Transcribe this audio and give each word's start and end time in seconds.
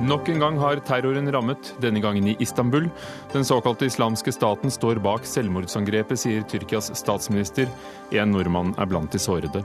Nok 0.00 0.28
en 0.28 0.38
gang 0.38 0.58
har 0.62 0.78
terroren 0.86 1.26
rammet, 1.32 1.72
denne 1.82 1.98
gangen 2.00 2.28
i 2.30 2.36
Istanbul. 2.38 2.84
Den 3.32 3.44
såkalte 3.44 3.88
islamske 3.88 4.30
staten 4.32 4.70
står 4.70 5.00
bak 5.02 5.26
selvmordsangrepet, 5.26 6.20
sier 6.22 6.44
Tyrkias 6.46 6.92
statsminister. 6.94 7.66
En 8.14 8.30
nordmann 8.30 8.76
er 8.78 8.86
blant 8.86 9.10
de 9.10 9.18
sårede. 9.18 9.64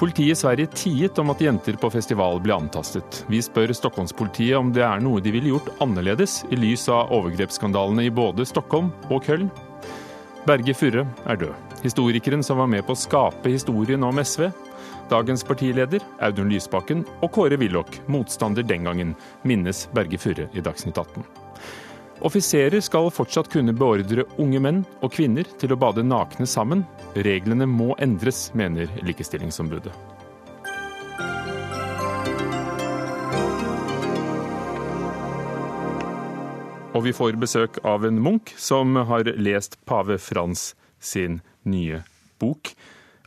Politiet 0.00 0.32
i 0.32 0.40
Sverige 0.40 0.72
tiet 0.72 1.18
om 1.20 1.32
at 1.32 1.40
jenter 1.44 1.76
på 1.80 1.90
festival 1.92 2.40
ble 2.44 2.56
antastet. 2.56 3.22
Vi 3.28 3.42
spør 3.44 3.74
Stockholmspolitiet 3.76 4.56
om 4.56 4.72
det 4.72 4.84
er 4.84 5.04
noe 5.04 5.20
de 5.24 5.32
ville 5.32 5.52
gjort 5.52 5.68
annerledes 5.84 6.42
i 6.48 6.56
lys 6.56 6.88
av 6.92 7.12
overgrepsskandalene 7.16 8.08
i 8.08 8.12
både 8.12 8.44
Stockholm 8.48 8.88
og 9.10 9.24
Köln. 9.28 9.50
Berge 10.48 10.76
Furre 10.76 11.04
er 11.28 11.40
død. 11.44 11.76
Historikeren 11.84 12.44
som 12.44 12.60
var 12.60 12.68
med 12.72 12.84
på 12.88 12.96
å 12.96 13.04
skape 13.04 13.52
historien 13.52 14.04
om 14.04 14.20
SV, 14.20 14.48
Dagens 15.10 15.44
partileder, 15.44 16.02
Audun 16.20 16.48
Lysbakken, 16.50 17.04
og 17.22 17.30
Kåre 17.32 17.54
Willoch, 17.60 18.00
motstander 18.10 18.64
den 18.66 18.88
gangen, 18.88 19.12
minnes 19.46 19.84
Berge 19.94 20.18
Furre 20.18 20.48
i 20.50 20.64
Dagsnytt 20.64 20.98
18. 20.98 21.22
Offiserer 22.26 22.80
skal 22.82 23.12
fortsatt 23.14 23.50
kunne 23.52 23.74
beordre 23.76 24.24
unge 24.42 24.58
menn 24.64 24.80
og 25.04 25.12
kvinner 25.14 25.46
til 25.60 25.74
å 25.74 25.78
bade 25.78 26.02
nakne 26.02 26.48
sammen. 26.50 26.82
Reglene 27.14 27.68
må 27.70 27.92
endres, 28.02 28.48
mener 28.58 28.90
Likestillingsombudet. 29.06 29.94
Og 36.96 37.04
vi 37.04 37.14
får 37.14 37.38
besøk 37.38 37.78
av 37.84 38.08
en 38.08 38.18
Munch 38.24 38.56
som 38.58 38.96
har 38.96 39.28
lest 39.38 39.78
pave 39.86 40.18
Frans 40.18 40.72
sin 40.98 41.42
nye 41.62 42.02
bok. 42.40 42.72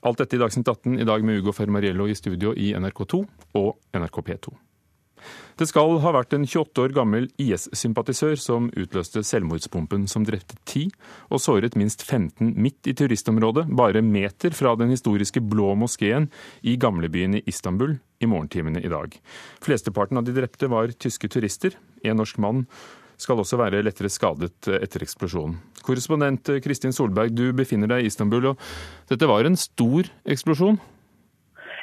Alt 0.01 0.23
dette 0.23 0.37
i 0.37 0.41
Dagsnytt 0.41 0.67
18 0.67 0.99
i 0.99 1.07
dag 1.07 1.25
med 1.25 1.41
Ugo 1.41 1.53
Fermariello 1.55 2.07
i 2.07 2.15
studio 2.17 2.53
i 2.55 2.71
NRK2 2.77 3.21
og 3.59 3.77
NRK 3.97 4.25
P2. 4.29 4.57
Det 5.59 5.67
skal 5.67 5.97
ha 5.99 6.11
vært 6.15 6.31
en 6.37 6.45
28 6.47 6.83
år 6.85 6.93
gammel 6.95 7.25
IS-sympatisør 7.41 8.37
som 8.39 8.69
utløste 8.79 9.25
selvmordspumpen 9.27 10.05
som 10.07 10.23
drepte 10.23 10.55
ti 10.69 10.85
og 11.27 11.41
såret 11.43 11.75
minst 11.79 12.05
15 12.05 12.53
midt 12.55 12.87
i 12.87 12.95
turistområdet, 12.95 13.65
bare 13.67 13.99
meter 14.05 14.55
fra 14.55 14.77
den 14.79 14.93
historiske 14.93 15.43
Blå 15.43 15.73
moskeen 15.75 16.29
i 16.63 16.77
gamlebyen 16.79 17.41
i 17.41 17.43
Istanbul 17.51 17.97
i 18.23 18.29
morgentimene 18.31 18.79
i 18.79 18.91
dag. 18.91 19.11
Flesteparten 19.63 20.21
av 20.21 20.27
de 20.27 20.37
drepte 20.37 20.71
var 20.71 20.95
tyske 20.95 21.27
turister. 21.31 21.75
En 22.07 22.21
norsk 22.21 22.39
mann 22.39 22.63
skal 23.19 23.41
også 23.41 23.59
være 23.59 23.83
lettere 23.83 24.11
skadet 24.11 24.69
etter 24.79 25.03
eksplosjonen. 25.03 25.57
Korrespondent 25.83 26.51
Kristin 26.63 26.95
Solberg, 26.95 27.33
du 27.35 27.51
befinner 27.55 27.89
deg 27.91 28.05
i 28.05 28.09
Istanbul, 28.11 28.51
og 28.53 28.71
dette 29.11 29.27
var 29.29 29.47
en 29.47 29.59
stor 29.59 30.07
eksplosjon? 30.29 30.79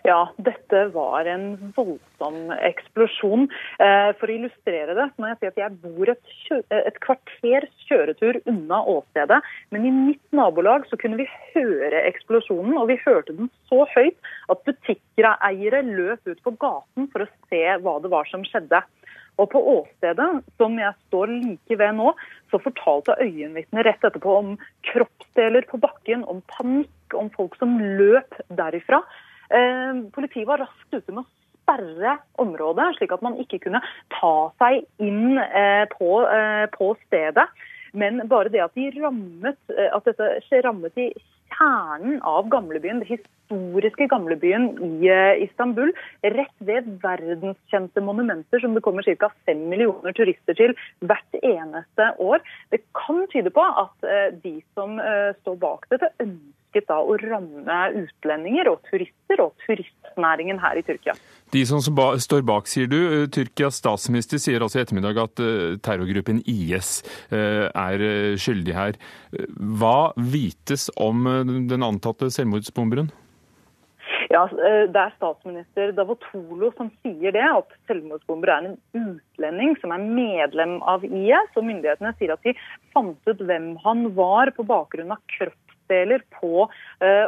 Ja, 0.07 0.29
dette 0.39 0.85
var 0.95 1.27
en 1.27 1.73
voldsom 1.75 2.53
eksplosjon. 2.55 3.49
Eh, 3.83 4.11
for 4.21 4.31
å 4.31 4.35
illustrere 4.37 4.95
det 4.95 5.07
må 5.19 5.33
jeg 5.33 5.39
si 5.41 5.49
at 5.49 5.59
jeg 5.59 5.79
bor 5.83 6.13
et, 6.13 6.31
et 6.79 7.01
kvarters 7.03 7.73
kjøretur 7.89 8.39
unna 8.47 8.79
åstedet. 8.93 9.41
Men 9.75 9.89
i 9.89 9.93
mitt 9.97 10.23
nabolag 10.37 10.87
så 10.87 10.99
kunne 11.01 11.19
vi 11.19 11.27
høre 11.57 12.05
eksplosjonen, 12.07 12.77
og 12.79 12.93
vi 12.93 13.01
hørte 13.03 13.35
den 13.35 13.51
så 13.67 13.83
høyt 13.97 14.31
at 14.55 14.63
butikkeiere 14.69 15.83
løp 15.91 16.23
ut 16.31 16.45
på 16.45 16.55
gaten 16.55 17.11
for 17.11 17.27
å 17.27 17.31
se 17.51 17.65
hva 17.83 17.99
det 18.05 18.15
var 18.15 18.31
som 18.31 18.47
skjedde. 18.47 18.85
Og 19.43 19.51
på 19.53 19.59
åstedet, 19.75 20.31
som 20.57 20.79
jeg 20.79 20.95
står 21.09 21.35
like 21.35 21.83
ved 21.83 21.99
nå, 21.99 22.15
så 22.53 22.63
fortalte 22.63 23.19
øyenvitner 23.21 23.91
rett 23.91 24.07
etterpå 24.07 24.39
om 24.39 24.55
kroppsdeler 24.87 25.67
på 25.67 25.83
bakken, 25.83 26.23
om 26.31 26.47
panikk, 26.55 26.95
om 27.19 27.29
folk 27.35 27.59
som 27.59 27.75
løp 27.99 28.39
derifra. 28.55 29.03
Eh, 29.51 30.03
politiet 30.15 30.49
var 30.49 30.65
raskt 30.65 30.95
ute 30.95 31.15
med 31.15 31.23
å 31.23 31.29
sperre 31.63 32.19
området, 32.43 32.93
slik 32.99 33.15
at 33.15 33.25
man 33.27 33.39
ikke 33.43 33.61
kunne 33.67 33.83
ta 34.15 34.35
seg 34.63 34.85
inn 35.03 35.39
eh, 35.39 35.87
på, 35.95 36.11
eh, 36.31 36.67
på 36.75 36.93
stedet. 37.07 37.49
Men 37.97 38.21
bare 38.29 38.53
det 38.53 38.61
at 38.61 38.77
de 38.77 38.91
rammet, 38.99 39.59
at 39.73 40.05
dette 40.05 40.59
rammet 40.67 40.99
i 41.01 41.07
kjernen 41.57 42.19
av 42.27 42.51
gamlebyen, 42.53 42.99
det 43.01 43.09
historiske 43.09 44.09
gamlebyen 44.11 44.67
i 44.85 45.09
Istanbul, 45.47 45.95
rett 46.27 46.67
ved 46.69 46.91
verdenskjente 47.01 48.03
monumenter 48.05 48.61
som 48.61 48.77
det 48.77 48.83
kommer 48.85 49.07
ca. 49.07 49.31
5 49.49 49.63
millioner 49.71 50.13
turister 50.19 50.59
til 50.59 50.77
hvert 51.01 51.41
eneste 51.41 52.11
år. 52.21 52.45
Det 52.75 52.83
kan 52.99 53.25
tyde 53.33 53.55
på 53.55 53.65
at 53.65 54.11
de 54.45 54.59
som 54.77 55.01
står 55.41 55.57
bak 55.63 55.89
dette, 55.95 56.13
ønsket 56.77 56.89
da 56.89 57.01
å 57.01 57.17
ramme 57.17 57.79
utlendinger 58.03 58.69
og 58.71 58.83
turister 58.91 59.41
og 59.41 59.55
turistnæringen 59.65 60.59
her 60.61 60.77
i 60.77 60.85
Tyrkia. 60.85 61.15
De 61.53 61.65
som 61.65 61.81
står 61.81 62.43
bak, 62.43 62.67
sier 62.67 62.87
du. 62.87 63.23
Eh, 63.23 63.29
Tyrkias 63.29 63.79
statsminister 63.81 64.39
sier 64.39 64.61
altså 64.61 64.81
i 64.81 64.83
ettermiddag 64.85 65.17
at 65.23 65.41
eh, 65.41 65.77
terrorgruppen 65.79 66.43
IS 66.47 67.03
eh, 67.31 67.69
er 67.71 68.37
skyldig 68.37 68.75
her. 68.75 68.97
Hva 69.57 70.13
vites 70.17 70.91
om 70.97 71.25
den 71.69 71.83
antatte 71.83 72.31
selvmordsbomberen? 72.31 73.11
Ja, 74.31 74.43
Det 74.51 74.99
er 74.99 75.13
statsminister 75.15 75.93
Davotolo 75.95 76.73
som 76.75 76.91
sier 77.05 77.31
det, 77.35 77.45
at 77.47 77.71
selvmordsbomber 77.87 78.51
er 78.51 78.67
en 78.67 78.77
utlending 78.99 79.77
som 79.79 79.95
er 79.95 80.03
medlem 80.03 80.81
av 80.83 81.05
IS. 81.07 81.53
og 81.55 81.67
Myndighetene 81.67 82.13
sier 82.19 82.35
at 82.35 82.43
de 82.43 82.57
fant 82.95 83.31
ut 83.31 83.45
hvem 83.47 83.77
han 83.85 84.11
var 84.19 84.51
på 84.57 84.67
bakgrunn 84.67 85.15
av 85.15 85.23
kroppsdeler 85.87 86.23
på 86.41 86.69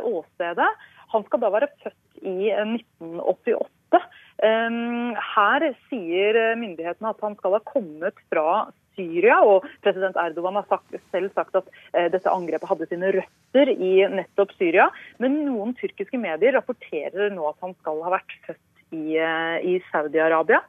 åstedet. 0.04 0.68
Han 1.12 1.24
skal 1.24 1.40
da 1.40 1.50
være 1.50 1.70
født 1.82 2.22
i 2.22 2.50
1988. 2.50 4.02
Her 4.38 5.64
sier 5.88 6.38
myndighetene 6.58 7.10
at 7.10 7.24
han 7.24 7.36
skal 7.38 7.56
ha 7.56 7.62
kommet 7.64 8.14
fra 8.28 8.68
Syria, 8.98 9.38
og 9.46 9.66
president 9.84 10.18
Erdogan 10.18 10.58
har 10.58 10.66
sagt, 10.68 10.96
selv 11.12 11.30
sagt 11.36 11.54
at 11.54 11.68
eh, 11.94 12.08
dette 12.10 12.30
angrepet 12.30 12.68
hadde 12.68 12.88
sine 12.90 13.12
røtter 13.14 13.70
i 13.70 13.92
nettopp 14.10 14.54
Syria. 14.58 14.88
Men 15.22 15.44
noen 15.46 15.76
tyrkiske 15.78 16.18
medier 16.18 16.56
rapporterer 16.58 17.30
nå 17.34 17.46
at 17.46 17.62
han 17.62 17.76
skal 17.78 18.02
ha 18.02 18.16
vært 18.16 18.34
født 18.46 18.94
i, 18.98 19.18
eh, 19.22 19.56
i 19.62 19.78
Saudi-Arabia. 19.92 20.64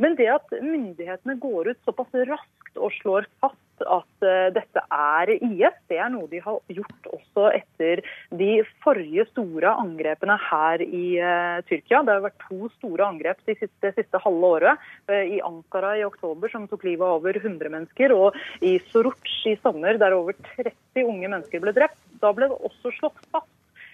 Men 0.00 0.16
det 0.16 0.28
at 0.32 0.54
myndighetene 0.62 1.36
går 1.40 1.72
ut 1.72 1.84
såpass 1.88 2.14
raskt 2.28 2.80
og 2.80 2.92
slår 3.00 3.26
fast 3.42 3.58
at 3.82 4.24
uh, 4.24 4.48
dette 4.54 4.82
er 4.94 5.32
IS. 5.34 5.78
Det 5.90 5.98
er 5.98 6.10
noe 6.12 6.28
de 6.30 6.40
har 6.44 6.58
gjort 6.72 7.08
også 7.10 7.48
etter 7.56 8.02
de 8.38 8.50
forrige 8.84 9.26
store 9.32 9.72
angrepene 9.82 10.36
her 10.48 10.84
i 10.84 11.06
uh, 11.18 11.58
Tyrkia. 11.68 12.02
Det 12.06 12.14
har 12.14 12.24
vært 12.26 12.46
to 12.46 12.70
store 12.76 13.08
angrep 13.08 13.42
de 13.48 13.56
siste, 13.58 13.74
det 13.84 13.94
siste 13.98 14.20
halve 14.22 14.52
året. 14.58 14.86
Uh, 15.10 15.22
I 15.36 15.40
Ankara 15.44 15.96
i 15.98 16.06
oktober, 16.06 16.52
som 16.52 16.68
tok 16.70 16.86
livet 16.88 17.06
av 17.06 17.18
over 17.20 17.40
100 17.40 17.72
mennesker, 17.72 18.14
og 18.16 18.38
i 18.64 18.76
Soruc 18.92 19.34
i 19.48 19.56
sommer, 19.62 19.98
der 20.00 20.16
over 20.16 20.36
30 20.54 21.02
unge 21.02 21.28
mennesker 21.28 21.64
ble 21.64 21.74
drept. 21.76 21.98
Da 22.22 22.32
ble 22.36 22.52
det 22.52 22.60
også 22.70 22.94
slått 23.00 23.18
fast 23.32 23.50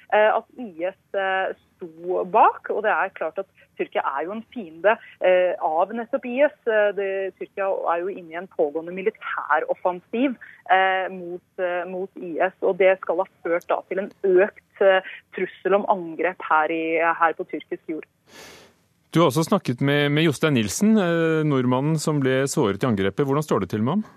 at 0.09 0.47
IS 0.57 0.97
sto 1.79 2.25
bak. 2.29 2.69
Og 2.75 2.83
det 2.85 2.93
er 2.93 3.15
klart 3.17 3.41
at 3.41 3.49
Tyrkia 3.79 4.03
er 4.03 4.27
jo 4.27 4.35
en 4.35 4.45
fiende 4.53 4.95
eh, 5.25 5.55
av 5.65 5.95
nettopp 5.95 6.27
IS. 6.29 6.55
Eh, 6.67 6.91
det, 6.99 7.09
Tyrkia 7.39 7.71
er 7.95 8.05
jo 8.05 8.13
inne 8.13 8.35
i 8.35 8.41
en 8.43 8.51
pågående 8.51 8.95
militæroffensiv 8.97 10.35
eh, 10.75 11.09
mot, 11.15 11.63
eh, 11.63 11.83
mot, 11.89 12.11
IS. 12.19 12.55
Og 12.67 12.79
det 12.83 12.97
skal 13.03 13.23
ha 13.23 13.29
ført 13.47 13.69
da, 13.71 13.81
til 13.89 14.05
en 14.05 14.13
økt 14.27 14.85
eh, 14.85 15.17
trussel 15.37 15.79
om 15.79 15.89
angrep 15.95 16.43
her, 16.51 16.75
i, 16.75 16.85
her, 16.99 17.37
på 17.39 17.47
tyrkisk 17.49 17.95
jord. 17.95 18.09
Du 19.15 19.23
har 19.23 19.31
også 19.31 19.47
snakket 19.47 19.81
med, 19.81 20.11
med 20.13 20.27
Jostein 20.27 20.59
Nilsen, 20.59 20.97
eh, 21.01 21.41
nordmannen 21.49 21.97
som 22.03 22.21
ble 22.23 22.43
såret 22.51 22.83
i 22.83 22.91
angrepet. 22.91 23.25
Hvordan 23.25 23.47
står 23.47 23.65
det 23.65 23.73
til 23.73 23.87
med 23.87 23.99
ham? 23.99 24.09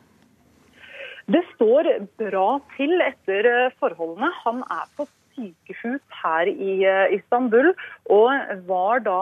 Det 1.31 1.41
står 1.53 1.87
bra 2.19 2.47
til 2.75 2.97
etter 3.05 3.47
forholdene. 3.79 4.31
Han 4.43 4.63
er 4.65 4.87
på 4.97 5.05
sykehus 5.35 6.01
her 6.23 6.47
i 6.47 6.83
eh, 6.83 7.15
Istanbul. 7.17 7.73
Og 8.11 8.63
var 8.67 9.03
da, 9.05 9.19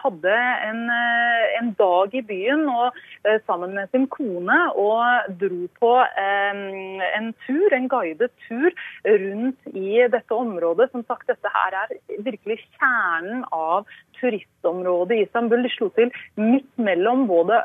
hadde 0.00 0.36
en, 0.66 0.82
eh, 0.88 1.46
en 1.58 1.72
dag 1.78 2.14
i 2.16 2.22
byen 2.24 2.64
og, 2.72 2.96
eh, 3.24 3.38
sammen 3.46 3.74
med 3.74 3.90
sin 3.90 4.06
kone 4.06 4.58
og 4.74 5.28
dro 5.42 5.68
på 5.80 5.92
en, 6.24 7.02
en 7.02 7.32
tur, 7.46 7.68
en 7.76 7.88
guidet 7.88 8.30
tur 8.48 8.70
rundt 9.04 9.74
i 9.74 10.06
dette 10.08 10.32
området. 10.32 10.90
Som 10.92 11.04
sagt, 11.04 11.26
dette 11.28 11.52
her 11.52 11.76
er 11.82 11.96
virkelig 12.24 12.60
kjernen 12.78 13.44
av 13.52 13.84
turistområdet 14.20 15.16
i 15.16 15.24
Istanbul. 15.24 15.64
De 15.64 15.72
slo 15.74 15.88
til 15.96 16.12
midt 16.40 16.68
mellom 16.80 17.26
både 17.30 17.58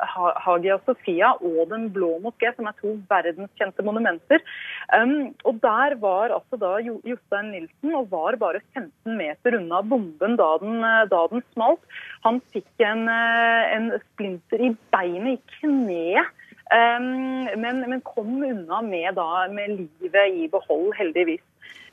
Hagia 0.46 0.78
Sofia 0.88 1.34
og 1.40 1.70
Den 1.72 1.90
blå 1.96 2.16
moské, 2.24 2.52
som 2.56 2.70
er 2.70 2.78
to 2.80 2.96
verdenskjente 3.10 3.86
monumenter. 3.86 4.44
Um, 4.96 5.34
og 5.46 5.62
Der 5.66 5.96
var 6.02 6.34
altså 6.36 6.60
da 6.62 6.76
Jostein 6.84 7.52
Nilsen 7.54 7.96
og 7.98 8.10
var 8.12 8.38
bare 8.42 8.62
15 8.74 9.18
meter 9.18 9.58
unna 9.60 9.82
bomben 9.82 10.36
da 10.40 10.50
den, 10.62 10.65
da 11.12 11.26
den 11.32 11.44
smalt. 11.54 11.84
Han 12.26 12.42
fikk 12.54 12.86
en, 12.86 13.06
en, 13.10 13.92
splinter 14.14 14.64
i 14.70 14.72
beinet, 14.94 15.38
i 15.38 15.60
kneet. 15.60 16.32
Um, 16.74 17.46
men, 17.62 17.84
men, 17.86 18.00
kom 18.02 18.40
unna 18.42 18.80
med, 18.82 19.12
da, 19.20 19.46
med 19.54 19.76
livet 19.78 20.40
i 20.42 20.48
behold, 20.50 20.90
heldigvis. 20.98 21.44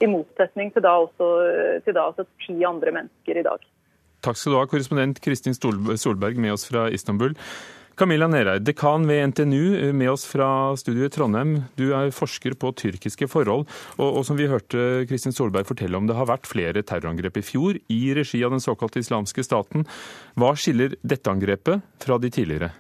I 0.03 0.09
motsetning 0.09 0.73
til 0.73 0.83
da 0.83 0.95
også, 1.05 1.29
til 1.85 1.95
da 1.95 2.09
også 2.09 2.25
ti 2.43 2.57
andre 2.67 2.95
mennesker 2.97 3.39
i 3.39 3.45
dag. 3.47 3.69
Takk 4.23 4.39
skal 4.39 4.55
du 4.55 4.59
ha, 4.61 4.67
korrespondent 4.71 5.21
Kristin 5.23 5.55
Solberg 5.55 6.41
med 6.41 6.55
oss 6.55 6.65
fra 6.69 6.87
Istanbul. 6.95 7.37
Camilla 8.03 8.27
Nereid, 8.27 8.65
dekan 8.67 9.05
ved 9.07 9.29
NTNU, 9.31 9.93
med 9.95 10.11
oss 10.11 10.25
fra 10.27 10.75
studio 10.77 11.05
i 11.07 11.11
Trondheim. 11.13 11.53
Du 11.79 11.93
er 11.95 12.11
forsker 12.11 12.57
på 12.59 12.73
tyrkiske 12.75 13.29
forhold, 13.31 13.63
og, 13.95 14.09
og 14.09 14.25
som 14.27 14.35
vi 14.35 14.49
hørte 14.51 15.05
Kristin 15.07 15.31
Solberg 15.31 15.69
fortelle 15.69 15.95
om, 15.95 16.09
det 16.11 16.17
har 16.19 16.27
vært 16.27 16.51
flere 16.51 16.83
terrorangrep 16.83 17.39
i 17.39 17.45
fjor 17.47 17.79
i 17.95 18.01
regi 18.19 18.43
av 18.43 18.57
den 18.57 18.65
såkalte 18.65 18.99
islamske 18.99 19.47
staten. 19.47 19.87
Hva 20.35 20.51
skiller 20.59 20.97
dette 21.07 21.31
angrepet 21.31 21.87
fra 22.03 22.19
de 22.19 22.33
tidligere? 22.35 22.73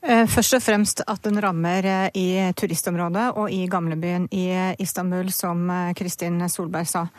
Eh, 0.00 0.24
først 0.24 0.56
og 0.56 0.64
fremst 0.64 1.04
at 1.04 1.20
den 1.28 1.36
rammer 1.44 1.92
eh, 1.92 2.08
i 2.16 2.28
turistområdet 2.56 3.28
og 3.36 3.52
i 3.52 3.66
gamlebyen 3.68 4.30
i 4.32 4.46
Istanbul, 4.80 5.28
som 5.36 5.68
eh, 5.68 5.92
Kristin 6.00 6.40
Solberg 6.48 6.88
sa. 6.88 7.10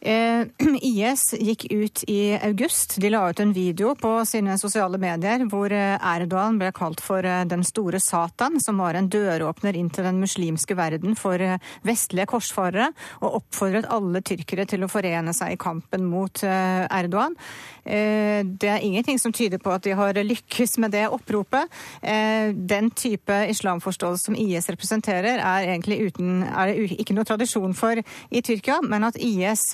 Eh, 0.00 0.46
IS 0.82 1.34
gikk 1.36 1.66
ut 1.70 2.04
i 2.08 2.32
august. 2.42 2.96
De 2.96 3.10
la 3.10 3.26
ut 3.30 3.40
en 3.40 3.52
video 3.52 3.92
på 3.94 4.12
sine 4.24 4.56
sosiale 4.58 4.98
medier 5.00 5.44
hvor 5.50 5.72
eh, 5.76 5.96
Erdogan 6.14 6.56
ble 6.60 6.70
kalt 6.76 7.02
for 7.04 7.26
eh, 7.26 7.44
den 7.48 7.64
store 7.66 8.00
Satan, 8.00 8.56
som 8.64 8.80
var 8.80 8.96
en 8.96 9.10
døråpner 9.12 9.76
inn 9.76 9.90
til 9.92 10.08
den 10.08 10.20
muslimske 10.22 10.76
verden 10.78 11.16
for 11.20 11.40
vestlige 11.84 12.28
korsfarere, 12.30 12.90
og 13.20 13.42
oppfordret 13.42 13.90
alle 13.92 14.22
tyrkere 14.24 14.64
til 14.68 14.84
å 14.84 14.90
forene 14.90 15.34
seg 15.36 15.54
i 15.54 15.60
kampen 15.60 16.06
mot 16.08 16.42
Erdogan. 16.44 17.34
Det 17.84 18.68
er 18.68 18.84
ingenting 18.84 19.18
som 19.20 19.32
tyder 19.34 19.60
på 19.62 19.72
at 19.72 19.84
de 19.84 19.94
har 19.96 20.16
lykkes 20.24 20.76
med 20.82 20.92
det 20.94 21.06
oppropet. 21.10 21.70
Den 22.00 22.90
type 22.96 23.38
islamforståelse 23.52 24.30
som 24.30 24.36
IS 24.38 24.68
representerer, 24.70 25.40
er 25.40 25.70
egentlig 25.72 26.00
uten, 26.10 26.42
er 26.44 26.74
ikke 26.76 27.16
noe 27.16 27.28
tradisjon 27.28 27.74
for 27.76 28.00
i 28.00 28.44
Tyrkia, 28.44 28.80
men 28.84 29.08
at 29.08 29.18
IS 29.20 29.70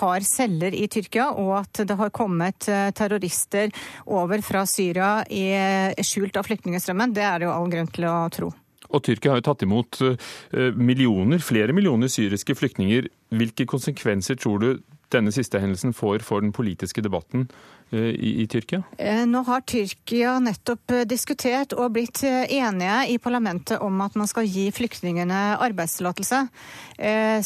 har 0.00 0.26
celler 0.26 0.74
i 0.76 0.86
Tyrkia, 0.90 1.30
og 1.40 1.54
at 1.62 1.82
det 1.86 1.96
har 1.98 2.12
kommet 2.14 2.68
eh, 2.70 2.90
terrorister 2.96 3.72
over 4.06 4.42
fra 4.44 4.64
Syria 4.68 5.20
i 5.28 5.46
eh, 5.56 6.04
skjult 6.06 6.38
av 6.40 6.48
flyktningstrømmen, 6.48 7.14
det 7.16 7.26
er 7.26 7.40
det 7.40 7.48
jo 7.48 7.54
all 7.54 7.70
grunn 7.72 7.90
til 7.94 8.08
å 8.10 8.16
tro. 8.32 8.52
Og 8.90 9.04
Tyrkia 9.06 9.34
har 9.34 9.42
jo 9.42 9.48
tatt 9.50 9.66
imot 9.66 10.00
eh, 10.06 10.70
millioner, 10.74 11.42
flere 11.44 11.74
millioner 11.76 12.10
syriske 12.10 12.56
flyktninger. 12.58 13.10
Hvilke 13.38 13.68
konsekvenser 13.70 14.40
tror 14.40 14.62
du 14.62 14.70
denne 15.10 15.32
siste 15.34 15.58
hendelsen 15.58 15.94
får 15.94 16.22
for 16.26 16.42
den 16.42 16.52
politiske 16.54 17.02
debatten 17.02 17.48
Eh, 17.48 17.79
i, 17.92 18.42
i, 18.42 18.46
Tyrkia? 18.46 18.82
Eh, 18.98 19.24
nå 19.26 19.42
har 19.48 19.64
Tyrkia 19.66 20.36
nettopp 20.42 20.92
eh, 20.94 21.06
diskutert 21.08 21.74
og 21.74 21.90
blitt 21.96 22.22
enige 22.22 22.98
i 23.10 23.16
parlamentet 23.18 23.82
om 23.82 24.00
at 24.04 24.14
man 24.18 24.30
skal 24.30 24.46
gi 24.46 24.68
flyktningene 24.74 25.40
arbeidstillatelse. 25.60 26.46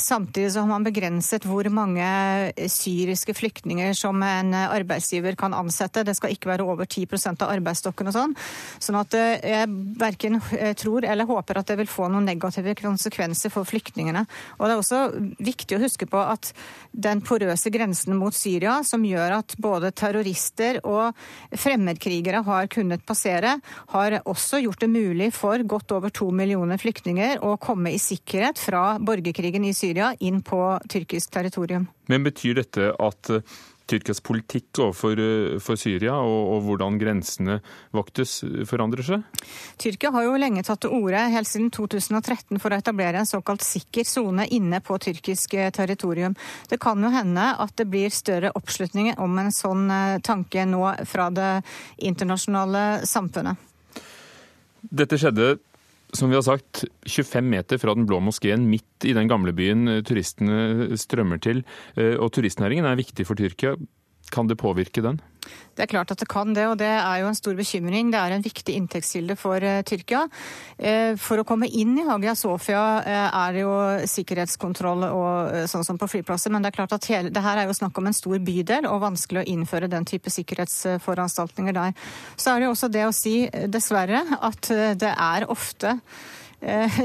Samtidig 0.00 0.49
så 0.50 0.64
har 0.64 0.67
man 0.67 0.82
begrenset 0.82 1.44
hvor 1.46 1.69
mange 1.70 2.02
syriske 2.67 3.37
flyktninger 3.38 3.93
som 3.94 4.19
en 4.26 4.50
arbeidsgiver 4.50 5.37
kan 5.38 5.55
ansette. 5.55 6.02
Det 6.02 6.17
skal 6.19 6.35
ikke 6.35 6.50
være 6.50 6.67
over 6.67 6.88
10% 6.88 7.44
av 7.46 7.52
arbeidsstokken 7.55 8.11
og 8.11 8.17
sånn. 8.17 8.35
Sånn 8.82 8.99
at 8.99 9.14
jeg 9.14 9.70
verken 10.00 10.41
tror 10.81 11.06
eller 11.06 11.29
håper 11.31 11.61
at 11.61 11.70
det 11.70 11.79
vil 11.85 11.93
få 11.93 12.08
noen 12.11 12.26
negative 12.26 12.75
konsekvenser 12.81 13.55
for 13.55 13.69
flyktningene. 13.69 14.25
Og 14.58 14.67
det 14.67 14.75
er 14.75 14.82
også 14.82 15.05
viktig 15.38 15.79
å 15.79 15.85
huske 15.85 16.11
på 16.11 16.19
at 16.19 16.50
den 16.91 17.23
porøse 17.23 17.70
grensen 17.70 18.19
mot 18.19 18.35
Syria, 18.35 18.81
som 18.82 19.06
gjør 19.06 19.38
at 19.38 19.55
både 19.62 19.94
terrorister 19.94 20.33
terrorister 20.34 20.81
og 20.84 21.14
fremmedkrigere 21.54 22.42
har 22.44 22.66
kunnet 22.69 23.04
passere, 23.06 23.60
har 23.88 24.20
også 24.25 24.62
gjort 24.62 24.81
det 24.81 24.90
mulig 24.90 25.32
for 25.32 25.58
godt 25.62 25.92
over 25.92 26.10
to 26.10 26.31
millioner 26.31 26.78
flyktninger 26.78 27.42
å 27.42 27.56
komme 27.56 27.92
i 27.94 27.98
sikkerhet 27.98 28.58
fra 28.58 28.98
borgerkrigen 28.98 29.64
i 29.64 29.75
Syria 29.75 30.14
inn 30.20 30.42
på 30.42 30.78
tyrkisk 30.88 31.31
territorium. 31.31 31.88
Men 32.08 32.25
betyr 32.25 32.60
dette 32.60 32.92
at 32.98 33.31
Tyrkias 33.90 34.22
politikk 34.25 34.81
overfor 34.81 35.20
eh, 35.20 35.56
for 35.62 35.81
Syria 35.81 36.16
og, 36.16 36.38
og, 36.54 36.62
hvordan 36.69 36.96
grensene 37.00 37.58
voktes, 37.94 38.38
forandrer 38.69 39.04
seg? 39.04 39.42
Tyrkia 39.81 40.12
har 40.14 40.25
jo 40.25 40.38
lenge 40.40 40.64
tatt 40.64 40.84
til 40.84 40.94
orde, 40.96 41.20
helt 41.34 41.50
siden 41.50 41.69
2013, 41.75 42.60
for 42.62 42.72
å 42.72 42.78
etablere 42.81 43.20
en 43.20 43.28
såkalt 43.28 43.64
sikker 43.66 44.08
sone 44.08 44.48
inne 44.56 44.81
på 44.84 44.96
tyrkisk 45.04 45.58
eh, 45.58 45.69
territorium. 45.75 46.36
Det 46.70 46.81
kan 46.82 47.02
jo 47.04 47.12
hende 47.12 47.50
at 47.60 47.76
det 47.76 47.88
blir 47.92 48.14
større 48.14 48.54
oppslutning 48.56 49.12
om 49.20 49.36
en 49.42 49.52
sånn 49.52 49.84
eh, 49.92 50.16
tanke 50.25 50.64
nå 50.69 50.82
fra 51.10 51.28
det 51.34 51.52
internasjonale 52.08 53.04
samfunnet. 53.08 53.70
Dette 54.84 55.19
skjedde 55.20 55.54
som 56.14 56.31
vi 56.31 56.38
har 56.38 56.44
sagt, 56.46 56.84
25 57.06 57.50
meter 57.50 57.81
fra 57.82 57.94
Den 57.94 58.06
blå 58.08 58.20
moskeen, 58.22 58.69
midt 58.70 59.06
i 59.06 59.14
den 59.16 59.28
gamle 59.31 59.55
byen 59.56 60.00
turistene 60.06 60.94
strømmer 61.00 61.43
til. 61.43 61.64
Eh, 61.99 62.14
og 62.14 62.32
turistnæringen 62.34 62.87
er 62.88 62.99
viktig 63.00 63.26
for 63.26 63.38
Tyrkia. 63.38 63.75
Kan 64.34 64.50
det 64.50 64.58
påvirke 64.58 65.02
den? 65.04 65.20
Det 65.75 65.84
er 65.84 65.90
klart 65.90 66.12
at 66.14 66.20
det 66.22 66.28
kan 66.31 66.54
det, 66.56 66.64
og 66.70 66.78
det 66.81 66.88
er 66.88 67.20
jo 67.20 67.28
en 67.28 67.36
stor 67.36 67.56
bekymring. 67.58 68.10
Det 68.12 68.20
er 68.20 68.34
en 68.34 68.44
viktig 68.44 68.75
inntektskilde 68.78 69.36
for 69.38 69.62
uh, 69.62 69.82
Tyrkia. 69.86 70.25
Uh, 70.78 71.14
for 71.20 71.40
å 71.40 71.46
komme 71.46 71.69
inn 71.69 71.96
i 71.98 72.06
Hagia 72.06 72.36
Sofia 72.38 72.82
uh, 73.04 73.26
er 73.28 73.56
det 73.56 73.64
jo 73.64 73.75
sikkerhetskontroll 74.10 75.06
og 75.08 75.58
sånn 75.70 75.86
som 75.86 75.98
på 76.00 76.08
flyplasser, 76.10 76.54
men 76.54 76.64
det 76.64 76.72
er 76.72 76.78
klart 76.78 76.94
at 76.96 77.08
hele, 77.10 77.32
det 77.34 77.42
her 77.44 77.60
er 77.60 77.69
jo 77.69 77.76
snakk 77.76 77.98
om 78.00 78.08
en 78.10 78.16
stor 78.16 78.38
bydel 78.46 78.88
og 78.90 79.02
vanskelig 79.04 79.42
å 79.42 79.48
innføre 79.56 79.90
den 79.92 80.06
type 80.08 80.32
sikkerhetsforanstaltninger 80.32 81.76
der. 81.76 81.98
Så 82.36 82.54
er 82.54 82.62
det 82.62 82.70
jo 82.70 82.76
også 82.76 82.92
det 82.94 83.04
å 83.08 83.14
si, 83.14 83.36
dessverre, 83.70 84.25
at 84.40 84.72
det 84.98 85.12
er 85.12 85.50
ofte 85.52 85.98
Eh, 85.98 86.44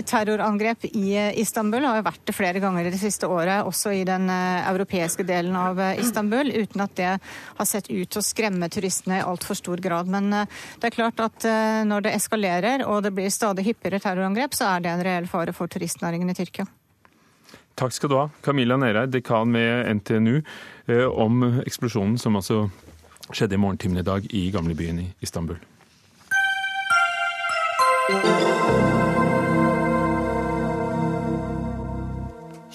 terrorangrep 0.05 0.85
i 0.89 1.15
eh, 1.17 1.39
Istanbul. 1.39 1.81
Det 1.81 1.91
har 1.91 2.05
vært 2.05 2.25
det 2.29 2.35
flere 2.35 2.61
ganger 2.63 2.87
i 2.87 2.93
det 2.93 2.99
siste 3.01 3.27
året, 3.27 3.65
også 3.67 3.93
i 3.95 4.03
den 4.07 4.29
eh, 4.31 4.67
europeiske 4.71 5.25
delen 5.27 5.55
av 5.59 5.79
Istanbul, 5.99 6.51
uten 6.55 6.83
at 6.85 6.95
det 6.97 7.11
har 7.19 7.67
sett 7.67 7.89
ut 7.91 8.09
til 8.09 8.21
å 8.21 8.25
skremme 8.25 8.69
turistene 8.71 9.19
i 9.19 9.25
altfor 9.25 9.57
stor 9.59 9.81
grad. 9.83 10.09
Men 10.11 10.31
det 10.31 10.89
er 10.89 10.95
klart 10.95 11.19
at 11.23 11.45
når 11.87 12.05
det 12.05 12.13
eskalerer 12.15 12.83
og 12.87 13.03
det 13.05 13.11
blir 13.15 13.31
stadig 13.33 13.65
hyppigere 13.67 13.99
terrorangrep, 14.03 14.55
så 14.55 14.69
er 14.73 14.83
det 14.83 14.91
en 14.93 15.03
reell 15.05 15.29
fare 15.29 15.53
for 15.55 15.71
turistnæringen 15.71 16.31
i 16.31 16.37
Tyrkia. 16.37 16.67
Takk 17.79 17.95
skal 17.95 18.11
du 18.11 18.17
ha, 18.19 18.27
Camilla 18.43 18.77
Nereid, 18.79 19.13
dekan 19.13 19.51
med 19.53 19.87
NTNU, 19.99 20.41
om 21.15 21.43
eksplosjonen 21.63 22.17
som 22.19 22.39
altså 22.39 22.65
skjedde 23.31 23.55
i 23.55 23.61
morgentimene 23.61 24.03
i 24.03 24.09
dag 24.11 24.31
i 24.35 24.47
gamlebyen 24.53 25.03
i 25.05 25.09
Istanbul. 25.25 25.59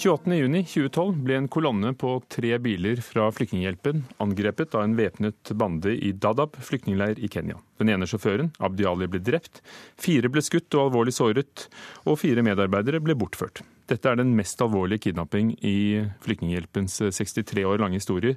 28.6.2012 0.04 1.20
ble 1.24 1.36
en 1.38 1.46
kolonne 1.48 1.94
på 1.96 2.18
tre 2.28 2.58
biler 2.60 3.00
fra 3.00 3.30
Flyktninghjelpen 3.32 4.02
angrepet 4.20 4.74
av 4.76 4.84
en 4.84 4.96
væpnet 4.98 5.52
bande 5.56 5.94
i 5.96 6.11
Dadab 6.12 6.58
flyktningleir 6.61 7.23
i 7.25 7.30
Kenya. 7.32 7.56
Den 7.80 7.88
ene 7.94 8.08
sjåføren, 8.08 8.50
Abdi 8.61 8.84
Ali, 8.84 9.08
ble 9.08 9.23
drept, 9.25 9.62
fire 9.96 10.28
ble 10.28 10.44
skutt 10.44 10.76
og 10.76 10.90
alvorlig 10.90 11.16
såret, 11.16 11.70
og 12.04 12.20
fire 12.20 12.44
medarbeidere 12.44 13.00
ble 13.00 13.16
bortført. 13.16 13.64
Dette 13.88 14.08
er 14.08 14.20
den 14.20 14.32
mest 14.37 14.61
alvorlige 14.64 15.06
kidnapping 15.08 15.54
i 15.64 16.04
Flyktninghjelpens 16.25 17.00
63 17.08 17.64
år 17.68 17.80
lange 17.80 18.00
historie. 18.00 18.37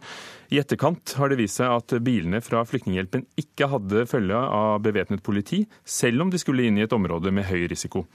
I 0.51 0.59
etterkant 0.63 1.17
har 1.19 1.31
det 1.31 1.39
vist 1.39 1.59
seg 1.59 1.71
at 1.71 2.00
bilene 2.03 2.41
fra 2.43 2.63
Flyktninghjelpen 2.67 3.27
ikke 3.43 3.69
hadde 3.75 4.07
følge 4.07 4.39
av 4.39 4.79
bevæpnet 4.88 5.24
politi, 5.24 5.65
selv 5.83 6.24
om 6.24 6.31
de 6.31 6.39
skulle 6.39 6.67
inn 6.67 6.79
i 6.79 6.88
et 6.88 6.95
område 6.95 7.31
med 7.36 7.47
høy 7.51 7.67
risiko. 7.71 8.07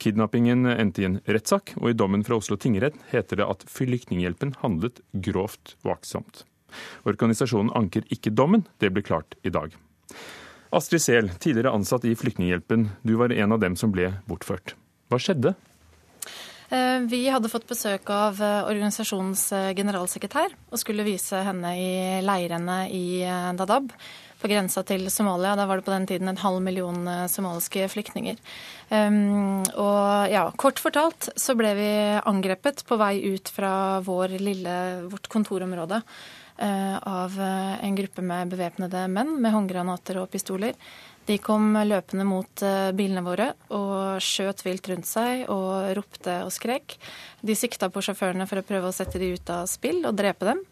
Kidnappingen 0.00 0.64
endte 0.72 1.02
i 1.02 1.08
en 1.08 1.18
rettssak, 1.28 1.74
og 1.76 1.90
i 1.90 1.96
dommen 1.96 2.24
fra 2.24 2.38
Oslo 2.40 2.56
tingrett 2.60 2.96
heter 3.12 3.42
det 3.42 3.48
at 3.52 3.64
Flyktninghjelpen 3.68 4.54
handlet 4.62 5.02
grovt 5.12 5.74
vaksomt. 5.86 6.44
Organisasjonen 7.08 7.72
anker 7.76 8.06
ikke 8.14 8.32
dommen, 8.32 8.64
det 8.80 8.92
blir 8.94 9.04
klart 9.04 9.36
i 9.44 9.52
dag. 9.52 9.74
Astrid 10.72 11.02
Sehl, 11.02 11.32
tidligere 11.42 11.74
ansatt 11.74 12.06
i 12.06 12.14
Flyktninghjelpen, 12.16 12.88
du 13.02 13.16
var 13.20 13.34
en 13.34 13.52
av 13.56 13.60
dem 13.60 13.76
som 13.76 13.92
ble 13.92 14.12
bortført. 14.30 14.76
Hva 15.10 15.18
skjedde? 15.20 15.56
Eh, 16.70 17.00
vi 17.10 17.24
hadde 17.26 17.50
fått 17.50 17.66
besøk 17.66 18.10
av 18.14 18.38
eh, 18.38 18.60
organisasjonens 18.70 19.48
eh, 19.56 19.70
generalsekretær 19.74 20.54
og 20.70 20.78
skulle 20.78 21.06
vise 21.06 21.40
henne 21.42 21.72
i 21.74 22.20
leirene 22.22 22.84
i 22.94 23.04
Dadab 23.58 23.90
på 24.40 24.48
grensa 24.50 24.82
til 24.86 25.06
Somalia. 25.12 25.54
Da 25.58 25.66
var 25.68 25.80
det 25.80 25.86
på 25.86 25.94
den 25.94 26.08
tiden 26.08 26.30
en 26.30 26.40
halv 26.40 26.62
million 26.64 27.06
eh, 27.08 27.26
somaliske 27.30 27.86
flyktninger. 27.92 28.40
Um, 28.88 29.62
og 29.78 30.32
ja, 30.32 30.48
kort 30.58 30.80
fortalt 30.82 31.30
så 31.38 31.54
ble 31.58 31.74
vi 31.78 31.90
angrepet 32.18 32.82
på 32.88 32.98
vei 33.00 33.14
ut 33.30 33.52
fra 33.52 34.00
vår 34.04 34.38
lille, 34.40 34.76
vårt 35.12 35.28
kontorområde 35.30 36.00
uh, 36.00 36.96
av 36.96 37.36
eh, 37.38 37.76
en 37.86 38.00
gruppe 38.00 38.24
med 38.24 38.50
bevæpnede 38.56 39.06
menn 39.12 39.36
med 39.42 39.54
håndgranater 39.54 40.22
og 40.22 40.30
pistoler. 40.32 40.74
De 41.28 41.36
kom 41.38 41.76
løpende 41.86 42.24
mot 42.26 42.62
bilene 42.96 43.20
våre 43.22 43.52
og 43.76 44.16
skjøt 44.24 44.64
vilt 44.64 44.88
rundt 44.90 45.06
seg 45.06 45.44
og 45.52 45.92
ropte 45.94 46.40
og 46.42 46.50
skrek. 46.50 46.96
De 47.46 47.54
sikta 47.54 47.86
på 47.92 48.02
sjåførene 48.02 48.48
for 48.50 48.58
å 48.58 48.66
prøve 48.66 48.90
å 48.90 48.96
sette 48.96 49.20
de 49.20 49.28
ut 49.36 49.52
av 49.52 49.68
spill 49.70 50.00
og 50.08 50.16
drepe 50.18 50.48
dem. 50.48 50.64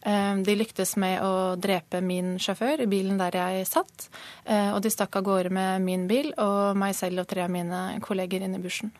Eh, 0.00 0.36
de 0.46 0.56
lyktes 0.56 0.94
med 1.00 1.20
å 1.24 1.56
drepe 1.60 2.00
min 2.04 2.38
sjåfør 2.40 2.84
i 2.84 2.88
bilen 2.90 3.20
der 3.20 3.36
jeg 3.36 3.68
satt. 3.68 4.08
Eh, 4.44 4.72
og 4.72 4.80
de 4.84 4.92
stakk 4.92 5.20
av 5.20 5.26
gårde 5.26 5.52
med 5.52 5.84
min 5.84 6.06
bil 6.10 6.32
og 6.40 6.78
meg 6.80 6.96
selv 6.96 7.24
og 7.24 7.30
tre 7.30 7.44
av 7.44 7.52
mine 7.52 8.00
kolleger 8.04 8.46
inn 8.46 8.56
i 8.56 8.62
bushen. 8.62 8.94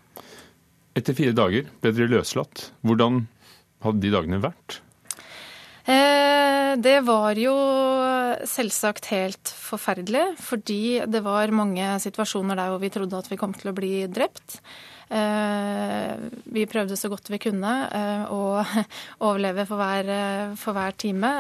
Etter 0.99 1.17
fire 1.17 1.33
dager 1.37 1.71
ble 1.81 1.95
dere 1.97 2.13
løslatt. 2.13 2.69
Hvordan 2.85 3.25
hadde 3.85 4.05
de 4.05 4.13
dagene 4.13 4.43
vært? 4.43 4.81
Eh, 5.89 6.77
det 6.77 6.99
var 7.07 7.39
jo 7.41 7.55
selvsagt 8.47 9.09
helt 9.11 9.51
forferdelig, 9.57 10.35
fordi 10.39 11.01
det 11.09 11.25
var 11.25 11.53
mange 11.57 11.97
situasjoner 12.05 12.59
der 12.59 12.71
hvor 12.71 12.83
vi 12.83 12.93
trodde 12.93 13.19
at 13.19 13.31
vi 13.31 13.39
kom 13.41 13.57
til 13.57 13.73
å 13.73 13.77
bli 13.77 14.05
drept. 14.13 14.61
Eh, 15.11 16.13
vi 16.55 16.67
prøvde 16.71 16.95
så 16.99 17.11
godt 17.11 17.33
vi 17.33 17.41
kunne 17.43 17.73
eh, 17.91 18.31
å 18.31 18.63
overleve 19.29 19.67
for 19.67 19.83
hver, 19.83 20.11
for 20.61 20.77
hver 20.77 20.97
time. 21.01 21.33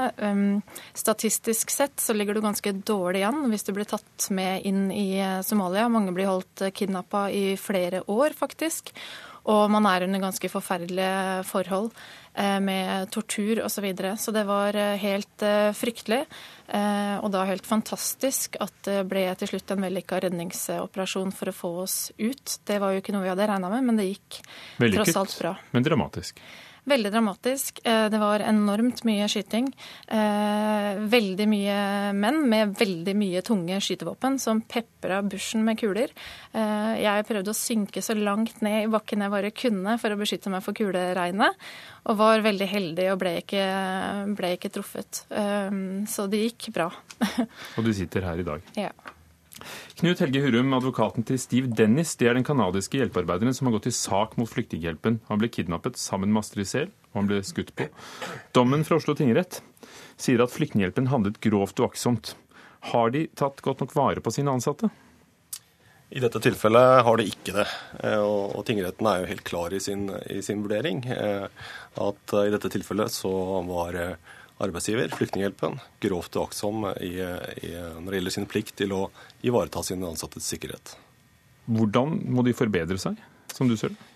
Statistisk 0.99 1.73
sett 1.75 2.03
så 2.03 2.17
ligger 2.17 2.37
du 2.37 2.45
ganske 2.45 2.75
dårlig 2.83 3.25
an 3.29 3.47
hvis 3.53 3.67
du 3.69 3.75
blir 3.77 3.89
tatt 3.89 4.31
med 4.35 4.67
inn 4.69 4.89
i 4.93 5.09
Somalia. 5.47 5.89
Mange 5.93 6.15
blir 6.17 6.31
holdt 6.31 6.69
kidnappa 6.75 7.29
i 7.31 7.55
flere 7.61 8.05
år, 8.11 8.37
faktisk. 8.37 8.95
Og 9.49 9.71
man 9.73 9.87
er 9.89 10.05
under 10.05 10.21
ganske 10.23 10.50
forferdelige 10.53 11.45
forhold 11.49 11.89
eh, 11.91 12.00
med 12.62 13.10
tortur 13.10 13.62
osv. 13.64 13.80
Så, 13.80 13.82
videre. 13.84 14.16
så 14.16 14.30
det 14.30 14.44
var 14.44 14.76
eh, 14.76 14.96
helt 15.00 15.42
eh, 15.42 15.72
fryktelig. 15.76 16.25
Og 16.70 17.32
da 17.34 17.40
helt 17.49 17.66
fantastisk 17.66 18.54
at 18.62 18.76
det 18.87 19.00
ble 19.10 19.25
til 19.40 19.49
slutt 19.50 19.72
en 19.75 19.82
vellykka 19.82 20.20
redningsoperasjon 20.22 21.32
for 21.34 21.50
å 21.50 21.54
få 21.56 21.70
oss 21.82 21.96
ut. 22.14 22.60
Det 22.62 22.76
var 22.78 22.94
jo 22.94 23.00
ikke 23.02 23.10
noe 23.16 23.25
vi 23.25 23.32
hadde 23.32 23.49
regna 23.50 23.72
med, 23.72 23.88
men 23.88 23.99
det 23.99 24.06
gikk 24.06 24.38
Vellykket, 24.78 25.10
tross 25.10 25.18
alt 25.18 25.34
bra. 25.40 25.52
Men 25.75 25.88
dramatisk. 25.88 26.38
Veldig 26.88 27.10
dramatisk. 27.12 27.80
Eh, 27.84 28.06
det 28.10 28.18
var 28.20 28.40
enormt 28.40 29.02
mye 29.04 29.26
skyting. 29.28 29.68
Eh, 30.08 31.00
veldig 31.12 31.46
mye 31.50 31.76
menn 32.16 32.40
med 32.49 32.75
veldig 32.78 33.14
mye 33.18 33.42
tunge 33.46 33.80
skytevåpen 33.84 34.38
som 34.40 34.62
pepra 34.62 35.20
bushen 35.22 35.64
med 35.66 35.78
kuler. 35.80 36.14
Eh, 36.52 36.94
jeg 37.04 37.28
prøvde 37.28 37.52
å 37.52 37.58
synke 37.58 38.02
så 38.04 38.16
langt 38.16 38.62
ned 38.64 38.87
i 38.87 38.90
bakken 38.90 39.26
jeg 39.26 39.34
bare 39.37 39.52
kunne 39.52 39.99
for 40.00 40.14
å 40.14 40.20
beskytte 40.20 40.52
meg 40.52 40.64
for 40.64 40.76
kuleregnet, 40.76 41.70
og 42.08 42.20
var 42.20 42.44
veldig 42.44 42.68
heldig 42.70 43.08
og 43.12 43.20
ble 43.20 43.37
ikke, 43.42 43.64
ble 44.38 44.54
ikke 44.56 44.72
truffet. 44.72 45.25
Så 46.10 46.26
det 46.30 46.44
gikk 46.46 46.70
bra. 46.75 46.88
og 47.76 47.84
du 47.84 47.92
sitter 47.94 48.25
her 48.25 48.40
i 48.40 48.46
dag? 48.46 48.64
Ja. 48.78 48.92
Knut 50.00 50.23
Helge 50.23 50.40
Hurum, 50.40 50.71
advokaten 50.73 51.26
til 51.28 51.37
Steve 51.37 51.69
Dennis, 51.76 52.14
det 52.16 52.30
er 52.30 52.38
den 52.38 52.45
canadiske 52.47 52.97
hjelpearbeideren 52.97 53.52
som 53.52 53.66
har 53.69 53.75
gått 53.75 53.90
i 53.90 53.92
sak 53.92 54.38
mot 54.40 54.49
Flyktninghjelpen. 54.49 55.19
Han 55.28 55.42
ble 55.42 55.50
kidnappet 55.52 56.00
sammen 56.00 56.33
med 56.33 56.40
Astrid 56.40 56.71
Sehl, 56.71 56.87
og 57.11 57.19
han 57.19 57.28
ble 57.28 57.42
skutt 57.45 57.75
på. 57.76 57.85
Dommen 58.57 58.87
fra 58.88 58.97
Oslo 58.97 59.12
tingrett 59.19 59.59
sier 60.16 60.40
at 60.40 60.54
Flyktninghjelpen 60.54 61.11
handlet 61.12 61.37
grovt 61.45 61.85
uaktsomt. 61.85 62.33
Har 62.95 63.12
de 63.12 63.26
tatt 63.37 63.61
godt 63.61 63.85
nok 63.85 63.92
vare 63.92 64.25
på 64.25 64.33
sine 64.33 64.57
ansatte? 64.57 64.88
I 66.09 66.25
dette 66.25 66.40
tilfellet 66.49 67.04
har 67.04 67.21
de 67.21 67.28
ikke 67.28 67.59
det. 67.61 67.69
Eh, 68.00 68.25
og, 68.25 68.64
tingretten 68.64 69.04
er 69.04 69.21
jo 69.21 69.30
helt 69.35 69.45
klar 69.52 69.76
i 69.76 69.85
sin, 69.85 70.09
i 70.33 70.40
sin 70.40 70.64
vurdering. 70.64 71.04
Eh, 71.12 71.45
at 72.09 72.38
i 72.40 72.49
dette 72.57 72.73
tilfellet 72.73 73.12
så 73.21 73.37
var 73.69 74.00
arbeidsgiver, 74.61 75.12
Flyktninghjelpen, 75.17 75.79
grovt 76.05 76.37
uaktsom 76.37 76.85
når 76.85 77.00
det 77.00 78.19
gjelder 78.19 78.35
sin 78.35 78.49
plikt 78.50 78.76
til 78.81 78.95
å 78.97 79.02
ivareta 79.47 79.83
sine 79.87 80.09
ansattes 80.09 80.49
sikkerhet. 80.52 80.95
Hvordan 81.71 82.19
må 82.33 82.45
de 82.47 82.57
forbedre 82.57 82.99
seg, 83.00 83.19
som 83.55 83.71
du 83.71 83.76
ser 83.81 83.95
det? 83.95 84.11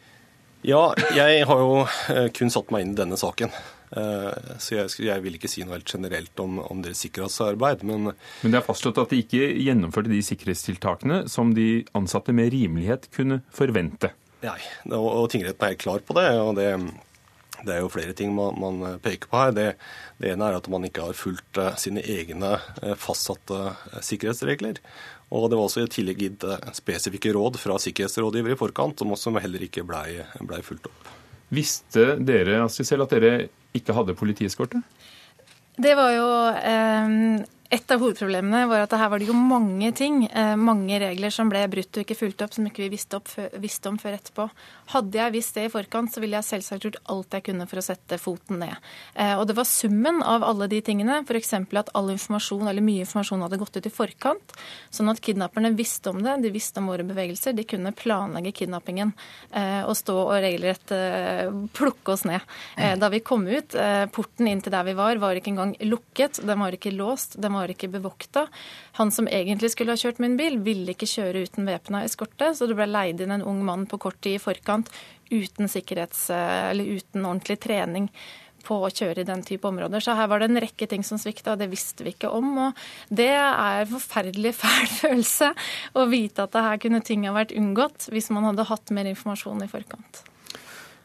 Ja, 0.64 0.94
jeg 1.12 1.44
har 1.44 1.60
jo 1.60 1.80
eh, 1.84 2.30
kun 2.32 2.48
satt 2.52 2.70
meg 2.72 2.86
inn 2.86 2.94
i 2.94 2.96
denne 2.96 3.18
saken. 3.20 3.52
Eh, 3.92 4.52
så 4.62 4.78
jeg, 4.78 4.92
jeg, 5.04 5.22
vil 5.26 5.36
ikke 5.36 5.50
si 5.52 5.60
noe 5.60 5.76
helt 5.76 5.92
generelt 5.92 6.40
om, 6.40 6.56
om 6.64 6.80
deres 6.84 7.02
sikkerhetsarbeid. 7.04 7.84
Men, 7.84 8.14
men 8.14 8.54
det 8.54 8.62
er 8.62 8.64
fastslått 8.64 9.02
at 9.02 9.12
de 9.12 9.20
ikke 9.20 9.44
gjennomførte 9.60 10.12
de 10.12 10.22
sikkerhetstiltakene 10.24 11.24
som 11.28 11.52
de 11.56 11.84
ansatte 11.98 12.32
med 12.36 12.48
rimelighet 12.56 13.10
kunne 13.12 13.42
forvente? 13.52 14.14
Nei, 14.44 14.56
og, 14.88 15.04
og 15.04 15.28
tingretten 15.32 15.68
er 15.68 15.74
helt 15.74 15.84
klar 15.84 16.04
på 16.04 16.16
det. 16.16 16.30
og 16.40 16.56
det 16.56 16.70
det 17.62 17.76
er 17.76 17.82
jo 17.84 17.90
flere 17.92 18.14
ting 18.16 18.32
man, 18.34 18.56
man 18.58 18.98
peker 19.04 19.30
på 19.30 19.38
her. 19.38 19.52
Det, 19.54 19.66
det, 20.18 20.32
ene 20.32 20.48
er 20.48 20.58
at 20.58 20.68
man 20.72 20.86
ikke 20.88 21.06
har 21.06 21.18
fulgt 21.18 21.60
uh, 21.60 21.74
sine 21.80 22.02
egne 22.02 22.56
uh, 22.58 22.94
fastsatte 22.98 23.76
sikkerhetsregler. 24.02 24.80
Og 25.34 25.48
det 25.50 25.58
var 25.58 25.66
også 25.68 25.84
i 25.84 25.90
tillegg 25.90 26.20
gitt 26.20 26.44
spesifikke 26.76 27.32
råd 27.34 27.56
fra 27.58 27.78
sikkerhetsrådgiver 27.80 28.54
i 28.54 28.58
forkant, 28.60 29.00
som 29.00 29.14
også 29.14 29.32
heller 29.42 29.64
ikke 29.66 29.86
blei 29.86 30.20
ble 30.44 30.60
fulgt 30.62 30.86
opp. 30.90 31.08
Visste 31.54 32.14
dere 32.22 32.60
Astrid 32.64 32.88
selv, 32.88 33.06
at 33.06 33.14
dere 33.16 33.48
ikke 33.74 33.96
hadde 33.96 34.16
politieskorte? 34.18 34.82
Det 35.74 35.94
var 35.98 36.12
jo 36.14 36.28
eh, 36.54 37.14
et 37.72 37.90
av 37.90 38.02
hovedproblemene 38.02 38.66
var 38.68 38.84
at 38.84 38.92
her 38.98 39.08
var 39.08 39.20
det 39.20 39.28
jo 39.30 39.34
mange 39.36 39.88
ting, 39.96 40.26
eh, 40.28 40.54
mange 40.60 40.98
regler 41.00 41.32
som 41.32 41.48
ble 41.48 41.62
brutt 41.72 41.96
og 41.96 42.04
ikke 42.04 42.16
fulgt 42.18 42.42
opp, 42.44 42.52
som 42.52 42.66
ikke 42.68 42.84
vi 42.84 42.90
visste, 42.92 43.20
visste, 43.62 43.88
om 43.88 43.96
før 43.98 44.18
etterpå. 44.18 44.48
Hadde 44.92 45.18
jeg 45.18 45.32
visst 45.32 45.54
det 45.56 45.64
i 45.64 45.72
forkant, 45.72 46.12
så 46.12 46.20
ville 46.20 46.36
jeg 46.36 46.44
selvsagt 46.44 46.84
gjort 46.84 47.00
alt 47.08 47.32
jeg 47.32 47.46
kunne 47.48 47.66
for 47.70 47.80
å 47.80 47.84
sette 47.86 48.18
foten 48.20 48.60
ned. 48.60 48.76
Eh, 49.14 49.32
og 49.38 49.46
det 49.48 49.56
var 49.56 49.68
summen 49.68 50.20
av 50.22 50.44
alle 50.44 50.68
de 50.68 50.82
tingene, 50.84 51.22
f.eks. 51.24 51.54
at 51.54 51.92
all 51.94 52.12
informasjon, 52.12 52.68
eller 52.68 52.84
mye 52.84 53.06
informasjon 53.06 53.46
hadde 53.46 53.60
gått 53.62 53.80
ut 53.80 53.88
i 53.88 53.94
forkant, 53.94 54.54
sånn 54.92 55.08
at 55.08 55.22
kidnapperne 55.24 55.72
visste 55.74 56.12
om 56.12 56.20
det, 56.22 56.36
de 56.44 56.52
visste 56.52 56.82
om 56.82 56.92
våre 56.92 57.06
bevegelser, 57.06 57.56
de 57.56 57.64
kunne 57.64 57.94
planlegge 57.96 58.52
kidnappingen 58.60 59.14
eh, 59.52 59.82
og 59.88 59.96
stå 59.96 60.18
og 60.26 60.36
regelrett 60.44 60.92
plukke 61.74 62.12
oss 62.12 62.24
ned. 62.28 62.42
Da 63.00 63.08
vi 63.12 63.20
kom 63.24 63.46
ut, 63.48 63.74
porten 64.12 64.48
inn 64.50 64.60
til 64.62 64.72
der 64.74 64.84
vi 64.86 64.94
var, 64.98 65.16
var 65.22 65.38
ikke 65.38 65.52
engang 65.52 65.72
lukket, 65.86 66.42
den 66.44 66.60
var 66.60 66.74
ikke 66.76 66.92
låst. 66.94 67.38
den 67.40 67.53
var 67.54 67.64
var 67.64 67.72
ikke 67.72 67.92
bevokta. 67.96 68.46
Han 69.00 69.12
som 69.14 69.28
egentlig 69.28 69.72
skulle 69.74 69.94
ha 69.94 70.00
kjørt 70.00 70.20
min 70.22 70.36
bil, 70.40 70.60
ville 70.64 70.94
ikke 70.94 71.08
kjøre 71.08 71.46
uten 71.48 71.68
væpna 71.68 72.04
eskorte, 72.04 72.52
så 72.54 72.68
det 72.68 72.76
ble 72.78 72.88
leid 72.90 73.22
inn 73.24 73.34
en 73.38 73.46
ung 73.46 73.64
mann 73.66 73.88
på 73.90 74.00
kort 74.02 74.20
tid 74.24 74.38
i 74.38 74.42
forkant 74.42 74.92
uten, 75.32 75.70
sikkerhets, 75.70 76.28
eller 76.34 76.98
uten 76.98 77.24
ordentlig 77.24 77.58
trening 77.64 78.10
på 78.64 78.78
å 78.80 78.88
kjøre 78.88 79.20
i 79.20 79.28
den 79.28 79.42
type 79.44 79.68
områder. 79.68 80.00
Så 80.00 80.14
her 80.16 80.28
var 80.30 80.40
det 80.40 80.48
en 80.48 80.60
rekke 80.62 80.86
ting 80.88 81.02
som 81.04 81.20
svikta, 81.20 81.52
og 81.52 81.60
det 81.60 81.68
visste 81.72 82.04
vi 82.04 82.14
ikke 82.14 82.30
om. 82.32 82.52
Og 82.68 82.84
det 83.12 83.32
er 83.32 83.82
en 83.82 83.90
forferdelig 83.90 84.54
fæl 84.62 84.86
følelse 85.00 85.50
å 85.96 86.06
vite 86.12 86.46
at 86.46 86.54
det 86.54 86.68
her 86.68 86.84
kunne 86.84 87.02
ting 87.04 87.26
ha 87.28 87.34
vært 87.36 87.56
unngått 87.56 88.08
hvis 88.12 88.30
man 88.32 88.48
hadde 88.48 88.68
hatt 88.70 88.94
mer 88.96 89.10
informasjon 89.12 89.66
i 89.66 89.72
forkant. 89.72 90.24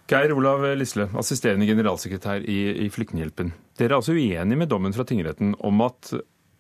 Geir 0.10 0.32
Olav 0.34 0.64
Lisle, 0.80 1.06
assisterende 1.22 1.68
generalsekretær 1.70 2.42
i, 2.50 2.86
i 2.86 2.90
Flyktninghjelpen. 2.90 3.52
Dere 3.78 3.94
er 3.94 4.00
altså 4.00 4.16
uenig 4.18 4.58
med 4.58 4.72
dommen 4.72 4.96
fra 4.96 5.06
tingretten 5.06 5.52
om 5.60 5.84
at 5.86 6.10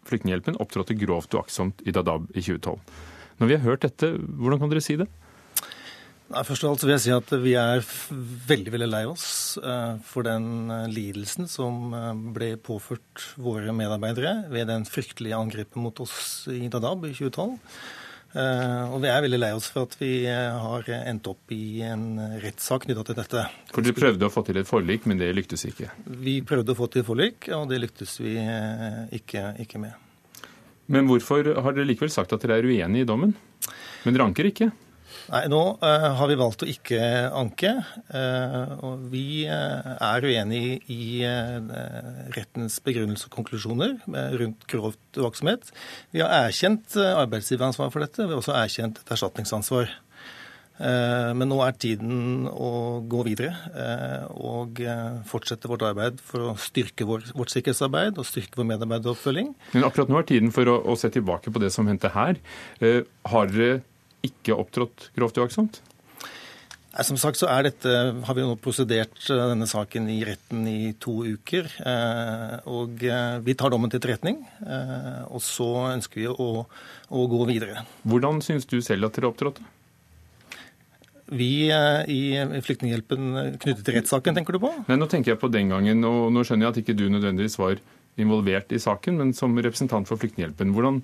Flyktninghjelpen 0.07 0.59
opptrådte 0.63 0.97
grovt 0.99 1.33
uaktsomt 1.35 1.83
i 1.85 1.93
Dadaab 1.95 2.29
i 2.31 2.43
2012. 2.43 2.77
Når 3.39 3.49
vi 3.49 3.57
har 3.57 3.65
hørt 3.65 3.83
dette, 3.87 4.13
hvordan 4.15 4.61
kan 4.61 4.71
dere 4.71 4.83
si 4.83 4.97
det? 4.99 5.07
Nei, 6.29 6.43
først 6.45 6.61
og 6.65 6.75
alt 6.75 6.83
vil 6.83 6.93
jeg 6.93 7.03
si 7.07 7.13
at 7.15 7.31
Vi 7.41 7.55
er 7.57 7.79
veldig 8.49 8.73
veldig 8.75 8.89
lei 8.91 9.01
oss 9.09 9.57
eh, 9.57 9.95
for 10.05 10.27
den 10.27 10.69
eh, 10.69 10.85
lidelsen 10.91 11.49
som 11.49 11.95
eh, 11.97 12.11
ble 12.35 12.51
påført 12.61 13.23
våre 13.41 13.73
medarbeidere 13.73 14.51
ved 14.53 14.69
den 14.69 14.85
fryktelige 14.85 15.39
angrepet 15.39 15.79
mot 15.81 16.03
oss 16.05 16.45
i 16.53 16.69
Dadaab 16.69 17.07
i 17.09 17.15
2012. 17.17 17.57
Og 18.29 19.00
vi 19.01 19.09
er 19.09 19.24
veldig 19.25 19.39
lei 19.39 19.50
oss 19.57 19.71
for 19.74 19.88
at 19.88 19.95
vi 19.98 20.12
har 20.29 20.86
endt 21.00 21.25
opp 21.31 21.53
i 21.55 21.81
en 21.81 22.19
rettssak 22.43 22.86
knytta 22.86 23.05
til 23.07 23.17
dette. 23.17 23.45
For 23.74 23.86
Dere 23.86 23.98
prøvde 23.98 24.27
å 24.27 24.33
få 24.33 24.43
til 24.45 24.59
et 24.62 24.69
forlik, 24.69 25.07
men 25.09 25.17
det 25.17 25.31
lyktes 25.33 25.65
ikke? 25.65 25.89
Vi 26.21 26.36
prøvde 26.45 26.75
å 26.75 26.77
få 26.77 26.89
til 26.93 27.01
et 27.01 27.09
forlik, 27.09 27.50
og 27.57 27.71
det 27.71 27.81
lyktes 27.81 28.19
vi 28.21 28.36
ikke, 29.17 29.48
ikke 29.65 29.81
med. 29.81 29.98
Men 30.89 31.09
hvorfor 31.09 31.45
har 31.57 31.74
dere 31.74 31.89
likevel 31.89 32.13
sagt 32.13 32.33
at 32.33 32.45
dere 32.45 32.59
er 32.62 32.69
uenig 32.69 33.03
i 33.03 33.09
dommen? 33.09 33.33
Men 34.05 34.15
dere 34.15 34.29
anker 34.29 34.50
ikke? 34.50 34.69
Nei, 35.29 35.43
Nå 35.51 35.62
uh, 35.77 36.07
har 36.17 36.29
vi 36.29 36.38
valgt 36.39 36.63
å 36.65 36.69
ikke 36.69 37.00
anke. 37.38 37.75
Uh, 38.09 38.74
og 38.88 39.05
vi 39.12 39.45
uh, 39.45 39.93
er 40.09 40.25
uenig 40.25 40.63
i 40.89 41.21
rettens 42.33 42.79
begrunnelse 42.86 43.29
og 43.29 43.36
konklusjoner 43.38 43.98
rundt 44.39 44.65
grovt 44.69 45.19
uaktsomhet. 45.19 45.69
Vi 46.15 46.24
har 46.24 46.48
erkjent 46.48 46.98
arbeidsgiveransvar 46.98 47.91
for 47.93 48.05
dette. 48.05 48.25
Vi 48.25 48.33
har 48.33 48.41
også 48.41 48.55
erkjent 48.57 49.01
et 49.01 49.12
erstatningsansvar. 49.13 49.91
Men 50.79 51.50
nå 51.51 51.57
er 51.59 51.75
tiden 51.75 52.45
å 52.48 53.01
gå 53.12 53.25
videre 53.27 53.50
og 54.31 54.79
fortsette 55.27 55.67
vårt 55.67 55.83
arbeid 55.83 56.21
for 56.24 56.53
å 56.53 56.53
styrke 56.55 57.03
vårt 57.03 57.51
sikkerhetsarbeid 57.51 58.15
og 58.15 58.27
styrke 58.29 58.62
vår 58.62 58.69
medarbeideroppfølging. 58.69 59.51
Men 59.74 59.88
akkurat 59.89 60.13
nå 60.13 60.21
er 60.21 60.29
tiden 60.29 60.55
for 60.55 60.71
å, 60.71 60.77
å 60.88 60.95
se 61.00 61.12
tilbake 61.12 61.51
på 61.51 61.59
det 61.59 61.74
som 61.75 61.89
hendte 61.91 62.13
her. 62.15 62.39
Har 62.79 63.51
dere 63.51 63.81
ikke 64.25 64.57
opptrådt 64.57 65.09
grovt 65.15 65.39
uaktsomt? 65.39 65.81
Som 67.05 67.19
sagt 67.21 67.38
så 67.38 67.47
er 67.47 67.67
dette, 67.67 67.91
har 68.25 68.35
vi 68.35 68.43
nå 68.43 68.55
prosedert 68.59 69.21
eh, 69.29 69.41
denne 69.51 69.67
saken 69.69 70.07
i 70.09 70.19
retten 70.25 70.65
i 70.67 70.93
to 70.99 71.19
uker. 71.21 71.69
Eh, 71.85 72.55
og 72.67 73.03
eh, 73.05 73.35
vi 73.45 73.55
tar 73.55 73.71
dommen 73.71 73.91
til 73.91 74.01
etterretning. 74.01 74.41
Og 75.29 75.43
så 75.45 75.69
ønsker 75.93 76.23
vi 76.23 76.25
å, 76.31 76.49
å 76.65 77.27
gå 77.29 77.43
videre. 77.47 77.85
Hvordan 78.09 78.41
syns 78.43 78.67
du 78.69 78.79
selv 78.83 79.07
at 79.07 79.19
dere 79.19 79.29
opptrådte? 79.29 79.67
Vi 81.29 81.69
i 81.69 82.21
Flyktninghjelpen 82.65 83.27
knyttet 83.61 83.83
til 83.85 83.95
rettssaken, 83.99 84.33
tenker 84.33 84.57
du 84.57 84.63
på? 84.63 84.71
Nei, 84.88 84.97
Nå 84.97 85.05
tenker 85.11 85.35
jeg 85.35 85.41
på 85.43 85.51
den 85.53 85.69
gangen, 85.69 86.01
og 86.09 86.31
nå 86.33 86.41
skjønner 86.41 86.65
jeg 86.65 86.73
at 86.73 86.79
ikke 86.81 86.95
du 86.97 87.05
nødvendigvis 87.13 87.59
var 87.61 87.77
involvert 88.19 88.73
i 88.73 88.81
saken, 88.81 89.19
men 89.21 89.35
som 89.38 89.53
representant 89.53 90.09
for 90.09 90.17
Flyktninghjelpen. 90.17 90.73
Hvordan 90.73 91.03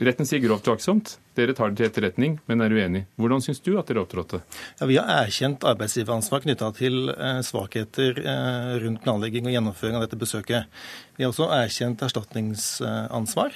Retten 0.00 0.26
sier 0.26 0.40
grovt 0.42 0.66
uaktsomt. 0.66 1.12
Dere 1.38 1.54
tar 1.54 1.70
det 1.70 1.78
til 1.78 1.86
etterretning, 1.86 2.38
men 2.50 2.62
er 2.64 2.72
uenig. 2.74 3.04
Hvordan 3.20 3.42
syns 3.44 3.60
du 3.62 3.76
at 3.78 3.86
dere 3.90 4.02
opptrådte? 4.02 4.40
Ja, 4.80 4.88
vi 4.90 4.96
har 4.98 5.10
erkjent 5.22 5.66
arbeidsgiveransvar 5.70 6.42
knytta 6.42 6.70
til 6.74 7.12
eh, 7.14 7.38
svakheter 7.46 8.18
eh, 8.18 8.72
rundt 8.82 9.04
planlegging 9.04 9.46
og 9.46 9.54
gjennomføring 9.54 9.98
av 9.98 10.06
dette 10.06 10.18
besøket. 10.18 10.66
Vi 11.14 11.22
har 11.22 11.30
også 11.30 11.46
erkjent 11.54 12.02
erstatningsansvar. 12.06 13.54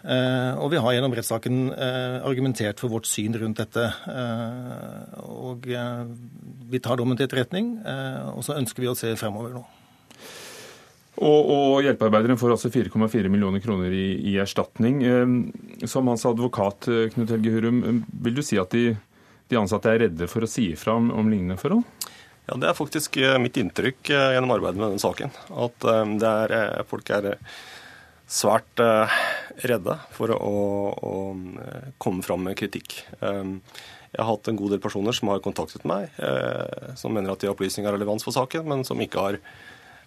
Eh, 0.00 0.52
og 0.56 0.70
vi 0.72 0.80
har 0.80 0.96
gjennom 0.96 1.16
rettssaken 1.18 1.58
argumentert 1.76 2.80
for 2.80 2.92
vårt 2.94 3.10
syn 3.10 3.36
rundt 3.36 3.60
dette. 3.60 3.84
Og 5.20 5.68
vi 5.68 6.80
tar 6.80 6.96
dommen 6.96 7.20
til 7.20 7.28
etterretning, 7.28 7.76
og 8.32 8.40
så 8.46 8.56
ønsker 8.56 8.86
vi 8.86 8.92
å 8.92 8.96
se 8.96 9.12
fremover 9.20 9.58
nå. 9.58 9.66
Og, 11.20 11.50
og 11.52 11.82
hjelpearbeideren 11.84 12.38
får 12.40 12.54
altså 12.54 12.70
4,4 12.72 13.28
millioner 13.28 13.60
kroner 13.60 13.92
i, 13.92 14.06
i, 14.32 14.38
erstatning. 14.40 15.02
Ehm, 15.04 15.34
som 15.84 16.08
hans 16.08 16.24
advokat, 16.28 16.88
eh, 16.88 17.08
Knut 17.12 17.32
Helge 17.34 17.52
Hurum, 17.52 17.82
eh, 17.84 17.98
vil 18.24 18.38
du 18.38 18.42
si 18.44 18.56
at 18.60 18.72
de, 18.72 18.94
de 19.52 19.58
ansatte 19.60 19.92
er 19.92 20.06
redde 20.06 20.28
for 20.32 20.46
å 20.46 20.48
si 20.48 20.70
ifra 20.72 20.96
om, 20.96 21.10
om, 21.12 21.28
lignende 21.28 21.60
forhold? 21.60 21.84
Ja, 22.48 22.56
Det 22.56 22.70
er 22.70 22.78
faktisk 22.78 23.20
eh, 23.20 23.36
mitt 23.42 23.60
inntrykk 23.60 24.14
gjennom 24.14 24.54
arbeidet 24.56 24.80
med 24.80 24.94
den 24.94 25.02
saken. 25.02 25.34
At 25.52 25.84
er, 25.84 26.56
folk 26.88 27.12
er 27.12 27.34
svært 28.30 28.80
redde 29.68 29.98
for 30.16 30.32
å, 30.32 30.58
å 31.04 31.14
komme 32.00 32.24
fram 32.24 32.48
med 32.48 32.56
kritikk. 32.56 33.02
Ehm, 33.20 33.58
jeg 34.10 34.24
har 34.24 34.32
hatt 34.32 34.48
en 34.48 34.56
god 34.58 34.72
del 34.72 34.80
personer 34.82 35.14
som 35.14 35.28
har 35.30 35.44
kontaktet 35.44 35.84
meg, 35.86 36.08
som 36.98 37.12
mener 37.14 37.30
at 37.30 37.38
de 37.38 37.46
har 37.46 37.52
opplysninger 37.54 37.92
relevans 37.94 38.24
for 38.26 38.34
saken, 38.34 38.64
men 38.66 38.80
som 38.82 38.98
ikke 38.98 39.22
har 39.22 39.36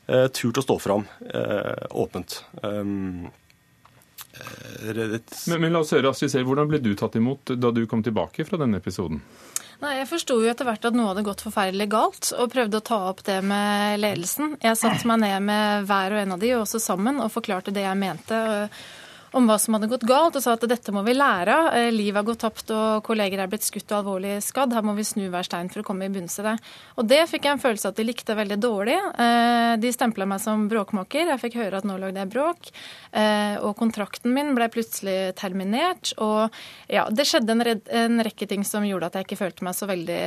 turt 0.06 0.60
å 0.60 0.66
stå 0.66 0.76
fram 0.84 1.08
eh, 1.30 1.86
åpent. 1.92 2.42
Um, 2.62 3.30
men, 4.84 5.62
men, 5.62 5.72
la 5.72 5.84
oss 5.84 5.94
høre, 5.94 6.10
Astrid 6.10 6.32
Sehl, 6.34 6.46
Hvordan 6.48 6.72
ble 6.72 6.80
du 6.82 6.94
tatt 6.98 7.16
imot 7.20 7.54
da 7.54 7.70
du 7.72 7.84
kom 7.88 8.02
tilbake 8.04 8.46
fra 8.48 8.58
denne 8.58 8.80
episoden? 8.82 9.22
Nei, 9.84 9.98
Jeg 10.00 10.10
forsto 10.10 10.38
jo 10.40 10.50
etter 10.50 10.68
hvert 10.68 10.86
at 10.88 10.96
noe 10.96 11.12
hadde 11.12 11.26
gått 11.28 11.44
forferdelig 11.44 11.90
galt, 11.92 12.32
og 12.40 12.52
prøvde 12.54 12.80
å 12.80 12.86
ta 12.88 13.00
opp 13.12 13.24
det 13.28 13.40
med 13.46 14.00
ledelsen. 14.02 14.58
Jeg 14.64 14.80
satte 14.80 15.10
meg 15.10 15.22
ned 15.26 15.46
med 15.50 15.88
hver 15.90 16.16
og 16.16 16.24
en 16.24 16.36
av 16.36 16.44
de, 16.44 16.54
og 16.56 16.66
også 16.66 16.82
sammen, 16.82 17.20
og 17.22 17.34
forklarte 17.34 17.74
det 17.76 17.86
jeg 17.86 18.00
mente 18.00 18.40
om 19.34 19.48
hva 19.50 19.58
som 19.62 19.74
hadde 19.76 19.90
gått 19.90 20.06
galt, 20.08 20.38
og 20.38 20.44
sa 20.44 20.54
at 20.54 20.66
dette 20.70 20.94
må 20.94 21.02
vi 21.06 21.16
lære 21.16 21.54
av. 21.54 21.70
Eh, 21.78 21.90
liv 21.94 22.14
har 22.16 22.26
gått 22.28 22.44
tapt, 22.44 22.70
og 22.74 23.02
kolleger 23.06 23.42
er 23.42 23.50
blitt 23.50 23.66
skutt 23.66 23.90
og 23.90 24.04
alvorlig 24.04 24.36
skadd. 24.46 24.76
Her 24.76 24.86
må 24.86 24.94
vi 24.98 25.06
snu 25.08 25.26
hver 25.34 25.48
stein 25.48 25.72
for 25.74 25.82
å 25.82 25.88
komme 25.88 26.06
i 26.06 26.14
bunns 26.14 26.38
i 26.38 26.46
det. 26.46 26.54
Og 27.02 27.08
det 27.10 27.24
fikk 27.32 27.48
jeg 27.48 27.58
en 27.58 27.64
følelse 27.64 27.90
av 27.90 27.96
at 27.96 28.02
de 28.02 28.06
likte 28.06 28.38
veldig 28.38 28.58
dårlig. 28.62 28.98
Eh, 29.26 29.74
de 29.82 29.94
stempla 29.96 30.28
meg 30.30 30.42
som 30.44 30.68
bråkmaker. 30.70 31.32
Jeg 31.34 31.42
fikk 31.42 31.58
høre 31.64 31.82
at 31.82 31.88
nå 31.90 31.98
lagde 32.02 32.22
jeg 32.22 32.32
bråk. 32.36 32.70
Eh, 33.10 33.58
og 33.66 33.74
kontrakten 33.80 34.36
min 34.36 34.54
ble 34.58 34.70
plutselig 34.74 35.34
terminert. 35.40 36.14
Og 36.22 36.54
ja, 36.94 37.08
det 37.10 37.26
skjedde 37.30 37.58
en, 37.58 37.66
en 38.04 38.26
rekke 38.30 38.50
ting 38.50 38.68
som 38.68 38.86
gjorde 38.86 39.10
at 39.10 39.18
jeg 39.18 39.28
ikke 39.28 39.42
følte 39.42 39.66
meg 39.66 39.78
så 39.78 39.90
veldig, 39.90 40.22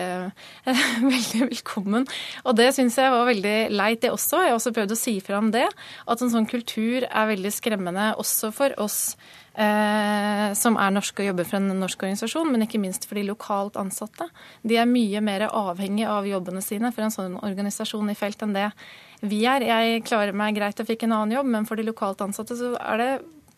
veldig 1.15 1.45
velkommen. 1.47 2.09
Og 2.43 2.59
det 2.59 2.73
syns 2.75 2.99
jeg 2.99 3.15
var 3.15 3.31
veldig 3.31 3.57
leit, 3.71 4.03
det 4.03 4.11
også. 4.13 4.43
Jeg 4.43 4.51
har 4.51 4.59
også 4.59 4.75
prøvd 4.75 4.93
å 4.97 4.99
si 4.99 5.17
fra 5.25 5.39
om 5.39 5.55
det. 5.55 5.69
At 6.11 6.21
en 6.21 6.35
sånn 6.35 6.51
kultur 6.51 7.07
er 7.07 7.31
veldig 7.31 7.55
skremmende 7.55 8.11
også 8.19 8.51
for 8.55 8.75
oss 8.83 8.96
oss 8.97 9.11
eh, 9.57 10.53
som 10.59 10.77
er 10.81 10.95
norske 10.95 11.23
og 11.23 11.31
jobber 11.31 11.49
for 11.49 11.61
en 11.61 11.81
norsk 11.81 12.05
organisasjon, 12.05 12.51
men 12.53 12.67
ikke 12.67 12.81
minst 12.83 13.09
for 13.09 13.19
de 13.19 13.27
lokalt 13.29 13.79
ansatte. 13.81 14.29
De 14.63 14.79
er 14.81 14.91
mye 14.91 15.23
mer 15.25 15.49
avhengige 15.49 16.11
av 16.13 16.29
jobbene 16.29 16.63
sine 16.65 16.93
for 16.95 17.07
en 17.07 17.15
sånn 17.15 17.39
organisasjon 17.41 18.13
i 18.13 18.19
felt 18.19 18.45
enn 18.45 18.57
det 18.57 18.69
vi 19.25 19.45
er. 19.49 19.65
Jeg 19.65 20.05
klarer 20.09 20.37
meg 20.37 20.59
greit 20.59 20.81
og 20.83 20.89
fikk 20.89 21.07
en 21.07 21.17
annen 21.17 21.39
jobb, 21.39 21.51
men 21.57 21.69
for 21.69 21.79
de 21.79 21.87
lokalt 21.89 22.23
ansatte 22.25 22.59
så 22.59 22.75
det, 23.01 23.11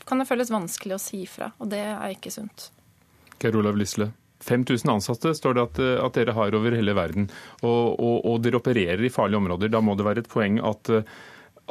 kan 0.08 0.22
det 0.22 0.28
føles 0.28 0.54
vanskelig 0.54 0.96
å 0.96 1.02
si 1.02 1.24
fra, 1.30 1.52
og 1.58 1.70
det 1.74 1.82
er 1.90 2.14
ikke 2.14 2.32
sunt. 2.34 2.70
Geir 3.42 3.58
Olav 3.58 3.78
Lisle. 3.78 4.12
5000 4.46 4.92
ansatte 4.92 5.32
står 5.34 5.56
det 5.56 5.62
at, 5.64 5.78
at, 6.04 6.14
dere 6.14 6.34
har 6.36 6.54
over 6.54 6.76
hele 6.78 6.94
verden, 6.94 7.26
og, 7.58 7.98
og, 7.98 8.20
og, 8.22 8.36
dere 8.44 8.60
opererer 8.60 9.02
i 9.02 9.10
farlige 9.10 9.40
områder. 9.42 9.72
Da 9.74 9.82
må 9.82 9.96
det 9.98 10.06
være 10.06 10.22
et 10.22 10.30
poeng 10.30 10.60
at, 10.62 10.90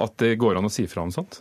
at 0.04 0.18
det 0.20 0.34
går 0.42 0.60
an 0.60 0.68
å 0.68 0.74
si 0.74 0.84
fra 0.92 1.06
om 1.08 1.14
sånt? 1.16 1.40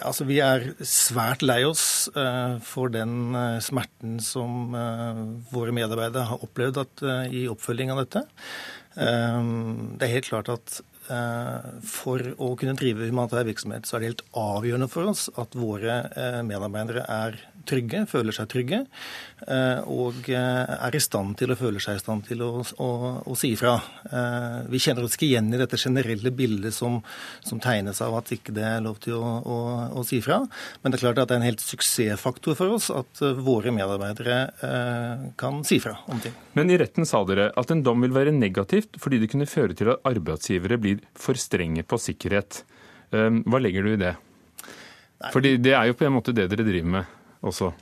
Altså 0.00 0.24
Vi 0.24 0.38
er 0.40 0.70
svært 0.88 1.42
lei 1.44 1.60
oss 1.68 2.08
eh, 2.16 2.54
for 2.64 2.92
den 2.92 3.34
eh, 3.36 3.58
smerten 3.64 4.16
som 4.24 4.72
eh, 4.76 5.20
våre 5.52 5.74
medarbeidere 5.76 6.30
har 6.30 6.46
opplevd 6.46 6.80
at, 6.80 7.04
i 7.28 7.44
oppfølging 7.50 7.92
av 7.92 8.04
dette. 8.04 8.24
det 8.92 10.04
er 10.04 10.10
helt 10.12 10.28
klart 10.28 10.50
at 10.52 10.80
for 11.88 12.22
å 12.38 12.50
kunne 12.60 12.76
drive 12.78 13.08
humanitær 13.08 13.46
virksomhet, 13.48 13.88
så 13.88 13.96
er 13.96 14.02
det 14.02 14.10
helt 14.10 14.22
avgjørende 14.38 14.88
for 14.92 15.08
oss 15.10 15.24
at 15.40 15.56
våre 15.58 15.96
medarbeidere 16.46 17.02
er 17.10 17.40
trygge, 17.68 18.04
føler 18.10 18.34
seg 18.34 18.50
trygge, 18.52 18.82
eh, 18.84 19.31
og 19.90 20.28
eh, 20.30 20.72
er 20.72 20.96
i 20.96 21.00
stand 21.02 21.36
til 21.40 21.52
å 21.52 21.56
føle 21.58 21.80
seg 21.82 21.98
i 21.98 22.02
stand 22.02 22.24
til 22.28 22.44
å, 22.44 22.50
å, 22.62 22.88
å 23.26 23.36
si 23.38 23.52
ifra. 23.56 23.74
Eh, 24.06 24.58
vi 24.72 24.80
kjenner 24.82 25.06
oss 25.06 25.16
ikke 25.16 25.28
igjen 25.28 25.50
i 25.52 25.60
dette 25.60 25.80
generelle 25.80 26.32
bildet 26.36 26.74
som, 26.76 27.00
som 27.44 27.60
tegnes 27.62 28.00
av 28.04 28.16
at 28.20 28.32
ikke 28.36 28.54
det 28.56 28.64
er 28.68 28.84
lov 28.84 28.98
til 29.02 29.18
å, 29.18 29.60
å 29.98 30.04
si 30.06 30.20
ifra, 30.22 30.40
men 30.82 30.92
det 30.92 30.98
er 31.00 31.04
klart 31.04 31.22
at 31.22 31.30
det 31.30 31.36
er 31.36 31.42
en 31.42 31.48
helt 31.50 31.64
suksessfaktor 31.64 32.58
for 32.58 32.76
oss 32.76 32.90
at 32.94 33.22
våre 33.42 33.74
medarbeidere 33.74 34.38
kan 35.38 35.62
si 35.66 35.78
ifra 35.80 35.96
om 36.12 36.20
ting. 36.22 36.34
Men 36.58 36.70
i 36.72 36.78
retten 36.80 37.08
sa 37.08 37.22
dere 37.28 37.50
at 37.58 37.72
en 37.72 37.84
dom 37.84 38.02
vil 38.04 38.14
være 38.14 38.34
negativt 38.34 38.98
fordi 39.02 39.20
det 39.22 39.30
kunne 39.32 39.50
føre 39.50 39.76
til 39.78 39.92
at 39.94 40.04
arbeidsgivere 40.08 40.80
blir 40.82 41.00
for 41.18 41.38
strenge 41.40 41.84
på 41.86 41.98
sikkerhet. 42.00 42.62
Hva 43.12 43.60
legger 43.62 43.86
du 43.86 43.94
i 43.94 44.00
det? 44.00 44.14
Fordi 45.30 45.56
det 45.62 45.74
er 45.76 45.88
jo 45.90 45.96
på 45.98 46.06
en 46.08 46.16
måte 46.16 46.34
det 46.34 46.48
dere 46.50 46.66
driver 46.66 46.94
med 46.96 47.18
også? 47.46 47.72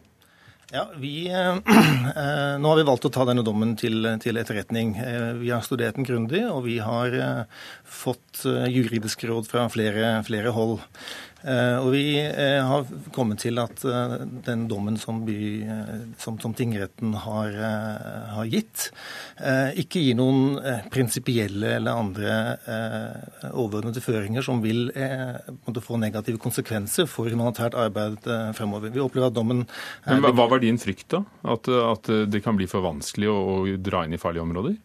Ja, 0.72 0.90
vi, 0.96 1.28
eh, 1.28 1.56
eh, 2.16 2.58
Nå 2.58 2.68
har 2.68 2.76
vi 2.78 2.86
valgt 2.86 3.06
å 3.08 3.10
ta 3.10 3.24
denne 3.26 3.42
dommen 3.42 3.72
til, 3.78 4.06
til 4.22 4.38
etterretning. 4.38 4.92
Eh, 5.02 5.32
vi 5.40 5.50
har 5.50 5.64
studert 5.66 5.98
den 5.98 6.06
grundig, 6.06 6.44
og 6.46 6.62
vi 6.68 6.76
har 6.78 7.16
eh, 7.16 7.64
fått 7.82 8.44
eh, 8.46 8.68
juridiske 8.70 9.26
råd 9.26 9.50
fra 9.50 9.66
flere, 9.72 10.12
flere 10.28 10.54
hold. 10.54 10.78
Eh, 11.40 11.76
og 11.80 11.88
vi 11.94 12.04
eh, 12.20 12.60
har 12.60 12.88
kommet 13.16 13.40
til 13.40 13.56
at 13.62 13.80
eh, 13.88 14.14
den 14.44 14.66
dommen 14.68 14.98
som, 15.00 15.22
by, 15.24 15.38
som, 16.20 16.36
som 16.42 16.52
tingretten 16.56 17.14
har, 17.24 17.56
har, 18.34 18.48
gitt, 18.50 18.88
ikke 19.80 20.02
gir 20.02 20.16
noen 20.18 20.58
prinsipielle 20.92 21.76
eller 21.78 21.96
andre 21.96 22.34
overordnede 23.50 24.02
føringer 24.04 24.44
som 24.44 24.60
vil 24.62 24.90
få 25.80 25.98
negative 26.00 26.40
konsekvenser 26.42 27.08
for 27.10 27.30
humanitært 27.32 27.76
arbeid 27.78 28.26
fremover. 28.56 28.92
Vi 28.92 29.02
opplever 29.02 29.30
at 29.30 29.36
dommen 29.36 29.64
Men 30.06 30.26
Hva 30.26 30.48
var 30.50 30.62
din 30.62 30.80
frykt, 30.80 31.08
da? 31.14 31.22
At, 31.54 31.68
at 31.68 32.10
det 32.30 32.42
kan 32.44 32.58
bli 32.58 32.68
for 32.70 32.84
vanskelig 32.84 33.30
å, 33.32 33.38
å 33.38 33.78
dra 33.80 34.04
inn 34.06 34.16
i 34.16 34.20
farlige 34.20 34.44
områder? 34.44 34.76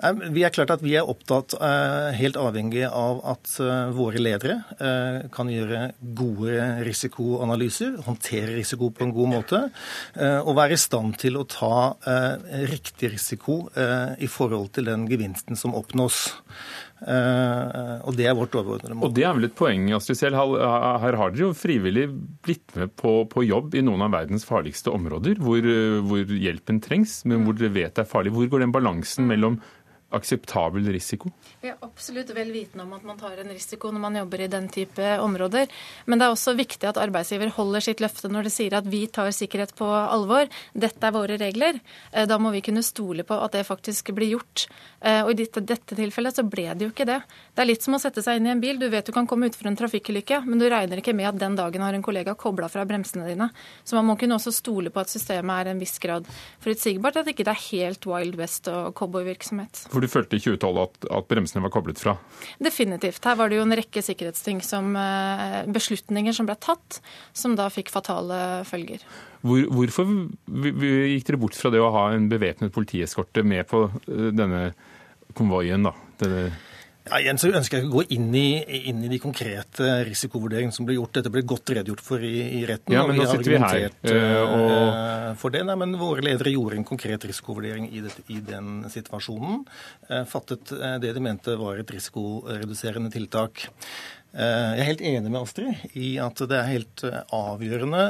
Vi 0.00 0.44
er 0.46 0.52
klart 0.54 0.70
at 0.72 0.82
vi 0.84 0.94
er 0.96 1.08
opptatt, 1.08 1.52
eh, 1.60 2.10
helt 2.16 2.38
avhengig 2.40 2.86
av 2.88 3.20
at 3.34 3.52
eh, 3.60 3.92
våre 3.92 4.20
ledere 4.22 4.56
eh, 4.80 5.28
kan 5.32 5.50
gjøre 5.52 5.90
gode 6.16 6.68
risikoanalyser, 6.86 7.98
håndtere 8.06 8.56
risiko 8.56 8.88
på 8.94 9.04
en 9.04 9.12
god 9.14 9.32
måte, 9.34 9.62
og 10.20 10.54
være 10.56 10.76
i 10.76 10.80
stand 10.80 11.18
til 11.20 11.36
å 11.38 11.46
ta 11.48 11.92
riktig 12.70 13.12
risiko 13.14 13.62
i 14.20 14.28
forhold 14.30 14.70
til 14.76 14.88
den 14.88 15.06
gevinsten 15.10 15.58
som 15.58 15.74
oppnås. 15.76 16.18
Og 17.00 18.16
det 18.16 18.26
er 18.28 18.36
vårt 18.36 18.54
overordnede 18.58 18.96
mål. 18.96 19.08
Og 19.08 19.16
det 19.16 19.24
er 19.26 19.34
vel 19.36 19.48
et 19.48 19.56
poeng, 19.56 19.88
Astrid 19.96 20.18
Sehl. 20.18 20.36
Her 20.36 21.18
har 21.20 21.34
dere 21.34 21.46
jo 21.46 21.56
frivillig 21.56 22.06
blitt 22.44 22.76
med 22.76 22.94
på, 23.00 23.14
på, 23.30 23.44
jobb 23.46 23.76
i 23.78 23.84
noen 23.86 24.04
av 24.06 24.14
verdens 24.16 24.46
farligste 24.48 24.92
områder, 24.92 25.40
hvor, 25.42 25.66
hvor 26.06 26.34
hjelpen 26.36 26.80
trengs, 26.84 27.20
men 27.28 27.46
hvor 27.46 27.58
dere 27.58 27.74
vet 27.76 27.96
det 27.96 28.04
er 28.04 28.10
farlig. 28.10 28.34
Hvor 28.36 28.50
går 28.52 28.66
den 28.66 28.76
balansen 28.76 29.28
mellom 29.30 29.60
akseptabel 30.14 30.88
risiko? 30.92 31.30
Vi 31.60 31.70
er 31.70 31.78
absolutt 31.84 32.32
vel 32.34 32.50
vitende 32.54 32.84
om 32.86 32.94
at 32.96 33.04
man 33.06 33.18
tar 33.20 33.40
en 33.40 33.52
risiko 33.52 33.90
når 33.92 34.02
man 34.02 34.18
jobber 34.20 34.44
i 34.44 34.50
den 34.50 34.68
type 34.72 35.10
områder. 35.22 35.70
Men 36.06 36.20
det 36.20 36.26
er 36.26 36.34
også 36.34 36.54
viktig 36.58 36.88
at 36.90 37.00
arbeidsgiver 37.00 37.52
holder 37.56 37.84
sitt 37.84 38.02
løfte 38.02 38.30
når 38.32 38.48
de 38.48 38.52
sier 38.54 38.76
at 38.78 38.88
vi 38.90 39.04
tar 39.12 39.30
sikkerhet 39.34 39.74
på 39.78 39.86
alvor. 39.86 40.50
Dette 40.72 41.06
er 41.06 41.14
våre 41.14 41.38
regler. 41.40 41.80
Eh, 42.12 42.26
da 42.30 42.38
må 42.42 42.52
vi 42.54 42.62
kunne 42.64 42.84
stole 42.86 43.26
på 43.26 43.38
at 43.38 43.54
det 43.56 43.66
faktisk 43.68 44.12
blir 44.16 44.34
gjort. 44.36 44.66
Eh, 45.00 45.22
og 45.24 45.32
i 45.32 45.46
dette, 45.46 45.94
tilfellet 45.94 46.40
så 46.40 46.46
ble 46.46 46.66
det 46.74 46.88
jo 46.88 46.94
ikke 46.94 47.08
det. 47.08 47.20
Det 47.54 47.64
er 47.64 47.70
litt 47.70 47.86
som 47.86 47.96
å 47.96 48.02
sette 48.02 48.24
seg 48.24 48.40
inn 48.40 48.48
i 48.50 48.54
en 48.54 48.62
bil. 48.62 48.80
Du 48.80 48.88
vet 48.90 49.06
du 49.06 49.14
kan 49.14 49.28
komme 49.30 49.50
utfor 49.50 49.70
en 49.70 49.78
trafikkulykke, 49.78 50.42
men 50.46 50.60
du 50.60 50.68
regner 50.70 51.02
ikke 51.02 51.14
med 51.16 51.30
at 51.30 51.40
den 51.40 51.58
dagen 51.58 51.84
har 51.84 51.96
en 51.96 52.04
kollega 52.04 52.34
kobla 52.38 52.70
fra 52.72 52.86
bremsene 52.88 53.28
dine. 53.28 53.50
Så 53.84 53.98
man 53.98 54.08
må 54.10 54.18
kunne 54.20 54.38
også 54.38 54.52
stole 54.54 54.92
på 54.92 55.02
at 55.02 55.12
systemet 55.12 55.62
er 55.62 55.72
en 55.72 55.82
viss 55.82 55.98
grad 56.02 56.28
forutsigbart, 56.64 57.20
at 57.20 57.30
ikke 57.32 57.46
det 57.46 57.54
er 57.54 57.64
helt 57.70 58.06
Wild 58.08 58.38
West 58.40 58.68
og 58.72 58.94
cowboyvirksomhet. 58.98 59.84
For 59.92 59.99
du 60.04 60.08
følte 60.10 60.38
i 60.38 60.42
2012 60.42 60.80
at, 60.82 61.08
at, 61.18 61.26
bremsene 61.30 61.62
var 61.64 61.72
koblet 61.74 62.00
fra? 62.00 62.16
Definitivt. 62.62 63.24
Her 63.24 63.38
var 63.38 63.50
det 63.50 63.58
jo 63.60 63.66
en 63.66 63.76
rekke 63.78 64.02
sikkerhetsting 64.04 64.62
som 64.64 64.94
eh, 64.98 65.60
beslutninger 65.70 66.36
som 66.36 66.48
ble 66.48 66.56
tatt, 66.60 67.00
som 67.36 67.56
da 67.58 67.68
fikk 67.72 67.92
fatale 67.92 68.62
følger. 68.68 69.04
Hvor, 69.44 69.66
hvorfor 69.72 70.10
gikk 70.10 71.28
dere 71.28 71.40
bort 71.40 71.58
fra 71.58 71.72
det 71.72 71.82
å 71.82 71.92
ha 71.94 72.08
en 72.14 72.28
bevæpnet 72.32 72.74
politieskorte 72.74 73.44
med 73.46 73.68
på 73.70 73.86
eh, 73.88 74.30
denne 74.36 74.70
konvoien? 75.38 75.86
da? 75.86 75.94
Denne 76.20 76.50
Ja, 77.08 77.16
igjen 77.16 77.38
så 77.40 77.48
ønsker 77.48 77.78
jeg 77.78 77.86
ikke 77.86 77.94
å 77.94 78.00
gå 78.00 78.02
inn 78.14 78.28
i, 78.36 78.60
inn 78.90 79.00
i, 79.04 79.08
de 79.10 79.18
konkrete 79.22 79.88
risikovurderingene 80.06 80.74
som 80.74 80.86
ble 80.88 80.98
gjort. 80.98 81.14
Dette 81.16 81.32
ble 81.32 81.42
godt 81.48 81.72
redegjort 81.72 82.02
for 82.04 82.22
i, 82.26 82.34
i 82.58 82.62
retten. 82.68 82.94
Ja, 82.94 83.06
men 83.08 83.16
nå 83.16 83.26
sitter 83.30 83.54
vi 83.54 83.60
her. 83.62 83.96
Uh, 84.04 84.42
og... 84.44 84.92
For 85.40 85.54
det, 85.54 85.64
nei, 85.66 85.78
men 85.80 85.96
Våre 86.00 86.24
ledere 86.26 86.52
gjorde 86.52 86.78
en 86.78 86.86
konkret 86.86 87.24
risikovurdering 87.28 87.88
i, 87.88 88.04
det, 88.04 88.14
i 88.28 88.38
den 88.44 88.84
situasjonen. 88.92 89.64
Uh, 90.10 90.22
fattet 90.28 90.74
det 91.02 91.12
de 91.16 91.24
mente 91.24 91.56
var 91.60 91.80
et 91.80 91.92
risikoreduserende 91.96 93.12
tiltak. 93.14 93.68
Jeg 94.30 94.78
er 94.78 94.86
helt 94.86 95.00
enig 95.02 95.26
med 95.26 95.40
Astrid 95.40 95.96
i 95.98 96.12
at 96.22 96.38
det 96.46 96.54
er 96.54 96.68
helt 96.68 97.02
avgjørende 97.34 98.04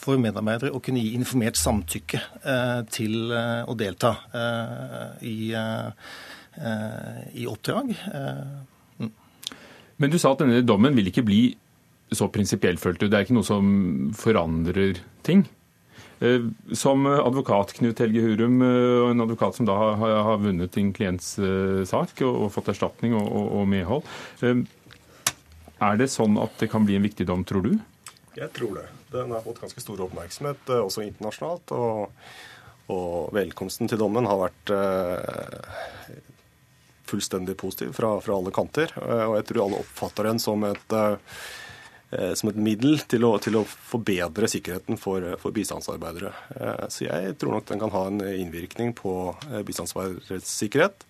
for 0.00 0.18
medarbeidere 0.18 0.74
å 0.74 0.80
kunne 0.82 0.98
gi 0.98 1.12
informert 1.14 1.54
samtykke 1.60 2.18
til 2.90 3.30
å 3.30 3.76
delta 3.78 4.16
i 5.22 5.36
Eh, 5.54 5.90
i 7.34 7.46
oppdrag. 7.50 7.90
Eh, 8.14 9.04
mm. 9.04 9.12
Men 9.96 10.12
du 10.12 10.18
sa 10.18 10.34
at 10.34 10.42
denne 10.42 10.62
dommen 10.66 10.96
vil 10.96 11.10
ikke 11.10 11.26
bli 11.26 11.42
så 12.14 12.28
prinsipiell, 12.30 12.78
følte 12.78 13.06
du. 13.06 13.10
Det 13.10 13.18
er 13.18 13.26
ikke 13.26 13.36
noe 13.38 13.46
som 13.46 13.68
forandrer 14.18 15.00
ting? 15.26 15.44
Eh, 16.22 16.46
som 16.76 17.08
advokat 17.10 17.74
Knut 17.78 18.02
Helge 18.04 18.22
Hurum, 18.22 18.62
en 18.62 19.24
advokat 19.24 19.58
som 19.58 19.66
da 19.68 19.76
har, 19.98 20.38
vunnet 20.42 20.74
din 20.76 20.92
klients 20.94 21.34
sak 21.90 22.22
og, 22.26 22.46
fått 22.54 22.70
erstatning 22.74 23.16
og, 23.18 23.64
medhold. 23.70 24.06
Er 25.82 25.98
det 25.98 26.12
sånn 26.12 26.38
at 26.40 26.54
det 26.62 26.70
kan 26.72 26.86
bli 26.86 26.96
en 26.96 27.04
viktig 27.04 27.26
dom, 27.28 27.42
tror 27.44 27.66
du? 27.66 27.74
Jeg 28.34 28.50
tror 28.54 28.78
det. 28.78 28.88
Den 29.14 29.34
har 29.34 29.42
fått 29.44 29.60
ganske 29.62 29.82
stor 29.82 30.00
oppmerksomhet, 30.06 30.70
også 30.74 31.04
internasjonalt. 31.04 31.74
Og, 31.74 32.14
og 32.94 33.34
velkomsten 33.34 33.90
til 33.90 34.00
dommen 34.00 34.26
har 34.26 34.40
vært 34.46 34.72
fullstendig 37.14 37.56
positiv 37.56 37.92
fra, 37.92 38.20
fra, 38.20 38.36
alle 38.36 38.50
kanter. 38.54 38.90
Eh, 38.96 39.26
og 39.28 39.38
jeg 39.38 39.50
tror 39.50 39.66
alle 39.66 39.82
oppfatter 39.84 40.28
den 40.28 40.40
som 40.42 40.64
et, 40.66 40.96
eh, 40.96 42.32
som 42.34 42.50
et 42.50 42.58
middel 42.58 42.98
til 43.10 43.26
å, 43.28 43.36
til 43.42 43.60
å, 43.60 43.64
forbedre 43.64 44.50
sikkerheten 44.50 44.98
for, 45.00 45.26
for, 45.42 45.54
bistandsarbeidere. 45.54 46.34
Eh, 46.58 46.84
så 46.90 47.06
jeg 47.06 47.36
tror 47.38 47.56
nok 47.56 47.70
den 47.70 47.82
kan 47.82 47.94
ha 47.94 48.04
en 48.10 48.20
innvirkning 48.32 48.94
på 48.98 49.14
bistandsarbeideres 49.66 50.50
sikkerhet. 50.50 51.06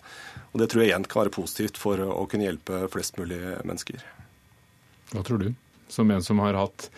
Og 0.53 0.61
det 0.61 0.69
tror 0.71 0.83
jeg 0.83 0.93
igjen 0.93 1.09
kan 1.09 1.25
være 1.25 1.35
positivt 1.35 1.81
for 1.81 2.01
å 2.05 2.23
kunne 2.31 2.47
hjelpe 2.47 2.85
flest 2.93 3.17
mulig 3.19 3.41
mennesker. 3.65 4.05
Hva 5.11 5.25
tror 5.25 5.41
du, 5.41 5.51
som 5.91 6.09
en 6.11 6.23
som 6.25 6.41
har 6.43 6.57
hatt 6.57 6.89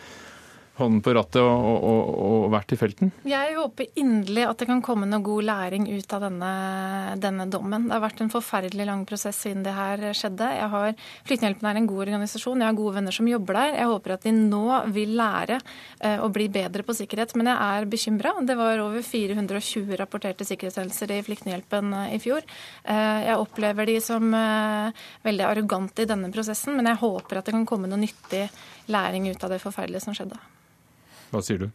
hånden 0.78 1.02
på 1.02 1.14
rattet 1.18 1.42
og, 1.42 1.68
og, 1.76 2.10
og, 2.28 2.46
vært 2.54 2.74
i 2.74 2.78
felten? 2.80 3.12
Jeg 3.28 3.56
håper 3.58 3.90
inderlig 4.00 4.44
at 4.48 4.62
det 4.62 4.68
kan 4.70 4.82
komme 4.86 5.08
noe 5.10 5.24
god 5.26 5.48
læring 5.48 5.88
ut 5.90 6.14
av 6.14 6.26
denne, 6.28 6.52
denne, 7.24 7.48
dommen. 7.52 7.88
Det 7.88 7.96
har 7.96 8.04
vært 8.04 8.22
en 8.24 8.32
forferdelig 8.34 8.88
lang 8.90 9.04
prosess 9.10 9.40
siden 9.46 9.64
det 9.66 9.74
her 9.76 10.04
skjedde. 10.18 10.50
Jeg 10.58 10.72
har, 10.74 10.94
Flyktninghjelpen 11.28 11.70
er 11.72 11.80
en 11.82 11.90
god 11.90 12.04
organisasjon, 12.06 12.62
jeg 12.62 12.70
har 12.70 12.78
gode 12.78 12.98
venner 13.00 13.16
som 13.16 13.30
jobber 13.30 13.60
der. 13.60 13.78
Jeg 13.82 13.92
håper 13.94 14.16
at 14.18 14.28
de 14.28 14.34
nå 14.38 14.64
vil 14.96 15.16
lære 15.18 15.60
uh, 15.60 16.20
å 16.26 16.30
bli 16.34 16.50
bedre 16.54 16.86
på 16.86 16.96
sikkerhet. 16.98 17.34
Men 17.40 17.52
jeg 17.52 17.80
er 17.80 17.90
bekymra. 17.90 18.36
Det 18.48 18.58
var 18.60 18.84
over 18.86 19.06
420 19.06 19.98
rapporterte 20.00 20.48
sikkerhetshendelser 20.48 21.16
i 21.18 21.22
Flyktninghjelpen 21.26 21.96
uh, 21.96 22.06
i 22.14 22.22
fjor. 22.22 22.46
Uh, 22.86 23.26
jeg 23.28 23.42
opplever 23.42 23.90
de 23.90 23.98
som 24.04 24.26
veldig 24.28 25.46
arrogante 25.48 26.04
i 26.04 26.10
denne 26.10 26.30
prosessen, 26.34 26.76
men 26.78 26.90
jeg 26.90 27.02
håper 27.02 27.40
at 27.40 27.48
det 27.48 27.56
kan 27.56 27.66
komme 27.68 27.90
noe 27.90 28.00
nyttig 28.02 28.46
læring 28.92 29.30
ut 29.32 29.44
av 29.44 29.54
det 29.54 29.64
forferdelige 29.64 30.06
som 30.06 30.16
skjedde. 30.18 30.40
Hva 31.32 31.44
sier 31.46 31.66
du? 31.66 31.70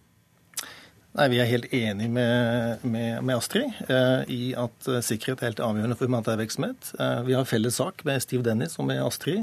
Nei, 1.12 1.26
Vi 1.28 1.40
er 1.42 1.48
helt 1.50 1.72
enig 1.76 2.06
med, 2.08 2.84
med, 2.88 3.18
med 3.20 3.36
Astrid 3.36 3.68
eh, 3.84 4.22
i 4.32 4.40
at 4.56 4.86
eh, 4.88 5.02
sikkerhet 5.04 5.42
er 5.42 5.50
helt 5.50 5.60
avgjørende 5.60 5.96
for 5.98 6.08
humanitær 6.08 6.38
virksomhet. 6.40 6.88
Eh, 6.96 7.18
vi 7.26 7.34
har 7.36 7.48
felles 7.48 7.76
sak 7.76 8.00
med 8.08 8.22
Steve 8.24 8.46
Dennis 8.46 8.78
og 8.80 8.88
med 8.88 9.02
Astrid 9.04 9.42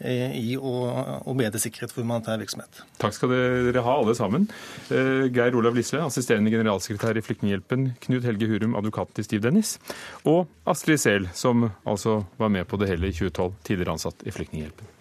eh, 0.00 0.34
i 0.34 0.56
å, 0.58 0.72
å, 1.22 1.36
bedre 1.38 1.60
sikkerhet 1.62 1.94
for 1.94 2.02
humanitær 2.02 2.40
virksomhet. 2.42 2.82
Takk 2.98 3.14
skal 3.14 3.30
dere 3.30 3.84
ha, 3.86 3.94
alle 3.94 4.16
sammen. 4.18 4.48
Eh, 4.90 5.28
Geir 5.30 5.54
Olav 5.60 5.78
Lisle, 5.78 6.02
assisterende 6.02 6.50
generalsekretær 6.50 7.20
i 7.20 7.22
Flyktninghjelpen. 7.22 7.92
Knut 8.08 8.26
Helge 8.26 8.50
Hurum, 8.50 8.74
advokat 8.80 9.14
til 9.14 9.28
Steve 9.28 9.46
Dennis. 9.46 9.76
Og 10.26 10.50
Astrid 10.66 10.98
Sehl, 11.04 11.30
som 11.38 11.68
altså 11.86 12.24
var 12.42 12.50
med 12.50 12.66
på 12.66 12.82
det 12.82 12.90
hele 12.90 13.14
i 13.14 13.14
2012, 13.14 13.54
tidligere 13.70 13.94
ansatt 13.94 14.26
i 14.26 14.34
Flyktninghjelpen. 14.34 14.93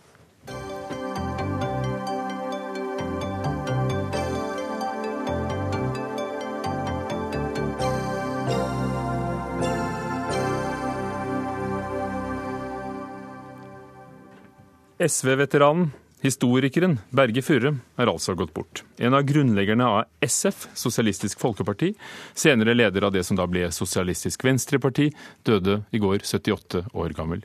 SV-veteranen, 15.03 15.89
historikeren 16.23 16.93
Berge 17.11 17.41
Furre, 17.43 17.73
er 17.99 18.07
altså 18.07 18.35
gått 18.39 18.53
bort. 18.55 18.83
En 18.95 19.15
av 19.17 19.25
grunnleggerne 19.27 19.83
av 19.83 20.23
SF, 20.23 20.69
Sosialistisk 20.79 21.41
Folkeparti, 21.43 21.89
senere 22.31 22.75
leder 22.75 23.03
av 23.03 23.11
det 23.11 23.25
som 23.27 23.35
da 23.35 23.43
ble 23.49 23.65
Sosialistisk 23.75 24.45
Venstreparti, 24.47 25.09
døde 25.43 25.81
i 25.91 25.99
går 25.99 26.23
78 26.23 26.85
år 26.93 27.15
gammel. 27.17 27.43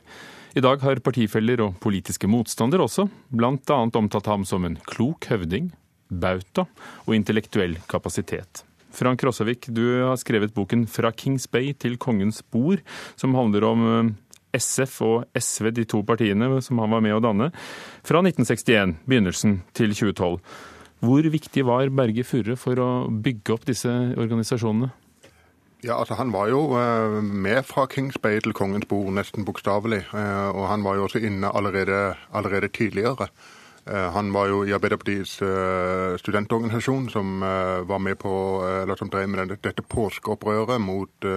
I 0.55 0.63
dag 0.63 0.79
har 0.85 1.03
partifeller 1.03 1.65
og 1.65 1.75
politiske 1.83 2.29
motstandere 2.31 2.87
også 2.87 3.09
bl.a. 3.27 3.81
omtalt 3.83 4.31
ham 4.31 4.47
som 4.47 4.63
en 4.63 4.79
klok 4.87 5.27
høvding, 5.29 5.73
bauta 6.07 6.63
og 7.03 7.13
intellektuell 7.17 7.75
kapasitet. 7.91 8.63
Frank 8.95 9.21
Rossavik, 9.23 9.67
du 9.67 9.83
har 10.07 10.17
skrevet 10.17 10.55
boken 10.55 10.87
'Fra 10.87 11.11
Kings 11.11 11.45
Bay 11.51 11.73
til 11.73 11.97
kongens 11.97 12.41
bord', 12.41 12.81
som 13.15 13.35
handler 13.35 13.63
om 13.63 13.85
eh, 13.91 14.15
SF 14.55 15.01
og 15.05 15.37
SV, 15.37 15.71
de 15.75 15.85
to 15.89 16.01
partiene 16.07 16.49
som 16.65 16.81
han 16.81 16.93
var 16.93 17.03
med 17.05 17.17
å 17.17 17.21
danne, 17.23 17.51
fra 18.05 18.23
1961, 18.23 18.97
begynnelsen, 19.09 19.59
til 19.77 19.93
2012. 19.93 20.39
Hvor 20.99 21.29
viktig 21.31 21.63
var 21.67 21.91
Berge 21.95 22.25
Furre 22.27 22.57
for 22.59 22.79
å 22.83 22.89
bygge 23.07 23.55
opp 23.55 23.69
disse 23.69 23.91
organisasjonene? 24.19 24.91
Ja, 25.79 25.95
altså 25.95 26.17
Han 26.19 26.33
var 26.35 26.49
jo 26.51 26.73
uh, 26.75 27.21
med 27.23 27.63
fra 27.63 27.85
Kings 27.87 28.17
Bay 28.19 28.41
til 28.43 28.51
Kongens 28.53 28.87
bord, 28.89 29.13
nesten 29.15 29.45
bokstavelig. 29.47 30.01
Uh, 30.11 30.51
og 30.51 30.67
han 30.67 30.83
var 30.83 30.97
jo 30.97 31.05
også 31.07 31.21
inne 31.23 31.51
allerede, 31.55 32.17
allerede 32.35 32.67
tidligere. 32.75 33.29
Eh, 33.89 34.11
han 34.13 34.31
var 34.33 34.47
jo 34.51 34.59
i 34.67 34.73
Arbeiderpartiets 34.75 35.39
eh, 35.41 36.13
studentorganisasjon 36.21 37.07
som 37.09 37.43
eh, 37.43 37.79
var 37.89 37.99
med 37.99 38.19
på, 38.21 38.31
eller 38.83 38.95
som 38.99 39.09
drev 39.09 39.29
med 39.29 39.55
dette 39.63 39.81
påskeopprøret 39.81 40.81
mot, 40.81 41.27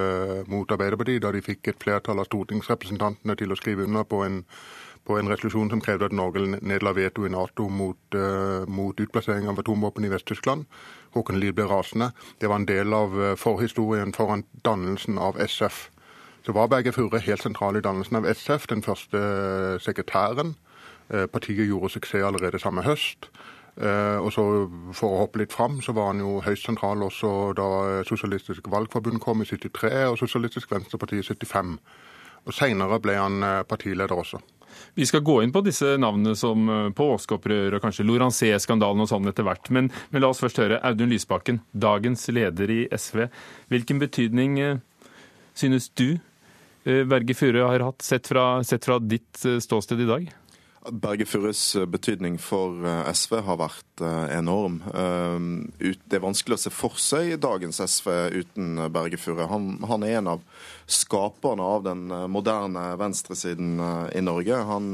mot 0.52 0.72
Arbeiderpartiet, 0.76 1.22
da 1.24 1.32
de 1.32 1.40
fikk 1.44 1.72
et 1.72 1.80
flertall 1.80 2.20
av 2.20 2.28
stortingsrepresentantene 2.28 3.36
til 3.40 3.52
å 3.52 3.56
skrive 3.56 3.86
under 3.86 4.04
på 4.04 4.20
en, 4.26 4.42
på 5.08 5.16
en 5.16 5.30
resolusjon 5.32 5.72
som 5.72 5.80
krevde 5.80 6.10
at 6.10 6.16
Norge 6.16 6.60
nedla 6.60 6.92
veto 6.96 7.24
i 7.24 7.32
Nato 7.32 7.68
mot, 7.72 8.18
mot 8.68 9.00
utplassering 9.00 9.48
av 9.48 9.62
atomvåpen 9.62 10.04
i 10.04 10.12
Vest-Tyskland. 10.12 10.66
Håkon 11.16 11.40
Lie 11.40 11.56
ble 11.56 11.66
rasende. 11.70 12.12
Det 12.40 12.50
var 12.52 12.60
en 12.60 12.68
del 12.68 12.92
av 12.94 13.16
forhistorien 13.40 14.12
foran 14.14 14.44
dannelsen 14.66 15.18
av 15.18 15.40
SF. 15.40 15.88
Så 16.46 16.54
var 16.54 16.70
Berge 16.70 16.92
Furre 16.94 17.22
helt 17.22 17.42
sentral 17.42 17.78
i 17.78 17.84
dannelsen 17.84 18.20
av 18.20 18.28
SF, 18.28 18.68
den 18.70 18.84
første 18.84 19.24
sekretæren. 19.82 20.56
Eh, 21.12 21.26
partiet 21.28 21.68
gjorde 21.68 21.92
suksess 21.92 22.24
allerede 22.24 22.60
samme 22.60 22.84
høst. 22.86 23.28
Eh, 23.76 24.18
og 24.20 24.32
så 24.32 24.44
For 24.92 25.08
å 25.08 25.20
hoppe 25.24 25.40
litt 25.40 25.52
fram, 25.52 25.80
så 25.84 25.92
var 25.96 26.12
han 26.12 26.20
jo 26.20 26.40
høyst 26.44 26.66
sentral 26.68 27.04
også 27.04 27.52
da 27.56 27.68
Sosialistisk 28.04 28.68
Valgforbund 28.68 29.20
kom 29.20 29.40
i 29.42 29.48
73 29.48 30.08
og 30.10 30.18
Sosialistisk 30.20 30.72
Venstreparti 30.72 31.20
i 31.20 31.24
75. 31.24 31.78
Og 32.46 32.56
Seinere 32.56 32.98
ble 33.00 33.16
han 33.16 33.42
eh, 33.42 33.62
partileder 33.68 34.16
også. 34.16 34.40
Vi 34.96 35.04
skal 35.04 35.20
gå 35.20 35.42
inn 35.42 35.52
på 35.52 35.60
disse 35.60 35.98
navnene 36.00 36.32
som 36.36 36.64
påskeopprør 36.96 37.76
og 37.76 37.82
kanskje 37.84 38.06
Lorancé-skandalen 38.08 39.04
og 39.04 39.10
sånn 39.10 39.28
etter 39.28 39.44
hvert. 39.44 39.68
Men, 39.68 39.90
men, 40.08 40.22
la 40.24 40.30
oss 40.32 40.40
først 40.40 40.62
høre 40.62 40.80
Audun 40.80 41.12
Lysbakken, 41.12 41.60
dagens 41.76 42.24
leder 42.32 42.72
i 42.72 42.80
SV. 42.88 43.26
Hvilken 43.68 44.00
betydning 44.00 44.56
synes 45.52 45.90
du 45.92 46.16
Berge 46.84 47.36
Furre 47.36 47.68
har 47.68 47.84
hatt, 47.84 48.00
sett 48.00 48.32
fra, 48.32 48.64
sett 48.64 48.88
fra 48.88 48.96
ditt 48.96 49.44
ståsted 49.44 50.00
i 50.00 50.08
dag? 50.08 50.32
Berge 50.90 51.26
Furres 51.26 51.76
eh, 51.76 51.86
betydning 51.86 52.38
for 52.42 52.82
eh, 52.86 53.10
SV 53.14 53.38
har 53.46 53.58
vært 53.60 54.02
eh, 54.02 54.34
enorm. 54.38 54.80
Det 55.78 56.18
er 56.18 56.24
vanskelig 56.24 56.58
å 56.58 56.62
se 56.64 56.72
for 56.74 56.98
seg 57.00 57.36
dagens 57.42 57.80
SV 57.80 58.10
uten 58.34 58.82
Berge 58.94 59.20
Furre. 59.20 59.46
Han, 59.50 59.76
han 59.88 60.06
er 60.06 60.18
en 60.18 60.32
av 60.34 60.42
skaperne 60.90 61.62
av 61.76 61.86
den 61.86 62.06
moderne 62.30 62.92
venstresiden 63.00 63.78
i 64.12 64.22
Norge. 64.24 64.58
Han 64.68 64.90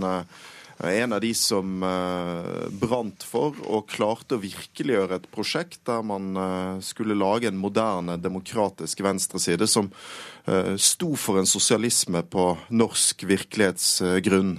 en 0.79 1.13
av 1.13 1.21
de 1.21 1.33
som 1.35 1.83
uh, 1.83 2.69
brant 2.71 3.25
for 3.27 3.57
og 3.67 3.89
klarte 3.91 4.37
å 4.37 4.43
virkeliggjøre 4.43 5.19
et 5.19 5.29
prosjekt 5.35 5.81
der 5.89 6.05
man 6.07 6.31
uh, 6.39 6.79
skulle 6.85 7.19
lage 7.19 7.51
en 7.51 7.59
moderne, 7.59 8.19
demokratisk 8.23 9.03
venstreside 9.03 9.67
som 9.67 9.91
uh, 9.91 10.77
sto 10.79 11.15
for 11.19 11.41
en 11.41 11.51
sosialisme 11.51 12.23
på 12.31 12.53
norsk 12.71 13.27
virkelighetsgrunn. 13.27 14.59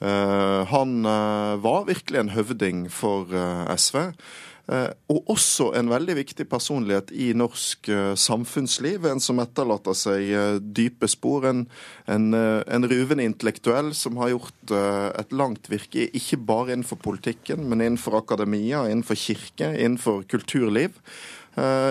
han 0.00 0.92
var 1.60 1.82
virkelig 1.84 2.18
en 2.20 2.32
høvding 2.32 2.78
for 2.88 3.28
SV. 3.76 3.98
Eh, 4.70 4.90
og 5.10 5.32
også 5.32 5.72
en 5.74 5.88
veldig 5.90 6.14
viktig 6.20 6.44
personlighet 6.50 7.10
i 7.10 7.32
norsk 7.34 7.88
eh, 7.90 8.12
samfunnsliv. 8.14 9.08
En 9.08 9.22
som 9.22 9.42
etterlater 9.42 9.96
seg 9.98 10.30
eh, 10.30 10.60
dype 10.62 11.08
spor. 11.10 11.48
En, 11.50 11.64
en, 12.06 12.28
en 12.36 12.88
ruvende 12.92 13.26
intellektuell 13.26 13.90
som 13.98 14.20
har 14.20 14.30
gjort 14.34 14.74
et 15.18 15.32
langt 15.34 15.66
virke, 15.70 16.06
ikke 16.14 16.38
bare 16.46 16.74
innenfor 16.74 17.00
politikken, 17.02 17.64
men 17.66 17.82
innenfor 17.82 18.20
akademia, 18.20 18.84
innenfor 18.86 19.18
kirke, 19.18 19.72
innenfor 19.74 20.22
kulturliv. 20.30 20.94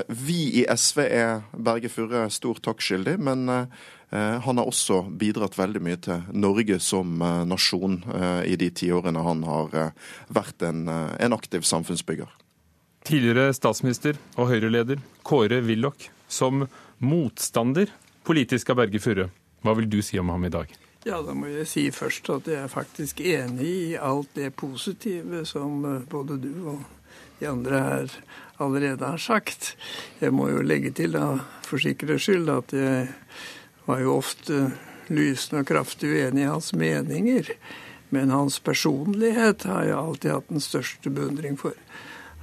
Vi 0.08 0.40
i 0.62 0.66
SV 0.72 1.02
er 1.04 1.42
Berge 1.52 1.92
Furre 1.92 2.26
stor 2.32 2.62
takk 2.64 2.84
skyldig, 2.84 3.18
men 3.20 3.50
han 3.50 4.62
har 4.62 4.64
også 4.64 5.02
bidratt 5.20 5.60
veldig 5.60 5.84
mye 5.84 6.00
til 6.08 6.30
Norge 6.32 6.80
som 6.84 7.20
nasjon 7.50 8.00
i 8.48 8.56
de 8.60 8.72
tiårene 8.72 9.26
han 9.28 9.44
har 9.48 9.76
vært 10.32 10.70
en, 10.70 10.88
en 10.88 11.36
aktiv 11.36 11.68
samfunnsbygger. 11.68 12.32
Tidligere 13.10 13.56
statsminister 13.58 14.20
og 14.38 14.52
Høyre-leder 14.52 15.00
Kåre 15.26 15.64
Willoch 15.66 16.12
som 16.30 16.68
motstander 17.02 17.90
politisk 18.22 18.70
av 18.70 18.84
Berge 18.84 19.00
Furre. 19.02 19.24
Hva 19.66 19.74
vil 19.80 19.88
du 19.90 19.98
si 20.06 20.20
om 20.22 20.30
ham 20.30 20.44
i 20.46 20.52
dag? 20.54 20.70
Ja, 21.08 21.18
Da 21.26 21.34
må 21.34 21.48
jeg 21.50 21.66
si 21.72 21.88
først 21.90 22.30
at 22.30 22.46
jeg 22.46 22.60
er 22.62 22.70
faktisk 22.70 23.24
enig 23.26 23.66
i 23.66 23.96
alt 23.98 24.30
det 24.38 24.52
positive 24.54 25.42
som 25.50 25.82
eh, 25.90 26.04
både 26.06 26.38
du 26.38 26.54
og 26.70 26.84
de 27.40 27.48
andre 27.50 27.80
her 27.82 28.14
allerede 28.62 29.02
har 29.02 29.18
sagt. 29.18 29.74
Jeg 30.22 30.30
må 30.36 30.52
jo 30.52 30.62
legge 30.62 30.92
til, 30.92 31.18
da, 31.18 31.40
for 31.66 31.82
sikkerhets 31.82 32.28
skyld, 32.28 32.52
at 32.54 32.76
jeg 32.78 33.08
var 33.88 34.04
jo 34.04 34.20
ofte 34.20 34.68
lysende 35.10 35.64
og 35.64 35.72
kraftig 35.72 36.14
uenig 36.14 36.46
i 36.46 36.52
hans 36.52 36.74
meninger. 36.78 37.50
Men 38.14 38.30
hans 38.30 38.60
personlighet 38.60 39.66
har 39.66 39.90
jeg 39.90 39.98
alltid 39.98 40.36
hatt 40.36 40.54
den 40.54 40.62
største 40.62 41.10
beundring 41.10 41.58
for. 41.58 41.74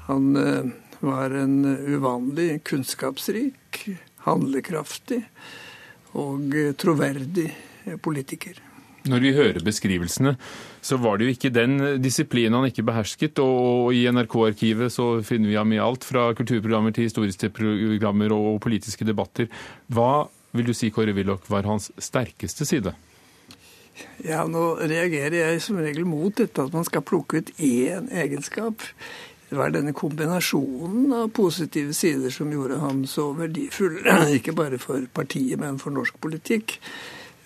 Han 0.07 0.37
eh, 0.41 0.73
var 1.01 1.31
en 1.31 1.59
uvanlig 1.67 2.65
kunnskapsrik, 2.69 3.83
handlekraftig 4.27 5.23
og 6.17 6.55
troverdig 6.81 7.51
politiker. 8.03 8.63
Når 9.07 9.23
vi 9.23 9.33
hører 9.37 9.63
beskrivelsene, 9.63 10.33
så 10.83 10.97
var 10.99 11.19
det 11.19 11.27
jo 11.27 11.35
ikke 11.37 11.53
den 11.55 11.79
disiplinen 12.03 12.59
han 12.59 12.71
ikke 12.71 12.87
behersket. 12.87 13.39
Og 13.43 13.95
i 13.95 14.05
NRK-arkivet 14.11 14.93
så 14.93 15.21
finner 15.27 15.53
vi 15.53 15.59
ham 15.59 15.75
i 15.75 15.83
alt, 15.83 16.07
fra 16.07 16.33
kulturprogrammer 16.37 16.95
til 16.95 17.07
historiske 17.07 17.53
programmer 17.55 18.35
og 18.35 18.59
politiske 18.65 19.07
debatter. 19.07 19.51
Hva 19.87 20.27
vil 20.57 20.67
du 20.67 20.75
si, 20.75 20.91
Kåre 20.95 21.15
Willoch, 21.15 21.47
var 21.53 21.69
hans 21.69 21.91
sterkeste 22.03 22.67
side? 22.67 22.95
Ja, 24.27 24.43
Nå 24.49 24.75
reagerer 24.83 25.39
jeg 25.39 25.63
som 25.65 25.79
regel 25.81 26.05
mot 26.09 26.35
dette 26.37 26.67
at 26.67 26.75
man 26.75 26.85
skal 26.89 27.05
plukke 27.07 27.41
ut 27.41 27.55
én 27.63 28.11
egenskap. 28.13 28.83
Det 29.47 29.59
var 29.59 29.71
denne 29.71 29.93
kombinasjonen 29.95 31.13
av 31.15 31.29
positive 31.35 31.95
sider 31.95 32.33
som 32.35 32.51
gjorde 32.51 32.81
ham 32.83 33.05
så 33.07 33.29
verdifull, 33.37 34.01
ikke 34.39 34.57
bare 34.59 34.81
for 34.83 35.07
partiet, 35.15 35.61
men 35.63 35.79
for 35.83 35.95
norsk 35.95 36.19
politikk. 36.23 36.81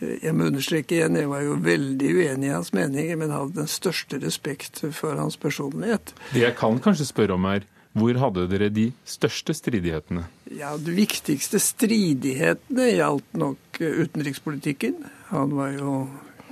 Jeg 0.01 0.33
må 0.33 0.47
understreke 0.49 0.97
igjen, 0.97 1.19
jeg 1.21 1.29
var 1.29 1.43
jo 1.45 1.59
veldig 1.61 2.15
uenig 2.17 2.49
i 2.49 2.55
hans 2.55 2.73
meninger, 2.73 3.19
men 3.21 3.35
hadde 3.35 3.59
den 3.59 3.69
største 3.69 4.17
respekt 4.23 4.81
for 4.97 5.21
hans 5.21 5.37
personlighet. 5.37 6.15
Det 6.33 6.47
jeg 6.47 6.57
kan 6.57 6.81
kanskje 6.81 7.11
spørre 7.11 7.37
om 7.37 7.45
er, 7.51 7.67
hvor 7.93 8.17
hadde 8.23 8.47
dere 8.49 8.71
de 8.73 8.87
største 9.05 9.53
stridighetene? 9.57 10.25
Ja, 10.57 10.77
De 10.79 10.95
viktigste 10.95 11.61
stridighetene 11.61 12.87
gjaldt 12.95 13.35
nok 13.37 13.81
utenrikspolitikken. 13.81 15.03
Han 15.35 15.57
var 15.59 15.75
jo 15.75 15.95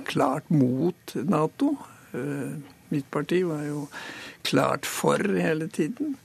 klart 0.09 0.49
mot 0.51 1.15
Nato. 1.15 1.77
Eh, 2.13 2.59
mitt 2.91 3.07
parti 3.11 3.41
var 3.47 3.63
jo 3.65 3.85
klart 4.47 4.85
for 4.85 5.17
hele 5.17 5.67
tiden. 5.67 6.15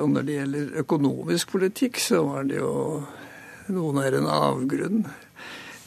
Og 0.00 0.10
når 0.10 0.26
det 0.26 0.36
gjelder 0.38 0.78
økonomisk 0.80 1.52
politikk, 1.52 2.00
så 2.00 2.22
var 2.24 2.46
det 2.48 2.60
jo 2.60 3.02
noen 3.70 4.00
nær 4.00 4.16
en 4.16 4.28
avgrunn 4.32 5.04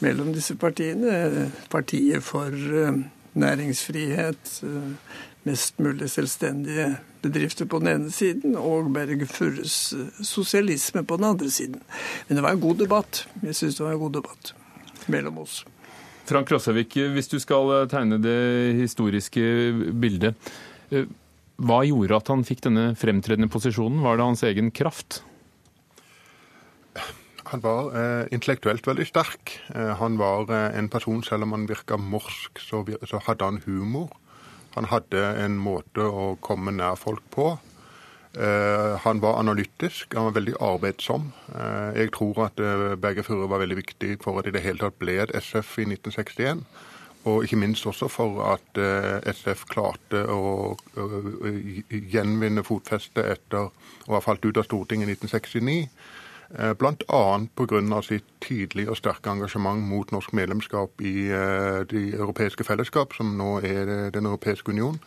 mellom 0.04 0.32
disse 0.34 0.56
partiene. 0.60 1.48
Partiet 1.72 2.24
for 2.24 2.54
eh, 2.54 3.00
næringsfrihet, 3.40 4.52
eh, 4.68 5.20
mest 5.44 5.80
mulig 5.82 6.08
selvstendige 6.12 6.94
bedrifter 7.24 7.68
på 7.68 7.80
den 7.82 7.90
ene 7.94 8.12
siden, 8.14 8.56
og 8.56 8.92
Berg 8.94 9.26
Furres 9.30 9.78
eh, 9.96 10.22
sosialisme 10.22 11.04
på 11.04 11.18
den 11.20 11.30
andre 11.32 11.50
siden. 11.50 11.82
Men 12.28 12.38
det 12.38 12.46
var 12.46 12.56
en 12.56 12.64
god 12.64 12.84
debatt. 12.84 13.24
Jeg 13.42 13.58
syns 13.58 13.80
det 13.80 13.86
var 13.86 13.96
en 13.96 14.04
god 14.06 14.20
debatt 14.20 14.54
mellom 15.06 15.42
oss. 15.44 15.64
Frank 16.24 16.48
Rossavik, 16.52 16.94
hvis 17.12 17.28
du 17.28 17.36
skal 17.42 17.88
tegne 17.92 18.16
det 18.22 18.38
historiske 18.78 19.42
bildet. 20.00 20.38
Hva 21.62 21.84
gjorde 21.86 22.18
at 22.18 22.30
han 22.32 22.42
fikk 22.46 22.64
denne 22.66 22.88
fremtredende 22.98 23.50
posisjonen? 23.52 24.02
Var 24.02 24.18
det 24.18 24.26
hans 24.26 24.42
egen 24.46 24.72
kraft? 24.74 25.20
Han 27.52 27.62
var 27.62 27.92
eh, 27.94 28.24
intellektuelt 28.34 28.86
veldig 28.88 29.06
sterk. 29.06 29.52
Eh, 29.74 29.92
han 30.00 30.16
var 30.18 30.50
eh, 30.50 30.78
en 30.78 30.88
person, 30.90 31.22
selv 31.22 31.46
om 31.46 31.54
han 31.54 31.68
virka 31.70 31.98
morsk, 32.00 32.58
så, 32.58 32.82
så, 33.06 33.20
hadde 33.28 33.46
han 33.46 33.60
humor. 33.66 34.10
Han 34.74 34.88
hadde 34.90 35.22
en 35.44 35.54
måte 35.60 36.02
å 36.02 36.34
komme 36.42 36.74
nær 36.74 36.98
folk 36.98 37.22
på. 37.30 37.52
Eh, 38.34 38.96
han 39.04 39.20
var 39.22 39.38
analytisk, 39.38 40.16
han 40.18 40.32
var 40.32 40.38
veldig 40.40 40.56
arbeidsom. 40.58 41.28
Eh, 41.54 42.00
jeg 42.00 42.14
tror 42.16 42.48
at 42.48 42.58
eh, 42.58 42.96
Berge 42.98 43.22
Furre 43.22 43.46
var 43.50 43.62
veldig 43.62 43.78
viktig 43.78 44.16
for 44.24 44.40
at 44.40 44.48
det 44.48 44.54
i 44.54 44.58
det 44.58 44.64
hele 44.64 44.82
tatt 44.82 44.98
ble 44.98 45.20
et 45.22 45.34
SF 45.38 45.76
i 45.84 45.86
1961. 45.92 46.64
Og 47.24 47.44
ikke 47.44 47.56
minst 47.56 47.86
også 47.88 48.08
for 48.12 48.42
at 48.52 48.80
eh, 48.80 49.32
SF 49.32 49.64
klarte 49.70 50.26
å 50.28 50.74
gjenvinne 51.88 52.64
fotfestet 52.66 53.24
etter 53.24 53.70
å 53.70 54.12
ha 54.12 54.20
falt 54.20 54.44
ut 54.44 54.58
av 54.60 54.66
Stortinget 54.66 55.08
i 55.08 55.14
1969. 55.16 55.76
Eh, 56.58 56.74
Bl.a. 56.76 57.22
pga. 57.56 58.02
sitt 58.04 58.28
tydelige 58.44 58.92
og 58.92 59.00
sterke 59.00 59.32
engasjement 59.32 59.80
mot 59.80 60.12
norsk 60.12 60.34
medlemskap 60.36 61.00
i 61.00 61.30
eh, 61.32 61.80
de 61.88 62.02
europeiske 62.12 62.66
fellesskap, 62.68 63.16
som 63.16 63.32
nå 63.38 63.56
er 63.64 64.10
Den 64.12 64.26
europeiske 64.26 64.70
union. 64.70 65.00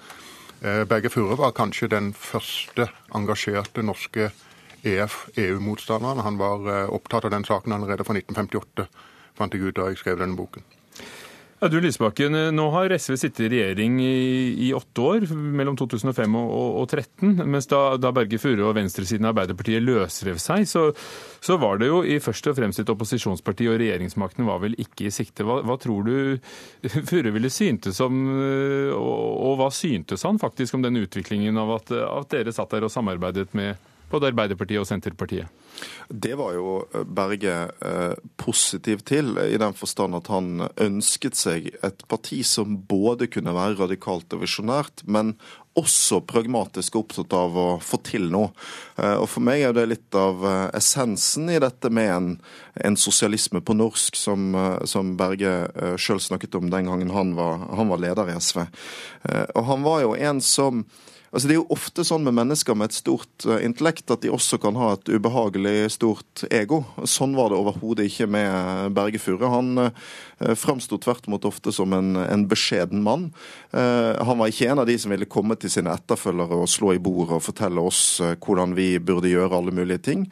Berge 0.58 1.12
Furre 1.14 1.36
var 1.38 1.52
kanskje 1.54 1.86
den 1.92 2.16
første 2.18 2.88
engasjerte 3.14 3.84
norske 3.86 4.32
EF-EU-motstanderen. 4.82 6.24
Han 6.26 6.40
var 6.42 6.90
opptatt 6.90 7.30
av 7.30 7.32
den 7.36 7.46
saken 7.46 7.78
allerede 7.78 8.02
fra 8.02 8.18
1958, 8.18 8.88
fant 9.38 9.54
jeg 9.54 9.70
ut 9.70 9.78
da 9.78 9.92
jeg 9.92 10.02
skrev 10.02 10.18
denne 10.18 10.34
boken. 10.34 10.66
Ja, 11.58 11.68
du 11.68 11.80
Lysbakken, 11.82 12.36
Nå 12.54 12.64
har 12.70 12.94
SV 12.94 13.16
sittet 13.18 13.48
i 13.48 13.50
regjering 13.50 13.96
i, 14.06 14.68
i 14.68 14.74
åtte 14.78 15.02
år, 15.02 15.24
mellom 15.34 15.74
2005 15.80 16.36
og, 16.38 16.84
2013. 16.92 17.32
Mens 17.50 17.66
da, 17.72 17.80
da 17.98 18.12
Berge 18.14 18.38
Furre 18.38 18.68
og 18.68 18.76
venstresiden 18.78 19.26
av 19.26 19.34
Arbeiderpartiet 19.34 19.82
løsrev 19.82 20.38
seg, 20.38 20.68
så, 20.70 20.84
så, 21.42 21.58
var 21.58 21.82
det 21.82 21.90
jo 21.90 22.04
i 22.06 22.20
først 22.22 22.52
og 22.52 22.60
fremst 22.60 22.84
et 22.84 22.94
opposisjonsparti, 22.94 23.72
og 23.72 23.80
regjeringsmakten 23.82 24.46
var 24.46 24.62
vel 24.62 24.78
ikke 24.78 25.10
i 25.10 25.14
sikte. 25.16 25.48
Hva, 25.50 25.64
hva 25.66 25.80
tror 25.82 26.06
du 26.06 26.38
Furre 27.10 27.34
ville 27.34 27.50
syntes 27.50 28.04
om, 28.06 28.22
og, 28.94 29.18
og, 29.50 29.58
hva 29.58 29.74
syntes 29.74 30.30
han 30.30 30.38
faktisk 30.38 30.78
om 30.78 30.86
den 30.86 31.02
utviklingen 31.02 31.58
av 31.58 31.80
at, 31.80 31.96
at 32.06 32.38
dere 32.38 32.54
satt 32.54 32.78
der 32.78 32.86
og 32.86 32.94
samarbeidet 32.94 33.50
med 33.58 33.82
både 34.12 34.32
Arbeiderpartiet 34.32 34.82
og 34.82 34.88
Senterpartiet? 34.90 35.52
Det 36.08 36.34
var 36.40 36.56
jo 36.56 36.80
eh, 36.94 37.04
Berge 37.04 37.56
eh, 37.68 38.16
positiv 38.40 39.04
til, 39.08 39.36
i 39.38 39.60
den 39.60 39.76
forstand 39.78 40.18
at 40.18 40.30
han 40.32 40.68
ønsket 40.82 41.38
seg 41.38 41.70
et 41.86 42.04
parti 42.10 42.42
som 42.48 42.80
både 42.90 43.30
kunne 43.32 43.56
være 43.56 43.78
radikalt 43.82 44.34
og 44.34 44.44
visjonært, 44.46 45.04
men 45.06 45.36
også 45.78 46.24
pragmatisk 46.26 46.96
opptatt 46.98 47.36
av 47.38 47.58
å 47.60 47.68
få 47.84 48.00
til 48.08 48.30
noe. 48.34 48.50
Eh, 48.98 49.18
og 49.20 49.28
For 49.30 49.46
meg 49.46 49.68
er 49.68 49.76
det 49.78 49.90
litt 49.92 50.18
av 50.18 50.46
essensen 50.78 51.52
i 51.54 51.60
dette 51.62 51.92
med 51.94 52.14
en, 52.14 52.32
en 52.88 52.98
sosialisme 52.98 53.62
på 53.62 53.76
norsk, 53.78 54.18
som, 54.18 54.56
som 54.90 55.14
Berge 55.20 55.98
sjøl 56.02 56.24
snakket 56.24 56.58
om 56.58 56.72
den 56.74 56.90
gangen 56.90 57.14
han 57.14 57.36
var, 57.38 57.68
han 57.78 57.92
var 57.92 58.02
leder 58.02 58.32
i 58.32 58.40
SV. 58.42 58.64
Og 59.60 59.64
han 59.68 59.86
var 59.86 60.02
jo 60.06 60.16
en 60.16 60.42
som 60.42 60.86
Altså, 61.38 61.52
det 61.52 61.54
er 61.54 61.60
jo 61.60 61.76
ofte 61.76 62.02
sånn 62.02 62.24
med 62.26 62.34
mennesker 62.34 62.74
med 62.74 62.90
et 62.90 62.96
stort 62.98 63.46
uh, 63.46 63.60
intellekt 63.62 64.10
at 64.10 64.24
de 64.24 64.32
også 64.34 64.58
kan 64.58 64.74
ha 64.74 64.96
et 64.96 65.12
ubehagelig 65.14 65.92
stort 65.94 66.42
ego. 66.50 66.80
Sånn 67.06 67.36
var 67.38 67.52
det 67.54 67.60
overhodet 67.60 68.08
ikke 68.10 68.26
med 68.34 68.96
Berge 68.98 69.22
Furre. 69.22 69.52
Han 69.54 69.70
uh, 69.78 70.08
framsto 70.60 71.00
tvert 71.02 71.28
imot 71.28 71.48
ofte 71.50 71.74
som 71.74 71.94
en, 71.98 72.16
en 72.22 72.46
beskjeden 72.50 73.02
mann. 73.06 73.30
Uh, 73.74 74.14
han 74.22 74.38
var 74.38 74.52
ikke 74.52 74.70
en 74.72 74.84
av 74.84 74.90
de 74.90 74.98
som 75.02 75.14
ville 75.14 75.30
komme 75.30 75.58
til 75.60 75.72
sine 75.74 75.94
etterfølgere 75.94 76.62
og 76.62 76.70
slå 76.72 76.94
i 76.96 77.02
bordet 77.02 77.40
og 77.40 77.46
fortelle 77.48 77.84
oss 77.84 78.20
uh, 78.22 78.36
hvordan 78.38 78.76
vi 78.78 78.94
burde 79.00 79.32
gjøre 79.32 79.58
alle 79.58 79.74
mulige 79.76 80.04
ting. 80.12 80.28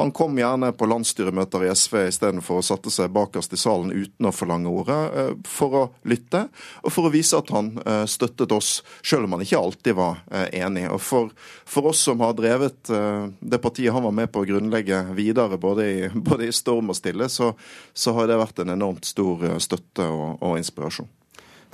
Han 0.00 0.12
kom 0.12 0.38
gjerne 0.38 0.70
på 0.72 0.86
landsstyremøter 0.88 1.66
i 1.66 1.70
SV 1.76 1.96
istedenfor 2.08 2.60
å 2.60 2.64
sette 2.64 2.88
seg 2.92 3.10
bakerst 3.12 3.52
i 3.52 3.58
salen 3.60 3.90
uten 3.92 4.28
å 4.28 4.32
forlange 4.32 4.70
ordet, 4.72 5.00
eh, 5.12 5.32
for 5.44 5.76
å 5.76 5.82
lytte 6.08 6.46
og 6.80 6.94
for 6.94 7.08
å 7.08 7.12
vise 7.12 7.36
at 7.36 7.50
han 7.52 7.74
eh, 7.84 8.04
støttet 8.08 8.54
oss, 8.56 8.70
selv 9.04 9.26
om 9.26 9.36
han 9.36 9.44
ikke 9.44 9.60
alltid 9.60 9.98
var 9.98 10.22
eh, 10.30 10.62
enig. 10.62 10.86
Og 10.94 11.02
for, 11.04 11.34
for 11.68 11.90
oss 11.90 12.04
som 12.06 12.22
har 12.24 12.32
drevet 12.38 12.88
det 12.90 13.58
partiet 13.60 13.92
han 13.92 14.04
var 14.06 14.14
med 14.14 14.30
på 14.32 14.40
å 14.42 14.46
grunnlegge 14.48 15.02
videre, 15.18 15.58
både 15.60 15.84
i, 15.84 16.08
både 16.30 16.48
i 16.48 16.54
storm 16.54 16.94
og 16.94 16.96
stille, 16.96 17.28
så, 17.28 17.52
så, 17.92 18.14
har 18.16 18.30
det 18.30 18.40
vært 18.40 18.64
en 18.64 18.72
enormt 18.72 19.04
stor 19.08 19.44
støtte 19.58 20.06
og, 20.06 20.38
og 20.44 20.60
inspirasjon. 20.60 21.08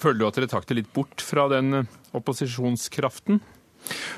Føler 0.00 0.20
du 0.20 0.26
at 0.28 0.38
dere 0.38 0.48
trakk 0.50 0.66
det 0.68 0.80
litt 0.80 0.92
bort 0.96 1.22
fra 1.24 1.46
den 1.52 1.86
opposisjonskraften? 2.16 3.40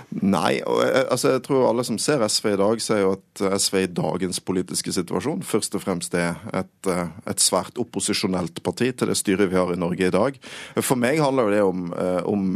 Nei, 0.08 0.58
altså, 0.64 1.34
jeg 1.34 1.42
tror 1.44 1.66
alle 1.68 1.84
som 1.84 1.98
ser 2.00 2.22
SV 2.24 2.46
i 2.54 2.60
dag, 2.60 2.80
ser 2.80 3.02
jo 3.02 3.10
at 3.18 3.42
SV 3.60 3.76
i 3.82 3.90
dagens 3.92 4.40
politiske 4.40 4.94
situasjon 4.96 5.44
først 5.44 5.76
og 5.76 5.82
fremst 5.84 6.14
er 6.16 6.38
et, 6.56 6.88
et 6.88 7.42
svært 7.42 7.76
opposisjonelt 7.80 8.62
parti 8.64 8.88
til 8.96 9.12
det 9.12 9.18
styret 9.20 9.52
vi 9.52 9.58
har 9.58 9.74
i 9.74 9.78
Norge 9.78 10.08
i 10.08 10.14
dag. 10.14 10.40
For 10.80 10.96
meg 11.00 11.20
handler 11.20 11.48
jo 11.48 11.54
det 11.54 11.62
om, 11.66 11.84
om 12.32 12.48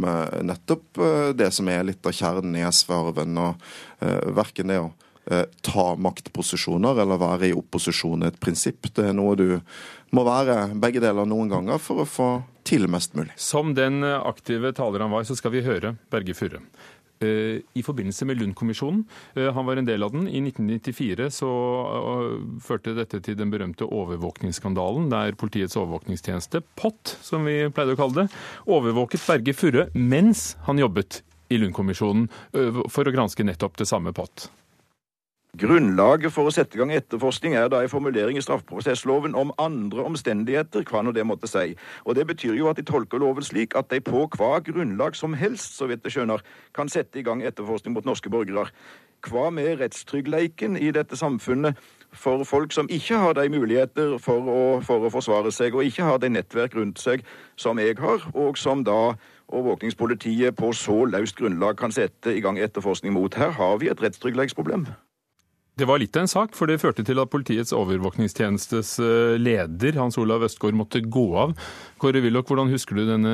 nettopp 0.49 1.03
det 1.37 1.51
som 1.53 1.69
er 1.69 1.85
litt 1.85 2.09
av 2.09 2.17
kjernen 2.17 2.57
i 2.57 2.65
SV-arven. 2.65 3.37
og 3.37 4.33
Verken 4.33 4.73
det 4.73 4.81
å 4.81 4.89
ta 5.63 5.83
maktposisjoner 6.03 6.97
eller 6.99 7.21
være 7.21 7.47
i 7.47 7.53
opposisjon 7.55 8.25
er 8.25 8.33
et 8.33 8.39
prinsipp. 8.43 8.89
Det 8.91 9.05
er 9.07 9.15
noe 9.15 9.37
du 9.39 9.45
må 10.11 10.25
være 10.27 10.73
begge 10.75 10.99
deler 11.03 11.29
noen 11.29 11.51
ganger 11.51 11.79
for 11.79 12.03
å 12.03 12.07
få 12.09 12.27
til 12.67 12.89
mest 12.91 13.15
mulig. 13.15 13.31
Som 13.39 13.71
den 13.77 14.03
aktive 14.03 14.73
taler 14.75 15.05
han 15.05 15.13
var, 15.15 15.23
så 15.23 15.37
skal 15.39 15.55
vi 15.55 15.63
høre 15.63 15.95
Berge 16.11 16.35
Furre. 16.35 16.59
Eh, 17.23 17.61
i 17.73 17.83
forbindelse 17.83 18.25
med 18.25 18.37
Lund-kommisjonen. 18.37 19.03
Eh, 19.35 19.53
han 19.53 19.65
var 19.65 19.77
en 19.77 19.85
del 19.85 20.03
av 20.03 20.11
den. 20.11 20.27
I 20.27 20.41
1994 20.41 21.29
så 21.31 21.51
eh, 21.97 22.39
førte 22.63 22.95
dette 22.97 23.21
til 23.23 23.37
den 23.39 23.51
berømte 23.53 23.87
overvåkningsskandalen, 23.87 25.09
der 25.13 25.37
politiets 25.39 25.77
overvåkningstjeneste, 25.79 26.63
POT 26.79 27.15
som 27.21 27.45
vi 27.47 27.69
pleide 27.73 27.95
å 27.95 27.99
kalle 27.99 28.23
det, 28.23 28.41
overvåket 28.65 29.23
Berge 29.27 29.55
Furre 29.55 29.87
mens 29.93 30.53
han 30.67 30.81
jobbet 30.81 31.21
i 31.53 31.59
Lund-kommisjonen 31.61 32.27
for 32.89 33.05
å 33.05 33.13
granske 33.13 33.45
nettopp 33.45 33.77
det 33.77 33.85
samme 33.85 34.13
POT. 34.15 34.47
Grunnlaget 35.53 36.33
for 36.33 36.49
å 36.49 36.51
sette 36.51 36.73
i 36.73 36.79
gang 36.81 36.89
etterforskning 36.95 37.53
er 37.53 37.67
da 37.69 37.83
en 37.83 37.91
formulering 37.91 38.39
i 38.39 38.41
straffeprosessloven 38.41 39.35
om 39.37 39.51
andre 39.61 40.01
omstendigheter, 40.01 40.81
hva 40.89 41.03
nå 41.05 41.11
det 41.13 41.27
måtte 41.29 41.45
si. 41.45 41.75
Og 42.09 42.15
Det 42.17 42.25
betyr 42.25 42.57
jo 42.57 42.71
at 42.71 42.79
de 42.81 42.85
tolker 42.89 43.21
loven 43.21 43.45
slik 43.45 43.77
at 43.77 43.91
de 43.93 43.99
på 44.01 44.23
hva 44.33 44.63
grunnlag 44.65 45.13
som 45.13 45.37
helst, 45.37 45.77
så 45.77 45.85
vidt 45.91 46.09
jeg 46.09 46.15
skjønner, 46.15 46.41
kan 46.73 46.89
sette 46.89 47.21
i 47.21 47.25
gang 47.27 47.45
etterforskning 47.45 47.93
mot 47.93 48.09
norske 48.09 48.33
borgere. 48.33 48.65
Hva 49.29 49.51
med 49.53 49.77
rettstryggleiken 49.77 50.73
i 50.73 50.89
dette 50.89 51.21
samfunnet 51.21 51.77
for 52.17 52.41
folk 52.49 52.73
som 52.73 52.89
ikke 52.89 53.21
har 53.21 53.37
de 53.37 53.45
muligheter 53.53 54.17
for 54.17 54.49
å, 54.49 54.59
for 54.81 55.05
å 55.05 55.13
forsvare 55.13 55.53
seg, 55.53 55.77
og 55.77 55.85
ikke 55.85 56.09
har 56.09 56.17
de 56.17 56.33
nettverk 56.33 56.73
rundt 56.81 56.97
seg 56.97 57.21
som 57.61 57.77
jeg 57.77 58.01
har, 58.01 58.25
og 58.33 58.57
som 58.57 58.81
da 58.81 59.13
overvåkningspolitiet 59.53 60.57
på 60.57 60.73
så 60.73 61.03
løst 61.05 61.37
grunnlag 61.37 61.77
kan 61.77 61.93
sette 61.93 62.33
i 62.33 62.41
gang 62.41 62.57
etterforskning 62.57 63.13
mot. 63.13 63.37
Her 63.37 63.53
har 63.53 63.77
vi 63.77 63.93
et 63.93 64.01
rettstrygghetsproblem. 64.01 64.89
Det 65.75 65.87
var 65.89 65.97
litt 65.99 66.15
av 66.15 66.27
en 66.27 66.29
sak, 66.29 66.53
for 66.53 66.69
det 66.69 66.77
førte 66.83 67.01
til 67.05 67.17
at 67.17 67.31
politiets 67.33 67.73
overvåkningstjenestes 67.73 68.93
eh, 69.01 69.35
leder, 69.41 69.97
Hans 69.97 70.19
Olav 70.21 70.45
Østgaard, 70.45 70.77
måtte 70.77 71.01
gå 71.01 71.25
av. 71.47 71.55
Kåre 71.97 72.21
Willoch, 72.21 72.45
hvordan 72.45 72.69
husker 72.69 72.99
du 72.99 73.07
denne 73.07 73.33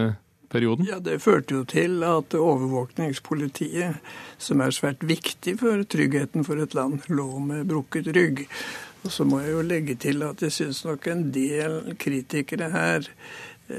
perioden? 0.50 0.88
Ja, 0.88 1.02
Det 1.04 1.20
førte 1.20 1.58
jo 1.58 1.66
til 1.68 2.00
at 2.08 2.36
overvåkningspolitiet, 2.40 4.00
som 4.40 4.64
er 4.64 4.72
svært 4.72 5.04
viktig 5.04 5.58
for 5.60 5.84
tryggheten 5.84 6.48
for 6.48 6.64
et 6.64 6.78
land, 6.80 7.04
lå 7.12 7.28
med 7.44 7.68
brukket 7.68 8.08
rygg. 8.16 8.46
Og 9.04 9.12
så 9.12 9.28
må 9.28 9.42
jeg 9.44 9.58
jo 9.58 9.66
legge 9.68 10.00
til 10.00 10.24
at 10.24 10.40
jeg 10.44 10.56
syns 10.56 10.86
nok 10.88 11.12
en 11.12 11.28
del 11.36 11.94
kritikere 12.00 12.72
her 12.72 13.12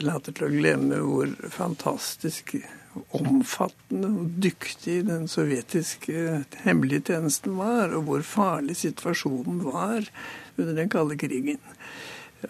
later 0.04 0.36
til 0.36 0.46
å 0.46 0.52
glemme 0.52 1.00
hvor 1.00 1.32
fantastisk 1.52 2.54
omfattende 3.14 4.10
og 4.10 4.34
dyktig 4.42 5.04
den 5.06 5.28
sovjetiske 5.30 6.42
hemmelige 6.64 7.10
tjenesten 7.12 7.54
var, 7.58 7.94
og 7.94 8.08
hvor 8.08 8.26
farlig 8.26 8.76
situasjonen 8.80 9.62
var 9.66 10.08
under 10.58 10.74
den 10.74 10.90
kalde 10.92 11.18
krigen. 11.20 11.62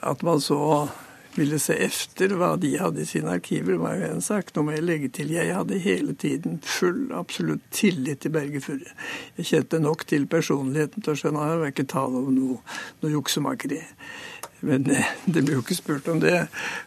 At 0.00 0.22
man 0.22 0.40
så 0.40 0.88
ville 1.36 1.58
se 1.62 1.76
efter 1.78 2.32
hva 2.38 2.54
de 2.60 2.72
hadde 2.80 3.04
i 3.04 3.08
sine 3.08 3.36
arkiver, 3.36 3.78
var 3.78 3.98
jo 4.00 4.08
en 4.08 4.24
sak. 4.24 4.50
Nå 4.54 4.64
må 4.66 4.74
jeg 4.74 4.86
legge 4.86 5.10
til 5.14 5.30
jeg 5.34 5.54
hadde 5.54 5.78
hele 5.82 6.14
tiden 6.18 6.58
full, 6.66 7.10
absolutt 7.14 7.62
tillit 7.74 8.24
til 8.24 8.34
Berge 8.34 8.62
Furre. 8.64 8.96
Jeg 9.38 9.50
kjente 9.52 9.82
nok 9.82 10.06
til 10.10 10.26
personligheten 10.30 11.04
til 11.04 11.14
å 11.14 11.20
skjønne 11.20 11.44
at 11.44 11.54
det 11.54 11.62
var 11.62 11.74
ikke 11.74 11.90
tale 11.94 12.24
om 12.24 12.34
noe, 12.34 12.58
noe 13.02 13.14
juksemakeri. 13.14 13.82
Men 14.60 14.90
eh, 14.90 15.10
det 15.24 15.44
ble 15.44 15.56
jo 15.56 15.64
ikke 15.64 15.78
spurt 15.78 16.08
om 16.12 16.20
det. 16.22 16.36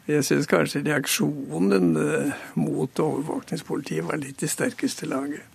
Jeg 0.10 0.26
syns 0.28 0.50
kanskje 0.50 0.84
reaksjonen 0.86 1.98
eh, 1.98 2.48
mot 2.60 3.04
overvåkningspolitiet 3.06 4.06
var 4.08 4.22
litt 4.22 4.44
i 4.44 4.50
sterkeste 4.52 5.10
laget. 5.10 5.46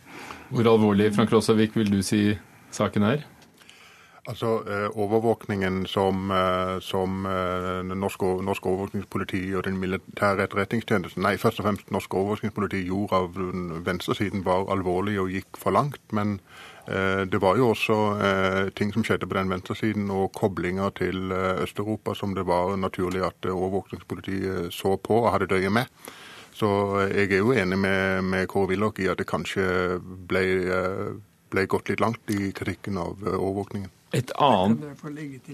Hvor 0.49 0.67
alvorlig 0.67 1.13
Frank 1.15 1.33
Rosavik, 1.33 1.77
vil 1.77 1.91
du 1.93 2.01
si 2.03 2.33
saken 2.75 3.05
er? 3.07 3.27
Altså, 4.29 4.59
eh, 4.69 4.89
Overvåkningen 4.99 5.87
som, 5.89 6.33
som 6.85 7.23
norsk, 7.25 8.25
norsk, 8.45 8.67
overvåkningspoliti 8.67 9.41
og 9.57 9.65
den 9.65 9.79
militære 9.81 10.45
etterretningstjenesten, 10.45 11.23
nei, 11.25 11.37
først 11.41 11.63
og 11.63 11.69
fremst 11.69 11.93
norsk 11.95 12.19
overvåkningspoliti 12.19 12.83
gjorde 12.91 13.23
av 13.23 13.39
venstresiden, 13.87 14.45
var 14.45 14.69
alvorlig 14.75 15.17
og 15.23 15.33
gikk 15.33 15.61
for 15.61 15.77
langt. 15.77 16.03
Men 16.13 16.41
det 17.29 17.41
var 17.43 17.59
jo 17.59 17.73
også 17.75 17.97
eh, 18.25 18.71
ting 18.79 18.93
som 18.95 19.05
skjedde 19.05 19.29
på 19.29 19.37
den 19.37 19.51
venstresiden, 19.53 20.09
og 20.15 20.33
koblinger 20.37 20.95
til 20.97 21.33
eh, 21.35 21.63
Øst-Europa 21.65 22.15
som 22.17 22.33
det 22.35 22.47
var 22.49 22.77
naturlig 22.81 23.25
at 23.27 23.51
overvåkningspolitiet 23.51 24.73
så 24.73 24.97
på 24.97 25.21
og 25.25 25.33
hadde 25.35 25.51
døye 25.53 25.71
med. 25.71 25.91
Så 26.53 26.69
jeg 27.13 27.33
er 27.33 27.43
jo 27.43 27.53
enig 27.53 27.79
med, 27.79 28.25
med 28.25 28.49
Kåre 28.49 28.73
Willoch 28.73 28.99
i 28.99 29.11
at 29.13 29.21
det 29.21 29.29
kanskje 29.31 29.99
ble, 30.01 30.43
ble 31.53 31.67
gått 31.71 31.93
litt 31.93 32.01
langt 32.03 32.33
i 32.35 32.51
kritikken 32.57 32.99
av 32.99 33.21
overvåkningen. 33.23 33.93
Et 34.17 34.31
annet 34.41 35.03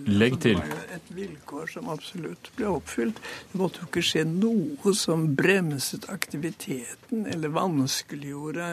Legg 0.07 0.37
til. 0.39 0.61
Det 0.61 0.69
var 0.71 0.83
et 0.95 1.09
vilkår 1.11 1.71
som 1.73 1.89
absolutt 1.91 2.53
ble 2.55 2.69
oppfylt. 2.71 3.19
Det 3.51 3.59
måtte 3.59 3.83
jo 3.83 3.89
ikke 3.89 4.05
skje 4.07 4.23
noe 4.31 4.93
som 4.95 5.27
bremset 5.35 6.07
aktiviteten 6.13 7.25
eller 7.33 7.51
vanskeliggjorde 7.55 8.69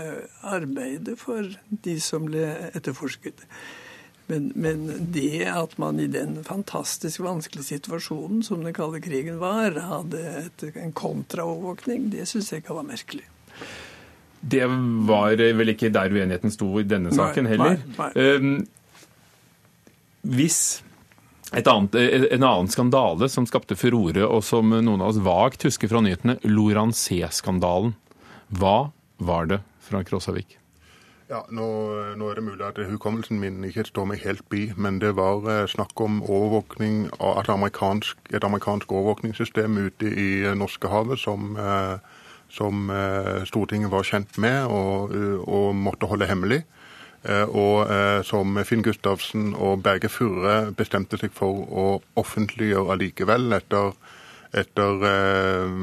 arbeidet 0.46 1.16
for 1.18 1.50
de 1.88 1.96
som 2.04 2.28
ble 2.30 2.52
etterforsket. 2.76 3.42
Men, 4.30 4.52
men, 4.56 4.84
det 5.12 5.48
at 5.50 5.74
man 5.82 5.98
i 6.00 6.06
den 6.08 6.38
fantastisk 6.46 7.24
vanskelige 7.26 7.74
situasjonen 7.74 8.44
som 8.46 8.62
den 8.64 8.76
kalde 8.78 9.02
krigen 9.04 9.42
var, 9.42 9.76
hadde 9.76 10.22
et, 10.46 10.68
en 10.78 10.94
kontraovervåkning, 10.96 12.06
det 12.14 12.30
syns 12.30 12.52
jeg 12.54 12.64
ikke 12.64 12.78
var 12.78 12.86
merkelig. 12.88 13.26
Det 14.42 14.70
var 15.10 15.42
vel 15.42 15.74
ikke 15.74 15.92
der 15.94 16.14
uenigheten 16.14 16.54
sto 16.54 16.70
i 16.80 16.86
denne 16.88 17.12
saken 17.14 17.50
heller. 17.50 17.82
Nei, 17.98 18.14
nei. 18.14 18.62
Hvis 20.22 20.80
annet, 21.52 21.96
en 21.98 22.44
annen 22.44 22.72
skandale 22.72 23.30
som 23.30 23.48
skapte 23.50 23.76
furore, 23.76 24.24
og 24.26 24.44
som 24.46 24.72
noen 24.72 25.02
av 25.02 25.12
oss 25.12 25.22
vagt 25.24 25.66
husker 25.68 25.92
fra 25.92 26.04
nyhetene, 26.06 26.38
Lorancé-skandalen. 26.48 27.96
Hva 28.52 28.92
var 29.18 29.48
det, 29.52 29.62
Frank 29.84 30.10
Krossavik? 30.12 30.58
Ja, 31.32 31.46
nå, 31.48 31.66
nå, 32.20 32.28
er 32.28 32.40
det 32.40 32.44
mulig 32.44 32.64
at 32.68 32.80
hukommelsen 32.90 33.38
min 33.40 33.62
ikke 33.64 33.86
står 33.88 34.10
meg 34.10 34.24
helt 34.26 34.44
bi, 34.52 34.66
men 34.76 34.98
det 35.00 35.14
var 35.16 35.46
eh, 35.48 35.68
snakk 35.72 35.96
om 36.04 36.18
overvåkning 36.26 37.06
av 37.24 37.40
et 37.40 37.52
amerikansk, 37.54 38.20
et 38.36 38.44
amerikansk 38.44 38.92
overvåkningssystem 38.92 39.80
ute 39.80 40.12
i 40.12 40.32
Norskehavet 40.60 41.22
som, 41.24 41.54
eh, 41.56 42.20
som 42.52 42.92
eh, 42.92 43.48
Stortinget 43.48 43.94
var 43.94 44.04
kjent 44.10 44.36
med 44.44 44.76
og, 44.76 45.16
og 45.48 45.72
måtte 45.80 46.12
holde 46.12 46.28
hemmelig. 46.28 46.66
Eh, 47.24 47.46
og 47.46 47.92
eh, 47.92 48.24
som 48.26 48.58
Finn 48.66 48.82
Gustavsen 48.82 49.52
og 49.54 49.84
Berge 49.86 50.10
Furre 50.10 50.72
bestemte 50.74 51.20
seg 51.22 51.34
for 51.38 51.68
å 51.70 51.86
offentliggjøre 52.18 52.96
allikevel, 52.96 53.52
etter, 53.54 53.92
etter 54.58 55.06
eh, 55.06 55.76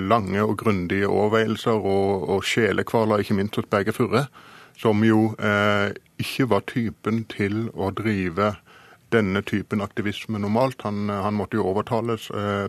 lange 0.00 0.44
og 0.44 0.56
grundige 0.62 1.10
overveielser 1.10 1.76
og, 1.76 2.28
og 2.32 2.46
sjelekvaler, 2.48 3.20
ikke 3.20 3.36
minst 3.36 3.60
hos 3.60 3.68
Berge 3.68 3.92
Furre, 3.96 4.26
som 4.76 5.00
jo 5.04 5.30
ikke 6.20 6.46
var 6.50 6.64
typen 6.68 7.22
til 7.32 7.70
å 7.72 7.88
drive 7.96 8.50
denne 9.08 9.40
typen 9.40 9.80
aktivisme 9.80 10.36
normalt. 10.36 10.84
Han, 10.84 11.08
han 11.08 11.32
måtte 11.32 11.56
jo 11.56 11.64
overtales, 11.64 12.26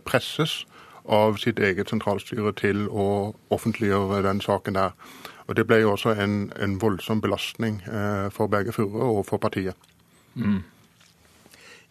presses 0.07 0.61
av 1.03 1.35
sitt 1.41 1.59
eget 1.59 1.91
sentralstyre 1.91 2.53
til 2.55 2.85
å 2.87 3.33
offentliggjøre 3.51 4.21
den 4.23 4.39
saken 4.39 4.79
der. 4.79 4.95
Og 5.47 5.55
Det 5.55 5.63
ble 5.67 5.81
jo 5.81 5.93
også 5.93 6.15
en, 6.19 6.51
en 6.59 6.75
voldsom 6.81 7.21
belastning 7.23 7.79
eh, 7.87 8.27
for 8.35 8.51
begge 8.51 8.73
Furre 8.75 9.07
og 9.17 9.25
for 9.25 9.39
partiet. 9.39 9.75
Mm. 10.35 10.63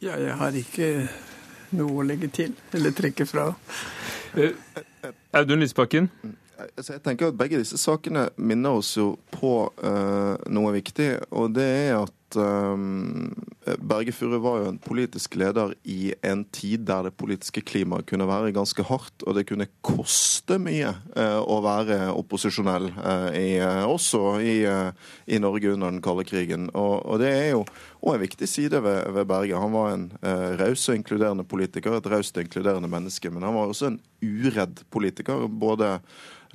Ja, 0.03 0.19
jeg 0.21 0.35
har 0.37 0.57
ikke 0.61 0.91
noe 1.77 2.03
å 2.03 2.05
legge 2.07 2.29
til 2.29 2.53
eller 2.77 2.93
trekke 2.97 3.27
fra. 3.27 3.49
Eh, 4.37 4.53
Audun 5.37 5.65
Lysbakken? 5.65 6.11
Altså, 6.57 6.95
jeg 6.95 7.03
tenker 7.05 7.31
at 7.31 7.37
Begge 7.37 7.61
disse 7.61 7.79
sakene 7.81 8.29
minner 8.37 8.79
oss 8.79 8.95
jo 8.97 9.11
på 9.33 9.53
uh, 9.69 10.37
noe 10.49 10.73
viktig. 10.73 11.11
og 11.31 11.53
det 11.57 11.67
er 11.67 11.99
at 11.99 12.15
at 12.37 12.75
um, 12.75 13.33
Berge 13.89 14.13
Furre 14.15 14.39
var 14.43 14.61
jo 14.61 14.69
en 14.71 14.79
politisk 14.83 15.37
leder 15.39 15.75
i 15.89 16.13
en 16.27 16.45
tid 16.55 16.87
der 16.89 17.09
det 17.09 17.17
politiske 17.19 17.63
klimaet 17.67 18.07
kunne 18.09 18.29
være 18.29 18.55
ganske 18.57 18.85
hardt, 18.87 19.25
og 19.27 19.37
det 19.37 19.47
kunne 19.49 19.69
koste 19.87 20.59
mye 20.63 20.93
uh, 21.17 21.41
å 21.43 21.59
være 21.65 22.13
opposisjonell, 22.15 22.93
uh, 22.95 23.83
også 23.89 24.23
i, 24.45 24.57
i, 25.27 25.41
Norge 25.43 25.73
under 25.75 25.93
den 25.93 26.05
kalde 26.05 26.27
krigen. 26.29 26.71
Og, 26.75 27.01
og 27.07 27.21
det 27.23 27.33
er 27.33 27.51
jo 27.57 27.67
og 28.07 28.15
en 28.15 28.23
viktig 28.23 28.47
side 28.47 28.79
ved, 28.85 29.01
ved, 29.17 29.25
Berge. 29.27 29.59
Han 29.59 29.73
var 29.75 29.89
en 29.91 30.05
raus 30.61 30.85
og 30.87 30.95
inkluderende 30.95 31.43
politiker, 31.49 31.97
et 31.97 32.07
raust 32.07 32.37
og 32.37 32.45
inkluderende 32.45 32.91
menneske, 32.93 33.33
men 33.35 33.43
han 33.43 33.57
var 33.57 33.73
også 33.73 33.89
en 33.89 33.97
uredd 34.23 34.85
politiker. 34.95 35.49
både 35.51 35.97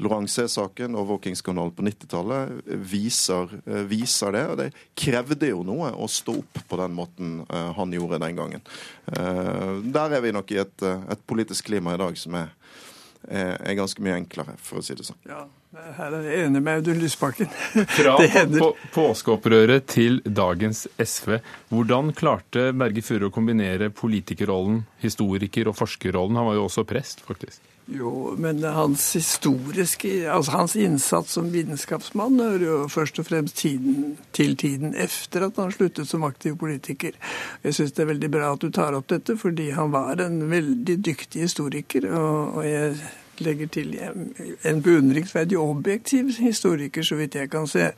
Loranger-saken, 0.01 0.95
og 0.95 1.03
overvåkingskanalen 1.03 1.73
på 1.75 1.86
90-tallet, 1.86 2.61
viser, 2.91 3.51
eh, 3.65 3.84
viser, 3.89 4.32
det. 4.34 4.43
Og 4.49 4.57
det 4.57 4.69
krevde 4.97 5.51
jo 5.51 5.63
noe 5.72 5.93
å 5.95 6.09
stå 6.11 6.38
opp 6.41 6.61
på 6.67 6.82
den 6.82 6.95
måten 6.97 7.39
eh, 7.47 7.72
han 7.78 7.95
gjorde 7.95 8.22
den 8.24 8.38
gangen. 8.39 8.65
Eh, 9.07 9.80
der 9.95 10.17
er 10.17 10.26
vi 10.26 10.36
nok 10.36 10.51
i 10.53 10.61
et, 10.63 10.86
et 10.86 11.24
politisk 11.28 11.72
klima 11.72 11.95
i 11.95 12.01
dag 12.01 12.19
som 12.19 12.38
er, 12.39 12.53
er, 13.32 13.74
ganske 13.78 14.03
mye 14.03 14.19
enklere, 14.19 14.57
for 14.61 14.82
å 14.82 14.86
si 14.86 14.97
det 14.97 15.07
sånn. 15.07 15.19
Ja. 15.30 15.45
Her 15.72 16.17
er 16.17 16.26
jeg 16.28 16.47
enig 16.49 16.59
med 16.65 16.82
Audun 16.82 16.97
Lysbakken. 16.99 17.47
Fra 17.95 18.17
på, 18.19 18.72
påskeopprøret 18.91 19.86
til 19.88 20.19
dagens 20.28 20.84
SV. 20.99 21.38
Hvordan 21.72 22.11
klarte 22.17 22.74
Berge 22.76 23.03
Furre 23.07 23.30
å 23.30 23.32
kombinere 23.32 23.88
politikerrollen, 23.95 24.82
historiker- 24.99 25.72
og 25.72 25.78
forskerrollen? 25.80 26.36
Han 26.41 26.49
var 26.49 26.59
jo 26.59 26.65
også 26.67 26.84
prest, 26.89 27.24
faktisk. 27.24 27.63
Jo, 27.91 28.35
men 28.39 28.63
hans 28.63 29.03
historiske 29.15 30.09
Altså 30.31 30.51
hans 30.51 30.75
innsats 30.79 31.33
som 31.35 31.49
vitenskapsmann 31.51 32.39
hører 32.39 32.63
jo 32.63 32.77
først 32.91 33.19
og 33.19 33.27
fremst 33.27 33.57
tiden, 33.59 34.15
til 34.31 34.55
tiden 34.57 34.95
efter 34.95 35.47
at 35.49 35.59
han 35.59 35.73
sluttet 35.75 36.07
som 36.07 36.23
aktiv 36.23 36.55
politiker. 36.57 37.17
Jeg 37.63 37.75
syns 37.75 37.91
det 37.97 38.05
er 38.05 38.13
veldig 38.13 38.31
bra 38.31 38.53
at 38.53 38.63
du 38.63 38.69
tar 38.71 38.95
opp 38.95 39.09
dette, 39.11 39.35
fordi 39.37 39.71
han 39.75 39.91
var 39.91 40.23
en 40.23 40.45
veldig 40.51 40.97
dyktig 41.03 41.43
historiker. 41.49 42.07
Og, 42.15 42.61
og 42.61 42.69
jeg 42.69 42.95
legger 43.41 43.67
til 43.73 43.95
en 44.63 44.81
beundringsverdig 44.85 45.57
objektiv 45.59 46.31
historiker, 46.39 47.03
så 47.03 47.17
vidt 47.19 47.35
jeg 47.35 47.49
kan 47.51 47.67
se. 47.67 47.89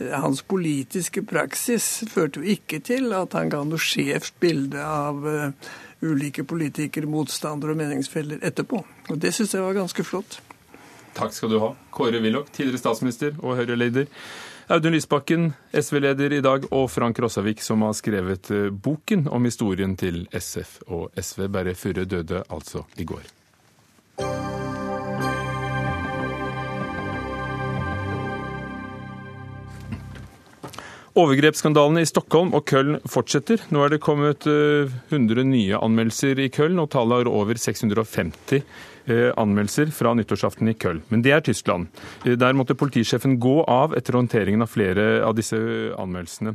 Hans 0.00 0.42
politiske 0.42 1.22
praksis 1.22 2.04
førte 2.08 2.40
jo 2.40 2.54
ikke 2.56 2.80
til 2.80 3.12
at 3.14 3.36
han 3.38 3.52
ga 3.52 3.62
noe 3.66 3.82
skjevt 3.82 4.34
bilde 4.40 4.82
av 4.82 5.22
uh, 5.26 5.76
ulike 6.02 6.44
politikere, 6.44 7.08
motstandere 7.10 7.74
og 7.74 7.80
meningsfeller 7.80 8.42
etterpå. 8.42 8.82
Og 9.10 9.18
Det 9.18 9.32
syns 9.34 9.54
jeg 9.54 9.62
var 9.62 9.74
ganske 9.74 10.04
flott. 10.04 10.40
Takk 11.18 11.32
skal 11.34 11.50
du 11.50 11.58
ha, 11.58 11.72
Kåre 11.90 12.20
Willoch, 12.22 12.50
tidligere 12.54 12.78
statsminister 12.78 13.34
og 13.42 13.56
Høyre-leder. 13.58 14.06
Audun 14.68 14.92
Lysbakken, 14.92 15.48
SV-leder 15.72 16.32
i 16.36 16.42
dag, 16.44 16.66
og 16.76 16.90
Frank 16.92 17.18
Rossavik, 17.24 17.62
som 17.64 17.82
har 17.86 17.96
skrevet 17.96 18.50
eh, 18.52 18.68
boken 18.68 19.24
om 19.32 19.48
historien 19.48 19.96
til 19.96 20.26
SF 20.28 20.82
og 20.92 21.08
SV. 21.16 21.48
Bare 21.48 21.74
Furre 21.74 22.04
døde 22.04 22.44
altså 22.52 22.84
i 23.00 23.08
går. 23.08 23.24
Overgrepsskandalene 31.18 32.04
i 32.04 32.06
Stockholm 32.06 32.52
og 32.54 32.68
Köln 32.70 33.00
fortsetter. 33.10 33.58
Nå 33.74 33.80
er 33.82 33.90
det 33.90 33.98
kommet 34.04 34.44
100 34.46 35.40
eh, 35.42 35.48
nye 35.48 35.80
anmeldelser 35.82 36.38
i 36.44 36.46
Köln, 36.54 36.78
og 36.78 36.92
tallet 36.92 37.24
er 37.24 37.30
over 37.32 37.58
650 37.58 38.60
eh, 38.60 39.32
anmeldelser 39.34 39.90
fra 39.96 40.12
nyttårsaften 40.14 40.70
i 40.70 40.76
Köln. 40.78 41.00
Men 41.10 41.24
det 41.26 41.32
er 41.34 41.42
Tyskland. 41.42 41.88
Eh, 42.22 42.36
der 42.38 42.54
måtte 42.54 42.78
politisjefen 42.78 43.34
gå 43.42 43.56
av 43.64 43.96
etter 43.98 44.14
håndteringen 44.14 44.62
av 44.62 44.70
flere 44.70 45.08
av 45.26 45.34
disse 45.34 45.58
anmeldelsene. 45.98 46.54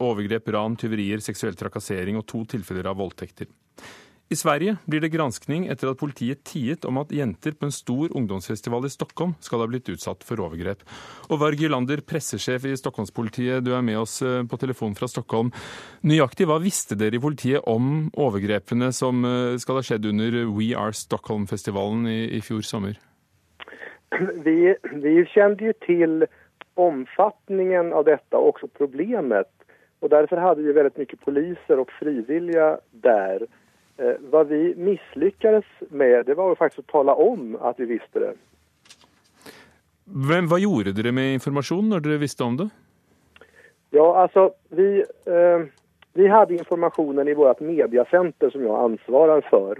Overgrep, 0.00 0.48
ran, 0.56 0.80
tyverier, 0.80 1.20
seksuell 1.20 1.58
trakassering 1.58 2.16
og 2.16 2.24
to 2.30 2.40
tilfeller 2.54 2.88
av 2.88 2.96
voldtekter. 3.02 3.52
I 4.32 4.36
Sverige 4.36 4.76
blir 4.88 5.02
det 5.04 5.10
granskning 5.12 5.66
etter 5.68 5.90
at 5.90 5.98
politiet 6.00 6.40
tiet 6.48 6.86
om 6.88 6.96
at 7.02 7.10
jenter 7.12 7.52
på 7.52 7.68
en 7.68 7.74
stor 7.74 8.12
ungdomsfestival 8.16 8.86
i 8.88 8.92
Stockholm 8.92 9.34
skal 9.44 9.60
ha 9.60 9.66
blitt 9.68 9.90
utsatt 9.92 10.24
for 10.24 10.40
overgrep. 10.40 10.80
Og 11.28 11.42
Varg 11.42 11.60
Jylander, 11.60 12.00
pressesjef 12.08 12.64
i 12.64 12.72
Stockholmspolitiet, 12.80 13.60
du 13.66 13.74
er 13.76 13.84
med 13.84 13.98
oss 14.00 14.22
eh, 14.24 14.40
på 14.48 14.58
telefon 14.60 14.96
fra 14.96 15.10
Stockholm. 15.12 15.50
Nøyaktig 16.08 16.48
hva 16.48 16.56
visste 16.62 16.96
dere 16.96 17.18
i 17.18 17.20
politiet 17.20 17.68
om 17.68 18.06
overgrepene 18.16 18.88
som 18.96 19.26
eh, 19.28 19.58
skal 19.60 19.80
ha 19.80 19.84
skjedd 19.84 20.08
under 20.08 20.38
We 20.54 20.70
Are 20.72 20.96
Stockholm-festivalen 20.96 22.06
i, 22.08 22.20
i, 22.38 22.40
fjor 22.44 22.64
sommer? 22.64 22.96
Vi, 24.46 24.56
vi 25.04 25.14
kjente 25.34 25.68
jo 25.68 25.74
til 25.84 26.24
omfattningen 26.80 27.92
av 27.92 28.06
dette, 28.08 28.32
og 28.38 28.54
også 28.54 28.70
problemet. 28.72 29.50
Og 30.00 30.08
Derfor 30.16 30.40
hadde 30.40 30.64
vi 30.64 30.72
veldig 30.76 30.96
mye 30.96 31.20
poliser 31.26 31.84
og 31.84 31.92
frivillige 31.98 32.70
der. 33.04 33.44
Eh, 33.96 34.14
vad 34.20 34.48
vi 34.48 34.74
misslyckades 34.76 35.64
med, 35.88 36.26
det 36.26 36.34
var 36.34 36.48
jo 36.48 36.58
faktisk 36.58 36.82
å 36.82 36.92
tale 36.92 37.14
om 37.14 37.54
at 37.62 37.78
vi 37.78 37.92
visste 37.92 38.22
det. 38.22 38.32
Hvem, 40.04 40.48
hva 40.50 40.58
gjorde 40.58 40.92
dere 40.96 41.12
med 41.14 41.36
informasjonen 41.36 41.94
når 41.94 42.02
dere 42.02 42.22
visste 42.24 42.44
om 42.44 42.56
det? 42.58 42.66
Ja, 43.94 44.08
altså, 44.24 44.48
vi, 44.74 45.04
eh, 45.30 45.66
vi 46.18 46.26
hadde 46.26 46.58
informasjonen 46.58 47.28
i 47.28 47.38
vårt 47.38 47.62
mediesenter 47.62 48.50
som 48.50 48.66
jeg 48.66 48.82
ansvarer 48.88 49.46
for. 49.46 49.78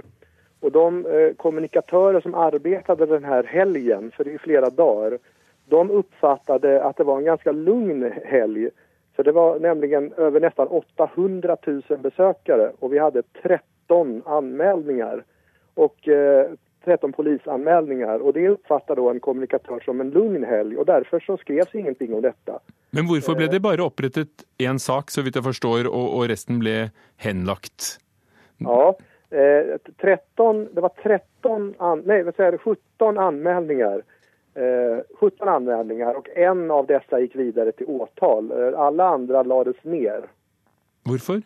Og 0.62 0.72
de 0.72 0.86
eh, 1.10 1.34
kommunikatører 1.34 2.22
som 2.22 2.38
arbeidet 2.38 3.02
denne 3.02 3.42
helgen, 3.50 4.12
for 4.14 4.22
det 4.22 4.38
er 4.38 4.46
flere 4.46 4.70
dager, 4.70 5.18
de 5.74 5.84
oppfattet 5.98 6.70
at 6.70 6.96
det 6.96 7.10
var 7.10 7.18
en 7.18 7.32
ganske 7.34 7.52
lugn 7.52 8.06
helg. 8.30 8.70
For 9.16 9.26
det 9.26 9.34
var 9.34 9.58
nemlig 9.58 9.90
over 9.98 10.40
nesten 10.40 10.70
800 10.70 11.56
000 11.66 12.02
besøkere, 12.02 12.72
og 12.80 12.90
vi 12.94 13.02
hadde 13.02 13.26
30 13.42 13.73
13 13.88 14.22
anmälningar 14.26 15.24
och 15.74 16.08
eh, 16.08 16.50
13 16.84 17.12
polisanmälningar 17.12 18.18
och 18.18 18.32
det 18.32 18.48
uppfattar 18.48 18.96
då 18.96 19.10
en 19.10 19.20
kommunikatör 19.20 19.80
som 19.80 20.00
en 20.00 20.10
lugn 20.10 20.44
helg 20.44 20.76
og 20.78 20.86
derfor 20.86 21.20
så 21.20 21.36
skrevs 21.36 21.74
ingenting 21.74 22.14
om 22.14 22.22
dette. 22.22 22.58
Men 22.90 23.06
hvorfor 23.06 23.34
ble 23.34 23.48
det 23.48 23.60
bare 23.60 23.82
opprettet 23.82 24.44
én 24.58 24.78
sak, 24.78 25.10
så 25.10 25.22
vidt 25.22 25.34
jeg 25.34 25.44
forstår, 25.44 25.88
og, 25.88 26.06
og 26.18 26.28
resten 26.30 26.60
ble 26.60 26.90
henlagt? 27.16 27.98
Ja, 28.62 28.94
eh, 29.30 29.74
13, 30.00 30.68
det 30.74 30.80
var 30.80 30.92
13, 31.02 31.74
an, 31.78 32.02
nej, 32.06 32.22
vad 32.22 32.36
säger, 32.36 32.58
17 32.58 33.18
anmälningar. 33.18 34.02
Eh, 34.54 35.02
17 35.20 35.48
anmälningar 35.48 36.14
och 36.14 36.28
en 36.36 36.70
av 36.70 36.86
dessa 36.86 37.20
gikk 37.20 37.36
videre 37.36 37.72
til 37.72 37.86
åtal. 37.86 38.52
alle 38.52 38.76
alla 38.76 39.08
andra 39.08 39.42
lades 39.42 39.84
ner. 39.84 40.28
Hvorfor? 41.04 41.42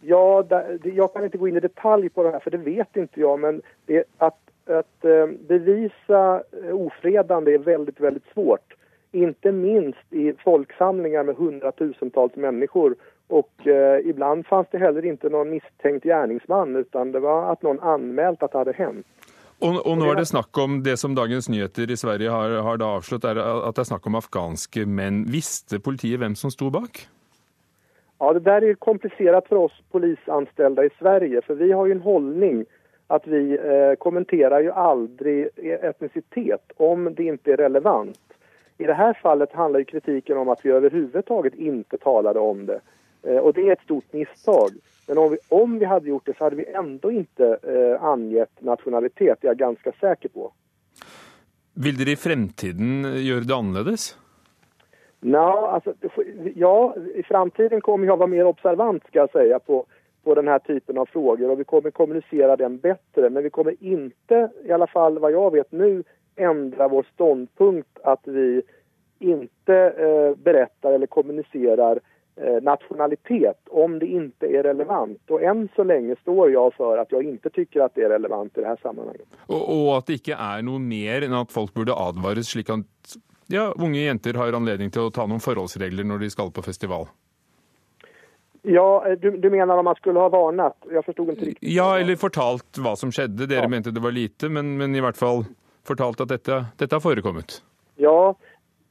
Ja, 0.00 0.44
jag 0.82 1.12
kan 1.12 1.24
inte 1.24 1.38
gå 1.38 1.48
in 1.48 1.56
i 1.56 1.60
detalj 1.60 2.08
på 2.08 2.22
det 2.22 2.30
här 2.30 2.40
för 2.40 2.50
det 2.50 2.58
vet 2.58 2.96
inte 2.96 3.20
jag 3.20 3.40
men 3.40 3.62
det, 3.86 4.04
att, 4.18 4.38
att 4.66 5.04
eh, 5.04 5.26
bevisa 5.48 6.42
eh, 6.64 6.74
ofredande 6.74 7.54
är 7.54 7.58
väldigt, 7.58 8.00
väldigt 8.00 8.26
svårt. 8.34 8.74
Inte 9.12 9.52
minst 9.52 10.12
i 10.12 10.32
folksamlingar 10.44 11.24
med 11.24 11.36
hundratusentals 11.36 12.36
människor 12.36 12.94
och 13.28 13.66
eh, 13.66 14.06
ibland 14.06 14.46
fanns 14.46 14.66
det 14.70 14.78
heller 14.78 15.04
inte 15.04 15.28
någon 15.28 15.50
misstänkt 15.50 16.04
gärningsman 16.04 16.76
utan 16.76 17.12
det 17.12 17.20
var 17.20 17.52
att 17.52 17.62
någon 17.62 17.80
anmält 17.80 18.42
att 18.42 18.52
det 18.52 18.58
hade 18.58 18.72
hänt. 18.72 19.06
Og, 19.60 19.76
og, 19.84 19.98
nå 20.00 20.06
er 20.08 20.16
det 20.16 20.28
snakk 20.30 20.56
om 20.58 20.78
det 20.84 20.96
som 20.96 21.14
Dagens 21.14 21.48
Nyheter 21.52 21.90
i 21.92 21.96
Sverige 21.96 22.32
har, 22.32 22.54
har 22.64 22.78
da 22.80 22.94
avslått, 22.96 23.26
er 23.28 23.36
at 23.36 23.76
det 23.76 23.82
er 23.82 23.90
snakk 23.90 24.06
om 24.08 24.16
afghanske 24.16 24.86
menn. 24.88 25.26
Visste 25.28 25.82
politiet 25.84 26.22
hvem 26.22 26.32
som 26.32 26.52
sto 26.52 26.70
bak? 26.72 27.02
Ja, 28.22 28.32
det 28.32 28.40
där 28.40 28.62
är 28.62 28.74
komplicerat 28.74 29.48
för 29.48 29.56
oss 29.56 29.72
polisanställda 29.90 30.84
i 30.84 30.90
Sverige 30.98 31.42
för 31.42 31.54
vi 31.54 31.72
har 31.72 31.86
ju 31.86 31.92
en 31.92 32.00
hållning 32.00 32.64
att 33.06 33.26
vi 33.26 33.58
eh, 33.58 33.94
kommenterar 33.98 34.60
ju 34.60 34.70
aldrig 34.70 35.48
etnicitet 35.56 36.72
om 36.76 37.14
det 37.14 37.24
inte 37.24 37.52
är 37.52 37.56
relevant. 37.56 38.20
I 38.78 38.84
det 38.84 38.94
här 38.94 39.14
fallet 39.22 39.52
handlar 39.52 39.78
ju 39.78 39.84
kritiken 39.84 40.38
om 40.38 40.48
att 40.48 40.64
vi 40.64 40.70
överhuvudtaget 40.70 41.54
inte 41.54 41.98
talade 41.98 42.40
om 42.40 42.66
det. 42.66 42.80
Eh, 43.22 43.36
och 43.36 43.54
det 43.54 43.68
är 43.68 43.72
ett 43.72 43.82
stort 43.82 44.12
misstag. 44.12 44.70
Men 45.08 45.18
om 45.18 45.30
vi, 45.30 45.38
om 45.48 45.78
vi 45.78 45.84
hade 45.84 46.08
gjort 46.08 46.26
det 46.26 46.36
så 46.38 46.44
hade 46.44 46.56
vi 46.56 46.64
ändå 46.64 47.10
inte 47.10 47.58
eh, 47.62 48.04
angett 48.04 48.62
nationalitet, 48.62 49.38
det 49.40 49.48
er 49.48 49.50
jeg 49.50 49.58
ganske 49.58 49.92
sikker 49.92 50.28
på. 50.28 50.52
Vil 51.74 51.96
dere 51.96 52.12
i 52.12 52.16
fremtiden 52.16 53.04
gjøre 53.16 53.48
det 53.48 53.56
annerledes? 53.56 54.16
No, 55.20 55.38
alltså, 55.38 55.94
ja, 56.54 56.94
i 57.14 57.22
framtiden 57.22 57.80
kommer 57.80 58.06
jag 58.06 58.16
vara 58.16 58.26
mer 58.26 58.44
observant 58.44 59.06
ska 59.06 59.18
jag 59.18 59.30
säga 59.30 59.58
på, 59.58 59.86
på 60.24 60.34
den 60.34 60.48
här 60.48 60.58
typen 60.58 60.98
av 60.98 61.06
frågor 61.06 61.50
och 61.50 61.60
vi 61.60 61.64
kommer 61.64 61.90
kommunicera 61.90 62.56
den 62.56 62.78
bättre. 62.78 63.30
Men 63.30 63.42
vi 63.42 63.50
kommer 63.50 63.74
inte, 63.80 64.50
i 64.64 64.72
alla 64.72 64.86
fall 64.86 65.18
vad 65.18 65.32
jag 65.32 65.52
vet 65.52 65.72
nu, 65.72 66.04
ändra 66.36 66.88
vår 66.88 67.06
ståndpunkt 67.14 67.98
att 68.04 68.20
vi 68.24 68.62
inte 69.18 69.76
eh, 69.76 70.42
berättar 70.42 70.92
eller 70.92 71.06
kommunicerar 71.06 72.00
eh, 72.36 72.62
nationalitet 72.62 73.60
om 73.70 73.98
det 73.98 74.06
inte 74.06 74.46
är 74.46 74.62
relevant. 74.62 75.20
Og 75.30 75.42
enn 75.44 75.66
så 75.76 75.84
lenge 75.84 76.16
står 76.22 76.54
jeg 76.54 76.76
for 76.76 77.00
at 77.00 77.12
jeg 77.12 77.34
ikke 77.34 77.52
tycker 77.52 77.84
at 77.84 77.94
det 77.94 78.06
er 78.06 78.14
relevant 78.16 78.56
i 78.56 78.62
det 78.62 78.70
her 78.70 78.80
sammenhenget. 78.82 79.26
Og, 79.48 79.60
og 79.60 79.90
at 79.98 80.08
det 80.08 80.22
ikke 80.22 80.38
er 80.38 80.64
noe 80.64 80.80
mer 80.80 81.26
enn 81.26 81.36
at 81.36 81.52
folk 81.52 81.74
burde 81.76 81.92
advares, 81.92 82.54
slik 82.54 82.72
at 82.72 83.18
ja, 83.50 83.70
unge 83.76 84.04
jenter 84.04 84.38
har 84.38 84.54
anledning 84.56 84.92
til 84.94 85.08
å 85.08 85.14
ta 85.14 85.26
noen 85.26 85.42
forholdsregler 85.42 86.06
når 86.06 86.24
de 86.24 86.30
skal 86.32 86.52
på 86.54 86.64
festival? 86.64 87.08
Ja, 88.62 89.04
eh, 89.06 89.18
du, 89.18 89.30
du 89.30 89.50
mener 89.50 89.78
om 89.78 89.84
man 89.84 89.96
skulle 89.98 90.20
ha 90.20 90.28
varnet? 90.28 90.76
Jeg 90.92 91.04
forsto 91.06 91.24
ikke 91.24 91.48
riktig. 91.50 91.72
Ja, 91.72 91.94
eller 91.98 92.20
fortalt 92.20 92.80
hva 92.82 92.94
som 92.98 93.12
skjedde. 93.14 93.48
Dere 93.48 93.66
ja. 93.66 93.72
mente 93.72 93.94
det 93.94 94.04
var 94.04 94.14
lite, 94.14 94.52
men, 94.52 94.76
men, 94.78 94.94
i 94.94 95.02
hvert 95.04 95.18
fall 95.18 95.44
fortalt 95.86 96.20
at 96.20 96.32
dette, 96.32 96.62
dette 96.78 96.96
har 96.96 97.02
forekommet. 97.02 97.60
Ja, 98.00 98.34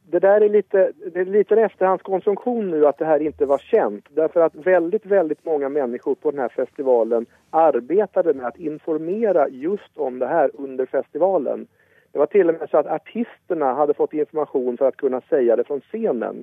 det 0.10 0.24
der 0.26 0.41
er 0.41 0.49
litt, 0.49 0.74
det 0.74 1.22
er 1.22 1.30
litt 1.30 1.51
efterhandskonstruktion 1.53 2.72
nå 2.72 2.82
at 2.89 2.97
det 2.97 3.10
her 3.10 3.22
ikke 3.22 3.49
var 3.49 3.62
kjent. 3.70 4.10
Derfor 4.18 4.47
at 4.47 4.57
veldig, 4.66 5.03
veldig 5.05 5.38
mange 5.45 5.70
mennesker 5.70 6.18
på 6.18 6.34
denne 6.34 6.49
festivalen 6.55 7.30
arbeidet 7.53 8.34
med 8.34 8.47
å 8.49 8.72
informere 8.74 9.45
just 9.53 9.91
om 10.01 10.18
det 10.22 10.32
her 10.32 10.49
under 10.57 10.89
festivalen. 10.89 11.68
Det 12.12 12.20
var 12.20 12.32
til 12.34 12.49
og 12.49 12.57
med 12.57 12.70
så 12.72 12.82
at 12.82 12.89
artistene 12.89 13.74
hadde 13.78 13.97
fått 13.97 14.16
informasjon 14.18 14.80
for 14.80 14.89
å 14.89 14.97
kunne 14.97 15.22
si 15.30 15.43
det 15.45 15.68
fra 15.68 15.78
scenen. 15.91 16.41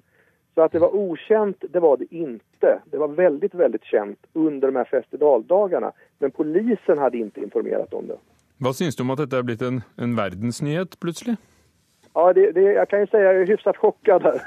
Så 0.55 0.65
at 0.65 0.73
det 0.73 0.81
var 0.81 0.95
okjent, 0.97 1.67
det 1.73 1.83
var 1.85 1.99
det 2.01 2.07
ikke. 2.11 2.79
Det 2.93 3.01
var 3.01 3.17
veldig, 3.19 3.51
veldig 3.53 3.81
kjent 3.91 4.31
under 4.33 4.71
de 4.71 4.79
her 4.79 4.89
festivaldagene. 4.89 5.91
Men 6.25 6.33
polisen 6.33 7.03
hadde 7.03 7.21
ikke 7.21 7.45
informert 7.45 7.93
om 7.93 8.09
det. 8.09 8.17
Hva 8.65 8.73
syns 8.73 8.97
du 8.97 9.03
om 9.05 9.13
at 9.13 9.21
dette 9.21 9.37
er 9.37 9.45
blitt 9.45 9.65
en, 9.67 9.83
en 10.01 10.17
verdensnyhet 10.17 10.97
plutselig? 11.03 11.37
Ja, 12.15 12.31
det, 12.33 12.55
det, 12.57 12.65
jeg 12.79 12.89
kan 12.89 13.05
jo 13.05 13.11
si 13.13 13.21
jeg 13.21 13.43
er 13.43 13.51
hyfsat 13.51 13.83
chockad 13.83 14.25
her. 14.25 14.41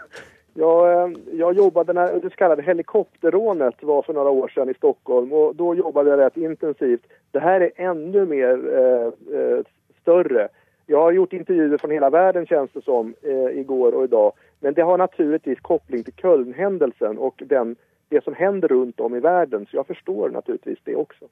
Jeg, 0.59 1.11
eh, 1.39 1.51
jobbet 1.55 1.87
när 1.87 2.19
det 2.21 2.31
så 2.37 2.61
helikopterrånet 2.61 3.83
var 3.83 4.01
for 4.01 4.13
noen 4.13 4.27
år 4.27 4.47
siden 4.47 4.69
i 4.69 4.73
Stockholm 4.73 5.31
og 5.33 5.55
da 5.55 5.73
jobbet 5.77 6.09
jeg 6.09 6.19
rett 6.19 6.37
intensivt. 6.37 7.05
Det 7.31 7.39
her 7.39 7.61
er 7.61 7.91
enda 7.91 8.25
mer 8.25 8.65
eh, 8.81 9.13
eh. 9.39 10.49
Jeg 10.89 10.97
har 10.97 11.13
gjort 11.13 11.33
intervjuer 11.37 11.77
fra 11.77 11.91
hele 11.93 12.07
verden, 12.09 12.47
kjennes 12.49 12.71
det 12.73 12.81
som, 12.83 13.13
eh, 13.21 13.61
og 13.61 14.03
i 14.03 14.09
dag. 14.09 14.31
Men 14.61 14.73
det 14.73 14.85
har 14.85 14.97
naturligvis 14.97 15.61
koppling 15.61 16.03
til 16.03 16.13
Köln-händelsen 16.17 17.17
og 17.17 17.33
den, 17.45 17.75
det 18.09 18.23
som 18.23 18.33
hender 18.33 18.67
rundt 18.67 18.99
om 18.99 19.15
i 19.15 19.21
verden. 19.21 19.67
Så 19.69 19.77
jeg 19.77 19.85
forstår 19.85 20.31
naturligvis 20.33 20.81
det 20.85 20.95
også. 20.95 21.29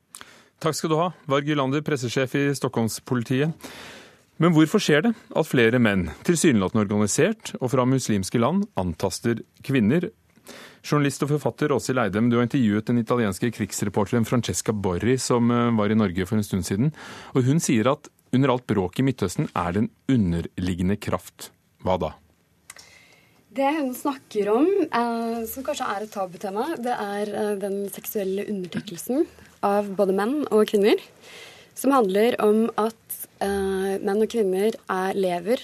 Takk 0.59 0.75
skal 0.75 0.89
du 0.89 0.95
ha, 0.95 1.11
Varg 1.25 1.49
Ylander, 1.49 1.81
pressesjef 1.81 2.35
i 2.35 2.53
Stockholmspolitiet. 2.53 3.49
Men 4.37 4.53
hvorfor 4.53 4.77
skjer 4.77 5.01
det 5.07 5.15
at 5.33 5.49
flere 5.49 5.79
menn, 5.81 6.11
tilsynelatende 6.23 6.85
organisert 6.85 7.55
og 7.57 7.71
fra 7.73 7.85
muslimske 7.89 8.37
land, 8.37 8.67
antaster 8.77 9.41
kvinner? 9.65 10.11
Journalist 10.85 11.25
og 11.25 11.33
forfatter 11.33 11.73
Åshild 11.73 11.99
Eidem, 11.99 12.29
du 12.29 12.37
har 12.37 12.45
intervjuet 12.45 12.85
den 12.85 13.01
italienske 13.01 13.49
krigsreporteren 13.51 14.27
Francesca 14.29 14.71
Borri, 14.71 15.17
som 15.17 15.49
eh, 15.51 15.73
var 15.75 15.89
i 15.89 15.97
Norge 15.97 16.29
for 16.29 16.37
en 16.37 16.45
stund 16.45 16.63
siden. 16.69 16.93
Og 17.33 17.49
hun 17.49 17.59
sier 17.59 17.89
at 17.91 18.07
under 18.35 18.53
alt 18.53 18.67
bråk 18.67 18.99
i 18.99 19.05
Midtøsten 19.07 19.49
er 19.55 19.75
det 19.75 19.83
en 19.83 19.91
underliggende 20.11 20.97
kraft. 20.99 21.51
Hva 21.85 21.97
da? 22.01 22.13
Det 23.57 23.67
hun 23.73 23.93
snakker 23.95 24.49
om, 24.51 24.67
eh, 24.67 25.45
som 25.49 25.63
kanskje 25.65 25.87
er 25.89 26.03
et 26.03 26.11
tabutema, 26.13 26.65
det 26.77 26.93
er 26.93 27.31
eh, 27.33 27.55
den 27.57 27.87
seksuelle 27.89 28.45
undertrykkelsen 28.51 29.25
av 29.65 29.89
både 29.97 30.13
menn 30.13 30.35
og 30.51 30.67
kvinner. 30.69 31.01
Som 31.73 31.95
handler 31.95 32.37
om 32.43 32.67
at 32.77 33.17
eh, 33.41 33.97
menn 33.97 34.21
og 34.21 34.29
kvinner 34.29 34.77
er, 34.77 35.17
lever 35.17 35.63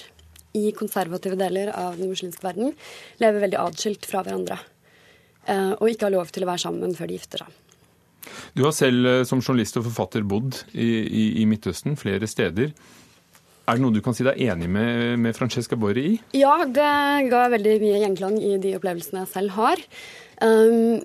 i 0.57 0.71
konservative 0.73 1.37
deler 1.37 1.69
av 1.75 1.99
den 1.99 2.09
muslimske 2.09 2.45
verden. 2.45 2.73
Lever 3.21 3.45
veldig 3.45 3.61
atskilt 3.61 4.05
fra 4.09 4.21
hverandre. 4.23 4.59
Og 5.81 5.89
ikke 5.89 6.05
har 6.05 6.13
lov 6.13 6.29
til 6.31 6.45
å 6.45 6.47
være 6.47 6.61
sammen 6.61 6.93
før 6.95 7.09
de 7.09 7.17
gifter 7.17 7.41
seg. 7.41 7.62
Du 8.53 8.63
har 8.65 8.75
selv 8.75 9.07
eh, 9.09 9.23
som 9.27 9.41
journalist 9.41 9.79
og 9.79 9.87
forfatter 9.89 10.25
bodd 10.27 10.61
i, 10.73 10.89
i, 11.03 11.23
i 11.41 11.47
Midtøsten 11.49 11.97
flere 11.99 12.29
steder. 12.29 12.73
Er 13.63 13.77
det 13.77 13.83
noe 13.83 13.95
du 13.95 14.01
kan 14.03 14.15
si 14.15 14.25
deg 14.27 14.39
enig 14.43 14.67
med, 14.67 15.19
med 15.23 15.35
Francesca 15.37 15.77
Borri 15.79 16.03
i? 16.09 16.15
Ja, 16.35 16.57
det 16.67 17.29
ga 17.31 17.45
veldig 17.53 17.77
mye 17.83 18.01
gjenklang 18.01 18.35
i 18.43 18.57
de 18.59 18.73
opplevelsene 18.75 19.23
jeg 19.23 19.31
selv 19.31 19.55
har. 19.55 19.83
Um, 20.43 20.99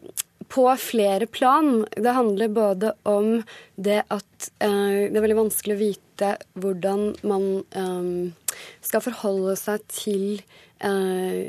på 0.50 0.64
flere 0.80 1.28
plan. 1.30 1.84
Det 1.94 2.16
handler 2.16 2.50
både 2.50 2.92
om 3.06 3.44
det 3.76 4.00
at 4.10 4.48
uh, 4.64 5.06
det 5.06 5.14
er 5.14 5.22
veldig 5.22 5.42
vanskelig 5.44 5.76
å 5.76 5.82
vite 5.84 6.32
hvordan 6.58 7.04
man 7.30 7.46
um, 7.76 8.32
skal 8.82 9.04
forholde 9.04 9.54
seg 9.60 9.84
til 9.92 10.24
uh, 10.82 11.46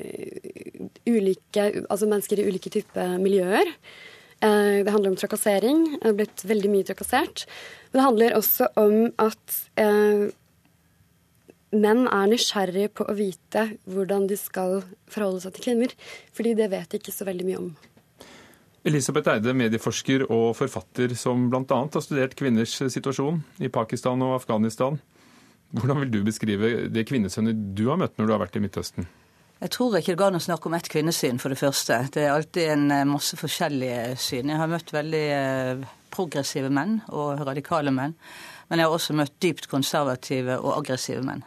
ulike, 1.10 1.72
altså 1.88 2.12
mennesker 2.12 2.44
i 2.44 2.48
ulike 2.52 2.74
typer 2.76 3.18
miljøer. 3.24 3.74
Uh, 4.40 4.82
det 4.86 4.94
handler 4.94 5.14
om 5.14 5.20
trakassering. 5.20 5.86
Det 5.98 6.08
har 6.08 6.18
blitt 6.20 6.46
veldig 6.48 6.72
mye 6.72 6.88
trakassert. 6.88 7.46
Men 7.92 8.00
Det 8.00 8.08
handler 8.08 8.38
også 8.38 8.70
om 8.80 9.10
at 9.20 9.64
menn 11.70 12.08
er 12.10 12.30
nysgjerrige 12.32 12.90
på 12.98 13.06
å 13.06 13.14
vite 13.18 13.66
hvordan 13.90 14.26
de 14.30 14.38
skal 14.40 14.80
forholde 15.12 15.44
seg 15.44 15.56
til 15.56 15.68
kvinner. 15.70 15.94
Fordi 16.36 16.56
det 16.58 16.70
vet 16.72 16.90
de 16.90 17.02
ikke 17.02 17.14
så 17.14 17.28
veldig 17.30 17.48
mye 17.48 17.62
om. 17.62 17.70
Elisabeth 18.88 19.28
Eide, 19.34 19.54
medieforsker 19.54 20.24
og 20.32 20.54
forfatter 20.58 21.12
som 21.20 21.50
bl.a. 21.52 21.64
har 21.68 22.04
studert 22.04 22.36
kvinners 22.40 22.78
situasjon 22.80 23.42
i 23.60 23.70
Pakistan 23.74 24.22
og 24.24 24.38
Afghanistan. 24.38 25.00
Hvordan 25.76 26.00
vil 26.02 26.14
du 26.14 26.20
beskrive 26.26 26.88
det 26.90 27.06
kvinnesønnet 27.10 27.58
du 27.78 27.90
har 27.92 28.00
møtt 28.00 28.16
når 28.18 28.30
du 28.30 28.34
har 28.34 28.42
vært 28.42 28.56
i 28.58 28.64
Midtøsten? 28.64 29.10
Jeg 29.60 29.74
tror 29.76 29.98
ikke 29.98 30.14
det 30.14 30.20
går 30.22 30.32
an 30.32 30.40
å 30.40 30.44
snakke 30.44 30.70
om 30.70 30.76
ett 30.78 30.88
kvinnesyn, 30.88 31.40
for 31.42 31.52
det 31.52 31.60
første. 31.60 31.98
Det 32.16 32.24
er 32.24 32.32
alltid 32.32 32.70
en 32.72 32.92
eh, 32.96 33.08
masse 33.10 33.36
forskjellige 33.36 34.16
syn. 34.16 34.54
Jeg 34.54 34.62
har 34.62 34.72
møtt 34.72 34.94
veldig 34.96 35.24
eh, 35.36 35.82
progressive 36.16 36.70
menn 36.72 37.02
og 37.12 37.42
radikale 37.44 37.92
menn. 37.92 38.16
Men 38.70 38.80
jeg 38.80 38.88
har 38.88 38.96
også 38.96 39.18
møtt 39.20 39.36
dypt 39.44 39.68
konservative 39.68 40.56
og 40.62 40.78
aggressive 40.78 41.26
menn. 41.28 41.44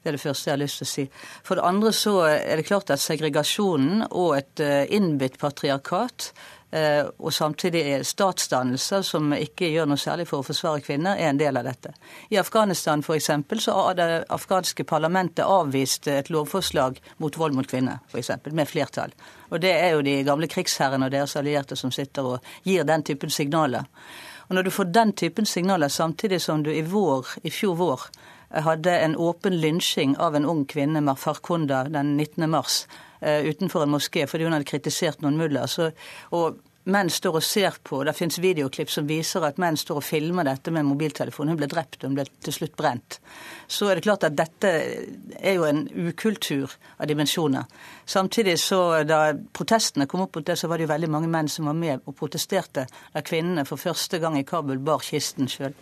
Det 0.00 0.08
er 0.08 0.16
det 0.16 0.22
første 0.22 0.48
jeg 0.48 0.54
har 0.54 0.62
lyst 0.62 0.80
til 0.80 0.88
å 0.88 0.92
si. 0.94 1.04
For 1.44 1.60
det 1.60 1.66
andre 1.68 1.92
så 1.92 2.14
er 2.30 2.56
det 2.56 2.64
klart 2.70 2.92
at 2.94 3.02
segregasjonen 3.02 4.06
og 4.08 4.38
et 4.38 4.64
eh, 4.64 4.86
innbitt 4.96 5.36
patriarkat 5.42 6.30
og 6.70 7.32
samtidig 7.34 8.04
statsdannelser 8.06 9.02
som 9.02 9.32
ikke 9.34 9.72
gjør 9.72 9.88
noe 9.90 9.98
særlig 9.98 10.28
for 10.30 10.38
å 10.38 10.46
forsvare 10.46 10.84
kvinner, 10.86 11.18
er 11.18 11.32
en 11.32 11.40
del 11.40 11.58
av 11.58 11.66
dette. 11.66 11.90
I 12.30 12.38
Afghanistan 12.38 13.02
f.eks. 13.02 13.30
så 13.58 13.74
har 13.74 13.96
det 13.98 14.08
afghanske 14.30 14.86
parlamentet 14.86 15.42
avvist 15.42 16.06
et 16.06 16.30
lovforslag 16.30 17.00
mot 17.18 17.38
vold 17.42 17.58
mot 17.58 17.66
kvinner, 17.66 17.98
f.eks., 18.12 18.30
med 18.54 18.70
flertall. 18.70 19.14
Og 19.50 19.58
det 19.60 19.72
er 19.74 19.96
jo 19.96 20.06
de 20.06 20.20
gamle 20.22 20.46
krigsherrene 20.46 21.10
og 21.10 21.14
deres 21.14 21.34
allierte 21.40 21.76
som 21.76 21.90
sitter 21.90 22.36
og 22.36 22.52
gir 22.62 22.86
den 22.86 23.02
typen 23.02 23.34
signaler. 23.34 23.90
Og 24.48 24.54
når 24.54 24.66
du 24.66 24.70
får 24.70 24.94
den 24.94 25.12
typen 25.12 25.46
signaler 25.46 25.88
samtidig 25.88 26.40
som 26.42 26.62
du 26.62 26.70
i 26.70 26.82
vår, 26.82 27.26
i 27.42 27.50
fjor 27.50 27.76
vår 27.78 28.06
hadde 28.50 28.96
en 28.98 29.16
åpen 29.16 29.60
lynsjing 29.60 30.16
av 30.18 30.36
en 30.36 30.46
ung 30.46 30.64
kvinne, 30.66 31.02
Farkonda, 31.16 31.84
den 31.84 32.16
19. 32.16 32.50
mars 32.50 32.86
eh, 32.90 33.09
utenfor 33.20 33.84
en 33.84 33.94
moské 33.94 34.26
fordi 34.30 34.46
hun 34.46 34.56
hadde 34.56 34.68
kritisert 34.68 35.22
noen 35.24 35.38
muller. 35.40 35.68
Og 36.36 36.60
menn 36.88 37.10
står 37.12 37.36
og 37.38 37.44
ser 37.44 37.76
på, 37.84 38.00
det 38.04 38.14
finnes 38.16 38.38
videoklipp 38.40 38.90
som 38.90 39.08
viser 39.08 39.44
at 39.44 39.58
menn 39.60 39.76
står 39.78 40.00
og 40.00 40.06
filmer 40.06 40.46
dette 40.48 40.72
med 40.72 40.86
mobiltelefon. 40.88 41.50
Hun 41.52 41.58
ble 41.60 41.68
drept, 41.70 42.02
hun 42.06 42.16
ble 42.16 42.24
til 42.44 42.56
slutt 42.56 42.76
brent. 42.78 43.18
Så 43.68 43.90
er 43.90 43.98
det 43.98 44.06
klart 44.06 44.24
at 44.26 44.36
dette 44.38 44.70
er 45.36 45.58
jo 45.58 45.66
en 45.68 45.84
ukultur 46.08 46.72
av 46.96 47.10
dimensjoner. 47.10 47.68
Samtidig 48.08 48.56
så 48.62 48.80
da 49.04 49.22
protestene 49.56 50.08
kom 50.10 50.24
opp 50.24 50.40
mot 50.40 50.46
det, 50.46 50.56
så 50.58 50.70
var 50.70 50.80
det 50.80 50.88
jo 50.88 50.94
veldig 50.94 51.12
mange 51.12 51.30
menn 51.32 51.50
som 51.52 51.68
var 51.70 51.78
med 51.78 52.06
og 52.06 52.16
protesterte 52.18 52.86
da 52.88 53.24
kvinnene 53.24 53.66
for 53.68 53.80
første 53.80 54.22
gang 54.22 54.38
i 54.40 54.46
Kabul 54.48 54.80
bar 54.84 55.04
kisten 55.04 55.50
sjøl. 55.50 55.76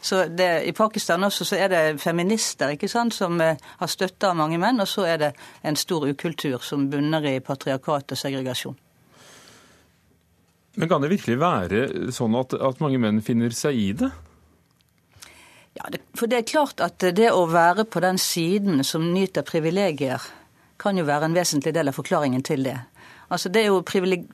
Så 0.00 0.24
det, 0.32 0.62
I 0.64 0.72
Pakistan 0.72 1.24
også 1.24 1.44
så 1.44 1.58
er 1.60 1.68
det 1.68 1.82
feminister 2.00 2.72
ikke 2.72 2.88
sant, 2.88 3.14
som 3.14 3.36
har 3.40 3.90
støtte 3.90 4.30
av 4.30 4.38
mange 4.38 4.56
menn, 4.60 4.80
og 4.80 4.88
så 4.88 5.04
er 5.04 5.18
det 5.20 5.30
en 5.62 5.76
stor 5.76 6.06
ukultur 6.08 6.62
som 6.64 6.88
bunner 6.90 7.26
i 7.28 7.40
patriarkat 7.44 8.16
og 8.16 8.20
segregasjon. 8.20 8.78
Men 10.80 10.88
kan 10.88 11.02
det 11.02 11.10
virkelig 11.10 11.36
være 11.40 11.84
sånn 12.14 12.36
at, 12.38 12.54
at 12.54 12.80
mange 12.80 13.00
menn 13.02 13.20
finner 13.24 13.52
seg 13.52 13.76
i 13.76 13.88
det? 14.00 14.10
Ja, 15.76 15.90
det, 15.92 16.00
for 16.16 16.30
det 16.30 16.40
er 16.40 16.48
klart 16.48 16.80
at 16.82 17.02
det 17.16 17.30
å 17.34 17.44
være 17.50 17.84
på 17.84 18.02
den 18.02 18.18
siden 18.18 18.84
som 18.86 19.10
nyter 19.12 19.44
privilegier, 19.46 20.22
kan 20.80 20.96
jo 20.96 21.04
være 21.04 21.28
en 21.28 21.36
vesentlig 21.36 21.74
del 21.76 21.90
av 21.90 21.98
forklaringen 21.98 22.42
til 22.46 22.64
det. 22.64 22.78
Altså 23.30 23.50
Det 23.52 23.60
er 23.60 23.68
jo 23.68 23.82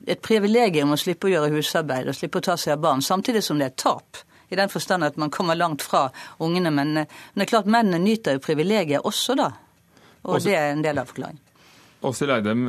et 0.07 0.21
privilegium 0.23 0.95
å 0.95 0.97
slippe 0.97 1.27
å 1.27 1.33
gjøre 1.33 1.51
husarbeid 1.53 2.07
og 2.07 2.15
slippe 2.15 2.39
å 2.39 2.45
ta 2.47 2.55
seg 2.57 2.77
av 2.77 2.85
barn, 2.85 3.03
samtidig 3.03 3.43
som 3.45 3.59
det 3.59 3.67
er 3.67 3.75
tap 3.77 4.23
i 4.49 4.59
den 4.59 4.71
forstand 4.71 5.03
at 5.07 5.17
man 5.17 5.33
kommer 5.33 5.55
langt 5.55 5.83
fra 5.83 6.07
ungene. 6.43 6.71
Men, 6.71 6.93
men 6.93 7.07
det 7.35 7.47
er 7.47 7.53
klart 7.53 7.69
mennene 7.71 7.99
nyter 8.03 8.37
jo 8.37 8.43
privilegiet 8.43 9.05
også, 9.05 9.35
da. 9.39 9.51
Og 10.23 10.37
også, 10.37 10.49
det 10.49 10.57
er 10.59 10.71
en 10.71 10.83
del 10.85 10.99
av 11.01 11.09
forklaringen. 11.09 11.43
Åshild 12.07 12.33
Eidem, 12.35 12.65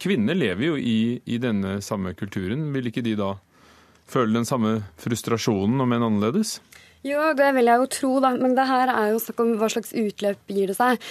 kvinner 0.00 0.36
lever 0.36 0.66
jo 0.70 0.76
i, 0.80 1.20
i, 1.24 1.38
denne 1.42 1.78
samme 1.84 2.14
kulturen. 2.18 2.70
Vil 2.74 2.88
ikke 2.90 3.04
de 3.04 3.16
da 3.18 3.34
føle 4.10 4.36
den 4.36 4.48
samme 4.48 4.78
frustrasjonen, 5.00 5.80
om 5.80 5.92
enn 5.94 6.06
annerledes? 6.06 6.58
Jo, 7.04 7.20
det 7.36 7.50
vil 7.52 7.68
jeg 7.68 7.80
jo 7.82 7.88
tro, 7.92 8.10
da. 8.24 8.30
Men 8.40 8.54
det 8.56 8.64
her 8.64 8.88
er 8.88 9.10
jo 9.12 9.20
snakk 9.20 9.42
om 9.42 9.50
hva 9.60 9.68
slags 9.68 9.92
utløp 9.92 10.48
gir 10.48 10.70
det 10.70 10.76
seg. 10.78 11.02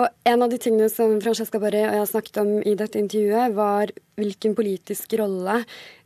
Og 0.00 0.08
en 0.30 0.44
av 0.46 0.48
de 0.48 0.58
tingene 0.62 0.88
som 0.88 1.18
Francesca 1.20 1.60
Barré 1.60 1.82
og 1.90 1.96
jeg 1.98 2.08
snakket 2.08 2.40
om 2.40 2.52
i 2.64 2.72
dette 2.80 2.96
intervjuet, 2.96 3.52
var 3.58 3.92
hvilken 4.16 4.56
politisk 4.56 5.12
rolle 5.20 5.58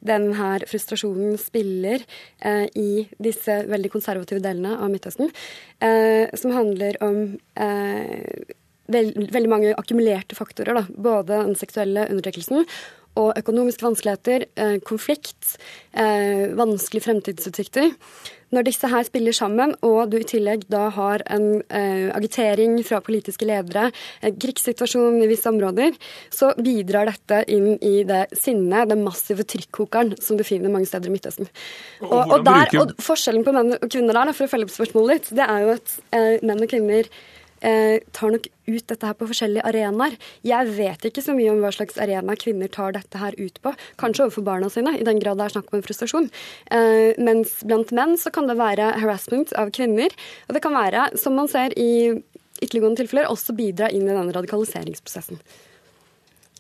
denne 0.03 0.51
frustrasjonen 0.67 1.39
spiller 1.39 2.03
eh, 2.43 2.67
i 2.75 3.07
disse 3.23 3.61
veldig 3.71 3.93
konservative 3.95 4.43
delene 4.43 4.75
av 4.81 4.91
Midtøsten. 4.91 5.31
Eh, 5.79 6.27
som 6.35 6.55
handler 6.57 6.99
om 7.07 7.23
eh, 7.55 8.55
veld, 8.91 9.19
veldig 9.31 9.53
mange 9.55 9.75
akkumulerte 9.79 10.39
faktorer. 10.39 10.81
Da. 10.81 10.87
Både 10.91 11.45
den 11.47 11.59
seksuelle 11.59 12.09
undertrekkelsen 12.11 12.67
og 13.17 13.37
økonomiske 13.41 13.85
vanskeligheter, 13.87 14.47
eh, 14.57 14.79
konflikt, 14.85 15.57
eh, 15.93 16.53
vanskelige 16.57 17.07
fremtidsutsikter. 17.09 17.93
Når 18.53 18.63
disse 18.63 18.87
her 18.89 19.03
spiller 19.03 19.33
sammen, 19.33 19.75
og 19.83 20.11
du 20.11 20.19
i 20.19 20.23
tillegg 20.23 20.69
da 20.71 20.89
har 20.91 21.23
en 21.27 21.63
eh, 21.69 22.13
agitering 22.15 22.79
fra 22.87 23.01
politiske 23.01 23.45
ledere, 23.45 23.91
en 24.23 24.37
krigssituasjon 24.37 25.21
i 25.23 25.27
visse 25.27 25.51
områder, 25.51 25.97
så 26.31 26.53
bidrar 26.55 27.11
dette 27.11 27.43
inn 27.49 27.75
i 27.83 28.05
det 28.05 28.29
sinnet, 28.39 28.89
den 28.89 29.03
massive 29.03 29.43
trykkokeren 29.43 30.15
som 30.23 30.37
du 30.37 30.45
finner 30.45 30.71
mange 30.71 30.87
steder 30.87 31.11
i 31.11 31.17
Midtøsten. 31.17 31.49
Og, 32.03 32.21
og, 32.31 32.45
der, 32.45 32.71
og 32.79 32.95
Forskjellen 33.03 33.45
på 33.45 33.57
menn 33.57 33.75
og 33.81 33.89
kvinner 33.91 34.15
der, 34.15 34.33
for 34.33 34.47
å 34.47 34.53
følge 34.53 34.71
opp 34.71 34.77
spørsmålet 34.77 35.19
ditt, 35.19 35.35
det 35.41 35.49
er 35.49 35.65
jo 35.65 35.75
at 35.75 35.99
menn 36.47 36.63
og 36.63 36.71
kvinner 36.71 37.11
eh, 37.67 37.99
tar 38.17 38.33
nok 38.35 38.47
ut 38.67 38.87
dette 38.91 39.07
her 39.07 39.17
på 39.19 39.29
forskjellige 39.31 39.67
arenaer. 39.69 40.17
Jeg 40.47 40.73
vet 40.77 41.07
ikke 41.09 41.25
så 41.25 41.35
mye 41.37 41.53
om 41.53 41.61
hva 41.63 41.73
slags 41.75 41.99
arena 42.03 42.37
kvinner 42.39 42.71
tar 42.73 42.97
dette 42.97 43.21
her 43.21 43.37
ut 43.39 43.61
på. 43.63 43.75
Kanskje 44.01 44.27
overfor 44.27 44.47
barna 44.47 44.71
sine, 44.73 44.97
i 44.99 45.07
den 45.07 45.21
grad 45.23 45.41
det 45.41 45.49
er 45.49 45.57
snakk 45.57 45.71
om 45.73 45.81
en 45.81 45.87
frustrasjon. 45.87 46.31
Eh, 46.71 47.19
mens 47.23 47.59
blant 47.67 47.93
menn 47.97 48.17
så 48.21 48.33
kan 48.35 48.51
det 48.51 48.59
være 48.61 48.95
harassment 49.03 49.55
av 49.59 49.75
kvinner. 49.77 50.15
Og 50.49 50.57
det 50.57 50.65
kan 50.65 50.77
være, 50.77 51.11
som 51.21 51.39
man 51.39 51.51
ser 51.53 51.75
i 51.79 51.91
ytterliggående 52.63 53.03
tilfeller, 53.03 53.31
også 53.31 53.57
bidra 53.57 53.91
inn 53.93 54.07
i 54.07 54.15
denne 54.15 54.35
radikaliseringsprosessen. 54.35 55.43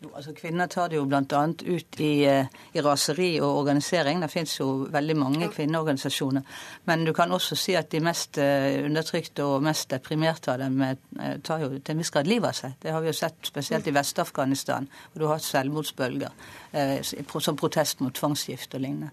Jo, 0.02 0.10
altså 0.12 0.34
Kvinner 0.36 0.68
tar 0.68 0.90
det 0.92 0.98
jo 0.98 1.06
bl.a. 1.08 1.22
ut 1.48 2.00
i, 2.04 2.26
eh, 2.28 2.50
i, 2.76 2.80
raseri 2.84 3.30
og 3.40 3.62
organisering. 3.62 4.20
Det 4.20 4.28
finnes 4.28 4.52
jo 4.58 4.66
veldig 4.92 5.16
mange 5.16 5.48
kvinneorganisasjoner. 5.54 6.42
Men 6.84 7.06
du 7.06 7.14
kan 7.16 7.32
også 7.32 7.56
si 7.56 7.72
at 7.80 7.88
de 7.94 8.02
mest 8.04 8.36
eh, 8.36 8.82
undertrykte 8.84 9.46
og 9.46 9.64
mest 9.64 9.88
deprimerte 9.94 10.52
av 10.52 10.60
dem 10.60 10.82
eh, 10.84 11.38
tar 11.40 11.64
jo 11.64 11.70
til 11.78 11.94
en 11.94 12.04
viss 12.04 12.12
grad 12.12 12.28
livet 12.28 12.50
av 12.52 12.58
seg. 12.60 12.76
Det 12.82 12.92
har 12.92 13.00
vi 13.00 13.08
jo 13.08 13.16
sett 13.16 13.48
spesielt 13.48 13.88
i 13.88 13.96
Vest-Afghanistan, 13.96 14.90
hvor 15.12 15.22
du 15.22 15.26
har 15.30 15.38
hatt 15.38 15.48
selvmordsbølger 15.48 16.52
som 17.02 17.56
protest 17.56 18.00
mot 18.00 18.14
tvangsgift 18.14 18.74
og 18.74 18.80
lignende. 18.80 19.12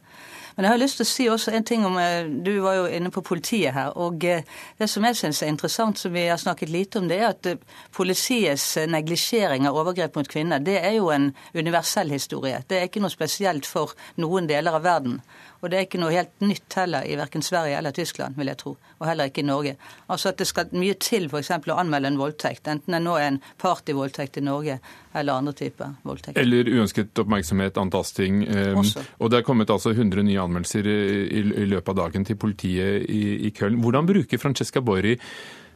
Men 0.56 0.68
jeg 0.68 0.74
har 0.74 0.82
lyst 0.82 1.00
til 1.00 1.06
å 1.06 1.10
si 1.10 1.26
også 1.32 1.54
en 1.56 1.66
ting 1.66 1.86
om 1.88 1.96
eh, 1.98 2.28
Du 2.46 2.52
var 2.62 2.78
jo 2.78 2.86
inne 2.94 3.10
på 3.14 3.24
politiet 3.26 3.74
her. 3.74 3.94
og 3.98 4.24
eh, 4.28 4.44
Det 4.78 4.90
som 4.90 5.06
jeg 5.08 5.18
syns 5.18 5.42
er 5.42 5.50
interessant, 5.50 6.00
som 6.00 6.14
vi 6.14 6.28
har 6.28 6.38
snakket 6.38 6.70
lite 6.70 7.02
om, 7.02 7.08
det 7.10 7.20
er 7.20 7.32
at 7.32 7.50
eh, 7.50 7.62
politiets 7.96 8.68
neglisjering 8.90 9.68
av 9.68 9.80
overgrep 9.82 10.20
mot 10.20 10.30
kvinner, 10.30 10.62
det 10.62 10.78
er 10.82 10.98
jo 11.00 11.10
en 11.14 11.32
universell 11.56 12.14
historie. 12.14 12.62
Det 12.70 12.78
er 12.78 12.90
ikke 12.90 13.02
noe 13.04 13.14
spesielt 13.14 13.70
for 13.70 13.96
noen 14.22 14.50
deler 14.50 14.78
av 14.78 14.86
verden. 14.86 15.22
Og 15.64 15.72
det 15.72 15.78
er 15.78 15.86
ikke 15.88 16.00
noe 16.02 16.12
helt 16.12 16.44
nytt 16.44 16.76
heller 16.76 17.06
i 17.08 17.16
verken 17.16 17.44
Sverige 17.46 17.78
eller 17.78 17.96
Tyskland, 17.96 18.36
vil 18.36 18.52
jeg 18.52 18.60
tro. 18.60 18.74
Og 19.00 19.08
heller 19.08 19.30
ikke 19.32 19.40
i 19.40 19.48
Norge. 19.48 19.78
Altså 20.12 20.34
at 20.34 20.42
det 20.42 20.48
skal 20.50 20.74
mye 20.76 20.98
til 21.00 21.30
f.eks. 21.30 21.54
å 21.56 21.78
anmelde 21.80 22.12
en 22.12 22.20
voldtekt, 22.20 22.68
enten 22.68 22.98
det 22.98 23.00
nå 23.06 23.16
er 23.16 23.30
en 23.30 23.40
partyvoldtekt 23.64 24.42
i 24.42 24.44
Norge 24.44 24.78
eller 25.16 25.40
andre 25.40 25.56
typer 25.56 25.96
voldtekt. 26.04 26.38
Eller 26.42 26.68
uønsket 26.68 27.24
oppmerksomhet, 27.24 27.80
antasting. 27.80 28.44
Um, 28.50 28.84
og 29.24 29.32
det 29.32 29.40
er 29.40 29.48
kommet 29.48 29.72
altså 29.72 29.96
100 29.96 30.28
nye 30.28 30.44
anmeldelser 30.44 30.90
i, 30.90 31.00
i, 31.24 31.46
i 31.64 31.68
løpet 31.72 31.94
av 31.96 32.02
dagen 32.04 32.28
til 32.28 32.40
politiet 32.44 33.08
i, 33.08 33.24
i 33.48 33.54
Köln. 33.56 33.80
Hvordan 33.84 34.10
bruker 34.10 34.42
Francesca 34.42 34.84
Borri 34.84 35.16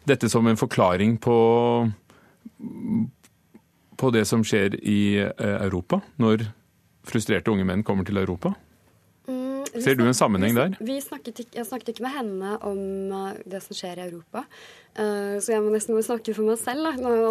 dette 0.07 0.29
som 0.31 0.47
en 0.47 0.59
forklaring 0.59 1.17
på 1.23 1.37
på 3.97 4.11
det 4.13 4.27
som 4.29 4.43
skjer 4.45 4.77
i 4.85 5.17
eh, 5.23 5.57
Europa, 5.65 5.99
når 6.21 6.45
frustrerte 7.07 7.51
unge 7.51 7.65
menn 7.67 7.83
kommer 7.87 8.05
til 8.05 8.19
Europa? 8.21 8.53
Ser 9.75 9.97
du 9.97 10.05
en 10.07 10.17
sammenheng 10.17 10.55
der? 10.57 10.75
Vi 10.83 10.97
snakket 11.03 11.43
jeg 11.45 11.67
snakket 11.67 11.93
ikke 11.93 12.05
med 12.05 12.15
henne 12.15 12.57
om 12.67 12.81
uh, 13.13 13.31
det 13.49 13.61
som 13.65 13.77
skjer 13.77 13.99
i 13.99 14.05
Europa. 14.07 14.45
Uh, 14.97 15.37
så 15.43 15.53
jeg 15.53 15.63
må 15.63 15.73
nesten 15.73 15.97
snakke 16.05 16.33
for 16.35 16.47
meg 16.47 16.59
selv. 16.61 16.87
Nå 16.97 17.11
har 17.11 17.27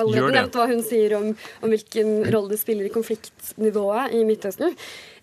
allerede 0.00 0.36
nevnt 0.36 0.56
hva 0.58 0.68
hun 0.70 0.82
sier 0.86 1.16
om, 1.18 1.28
om, 1.60 1.72
hvilken 1.72 2.22
rolle 2.32 2.54
det 2.54 2.60
spiller 2.62 2.88
i 2.88 2.94
konfliktnivået 2.94 4.16
i 4.16 4.22
Midtøsten. 4.28 4.74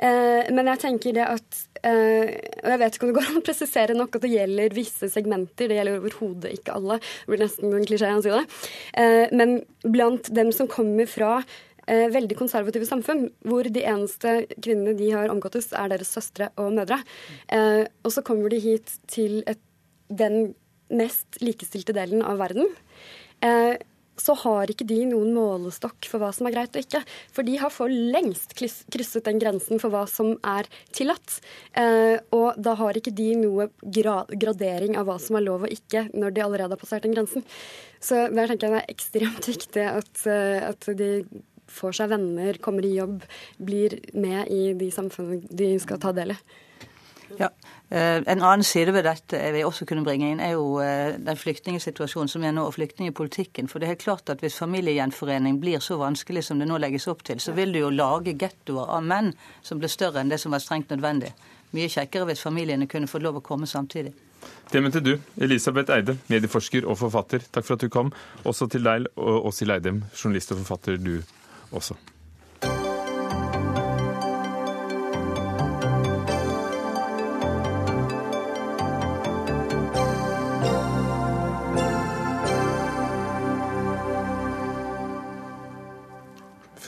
Uh, 0.01 0.45
men 0.53 0.72
jeg 0.74 0.84
tenker 0.86 1.20
det 1.20 1.26
at 1.30 1.66
og 1.80 2.66
jeg 2.68 2.80
vet 2.82 2.95
ikke 2.97 3.05
om 3.05 3.07
det 3.07 3.16
går 3.16 3.28
an 3.30 3.38
å 3.39 3.43
presisere 3.47 3.93
nok 3.95 4.18
at 4.18 4.24
det 4.26 4.34
gjelder 4.34 4.74
visse 4.76 5.07
segmenter. 5.14 5.70
Det 5.72 5.78
gjelder 5.78 6.01
overhodet 6.01 6.49
ikke 6.57 6.74
alle. 6.76 6.97
Det 6.99 7.32
blir 7.32 7.39
nesten 7.39 7.72
en 7.72 7.86
klisjé 7.88 8.10
å 8.12 8.24
si 8.26 8.34
det. 8.34 8.41
men 9.32 9.53
blant 9.88 10.28
dem 10.36 10.51
som 10.51 10.68
kommer 10.68 11.07
fra 11.07 11.38
eh, 11.39 11.69
veldig 11.90 12.38
konservative 12.38 12.88
samfunn, 12.88 13.28
hvor 13.48 13.68
de 13.68 13.84
eneste 13.88 14.36
kvinnene 14.62 14.96
de 15.00 15.12
har 15.16 15.32
omgåttes, 15.34 15.72
er 15.74 15.92
deres 15.92 16.12
søstre 16.14 16.52
og 16.62 16.74
mødre. 16.78 17.00
Eh, 17.52 17.86
og 18.04 18.14
så 18.14 18.24
kommer 18.26 18.52
de 18.54 18.62
hit 18.64 18.98
til 19.10 19.42
et, 19.50 19.62
den 20.10 20.54
mest 20.90 21.40
likestilte 21.44 21.94
delen 21.96 22.24
av 22.26 22.40
verden. 22.42 22.70
Eh, 23.46 23.78
så 24.20 24.36
har 24.44 24.72
ikke 24.72 24.88
de 24.88 25.00
noen 25.08 25.32
målestokk 25.36 26.08
for 26.12 26.22
hva 26.22 26.32
som 26.36 26.48
er 26.50 26.56
greit 26.56 26.76
og 26.76 26.84
ikke. 26.84 27.02
For 27.34 27.48
de 27.48 27.56
har 27.62 27.72
for 27.74 27.92
lengst 27.92 28.56
krysset 28.58 29.26
den 29.28 29.40
grensen 29.42 29.82
for 29.82 29.94
hva 29.94 30.06
som 30.12 30.34
er 30.44 30.68
tillatt. 30.96 31.40
Eh, 31.80 32.18
og 32.36 32.60
da 32.60 32.76
har 32.80 33.00
ikke 33.00 33.16
de 33.16 33.32
noe 33.40 33.70
gra 33.80 34.22
gradering 34.30 34.98
av 35.00 35.08
hva 35.10 35.20
som 35.24 35.40
er 35.40 35.46
lov 35.48 35.68
og 35.68 35.76
ikke, 35.76 36.10
når 36.14 36.36
de 36.36 36.44
allerede 36.46 36.76
har 36.76 36.82
passert 36.82 37.08
den 37.08 37.16
grensen. 37.16 37.46
Så 38.04 38.28
der 38.32 38.52
tenker 38.52 38.68
jeg 38.68 38.76
det 38.76 38.84
er 38.84 38.94
ekstremt 38.96 39.50
viktig 39.54 39.88
at, 39.88 40.26
eh, 40.28 40.68
at 40.68 40.92
de 41.00 41.12
får 41.74 42.00
seg 42.00 42.14
venner, 42.14 42.60
kommer 42.64 42.86
i 42.86 42.96
jobb, 42.98 43.22
blir 43.58 44.00
med 44.14 44.50
i 44.54 44.74
de 44.80 44.90
samfunnene 44.94 45.48
de 45.50 45.76
skal 45.82 46.02
ta 46.02 46.14
del 46.16 46.36
i. 46.36 46.40
Ja. 47.38 47.50
Eh, 47.90 48.16
en 48.26 48.42
annen 48.42 48.64
side 48.64 48.94
ved 48.94 49.06
dette 49.06 49.38
jeg 49.38 49.54
vil 49.54 49.66
også 49.68 49.86
kunne 49.90 50.04
bringe 50.06 50.32
inn, 50.32 50.42
er 50.44 50.56
jo 50.56 50.80
eh, 50.84 51.16
den 51.18 51.38
flyktningsituasjonen 51.38 52.30
som 52.32 52.46
er 52.46 52.54
nå, 52.56 52.66
og 52.68 52.76
flyktningpolitikken. 52.78 53.70
For 53.70 53.80
det 53.80 53.88
er 53.88 53.94
helt 53.96 54.06
klart 54.06 54.34
at 54.34 54.44
hvis 54.44 54.58
familiegjenforening 54.62 55.60
blir 55.62 55.82
så 55.84 56.00
vanskelig 56.02 56.48
som 56.48 56.62
det 56.62 56.70
nå 56.70 56.78
legges 56.82 57.08
opp 57.12 57.24
til, 57.28 57.42
så 57.42 57.54
vil 57.58 57.74
du 57.74 57.82
jo 57.84 57.94
lage 57.94 58.38
gettoer 58.40 58.90
av 58.98 59.06
menn 59.06 59.34
som 59.62 59.82
blir 59.82 59.92
større 59.94 60.22
enn 60.22 60.34
det 60.34 60.42
som 60.42 60.54
var 60.56 60.64
strengt 60.64 60.94
nødvendig. 60.94 61.34
Mye 61.78 61.90
kjekkere 61.92 62.30
hvis 62.30 62.42
familiene 62.46 62.90
kunne 62.90 63.10
fått 63.10 63.26
lov 63.26 63.42
å 63.42 63.46
komme 63.46 63.70
samtidig. 63.70 64.16
Det 64.72 64.82
mente 64.82 65.02
du, 65.04 65.16
Elisabeth 65.42 65.92
Eide, 65.94 66.16
medieforsker 66.30 66.86
og 66.88 66.98
forfatter. 67.02 67.44
Takk 67.52 67.66
for 67.66 67.76
at 67.76 67.84
du 67.84 67.90
kom. 67.94 68.14
Også 68.48 68.70
til 68.72 68.86
deg, 68.86 69.10
Åshild 69.18 69.74
Eidem, 69.74 70.04
journalist 70.14 70.54
og 70.54 70.62
forfatter, 70.62 71.02
du 71.02 71.20
også. 71.72 71.96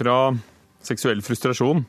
Fra 0.01 0.31
seksuell 0.81 1.21
frustrasjon 1.21 1.83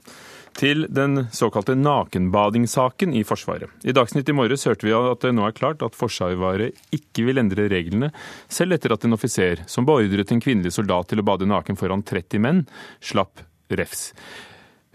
til 0.58 0.86
den 0.92 1.26
såkalte 1.34 1.76
nakenbadingssaken 1.78 3.14
i 3.16 3.24
Forsvaret. 3.26 3.70
I 3.84 3.94
Dagsnytt 3.96 4.28
i 4.28 4.36
morges 4.36 4.66
hørte 4.68 4.86
vi 4.86 4.94
at 4.96 5.24
det 5.24 5.32
nå 5.36 5.46
er 5.46 5.56
klart 5.56 5.82
at 5.84 5.96
Forsvaret 5.98 6.78
ikke 6.94 7.26
vil 7.28 7.40
endre 7.42 7.68
reglene, 7.72 8.12
selv 8.52 8.76
etter 8.76 8.94
at 8.94 9.06
en 9.06 9.16
offiser 9.16 9.64
som 9.70 9.88
beordret 9.88 10.32
en 10.32 10.42
kvinnelig 10.42 10.74
soldat 10.76 11.10
til 11.10 11.22
å 11.22 11.26
bade 11.26 11.48
naken 11.48 11.78
foran 11.80 12.04
30 12.06 12.42
menn, 12.44 12.64
slapp 13.00 13.44
refs. 13.72 14.10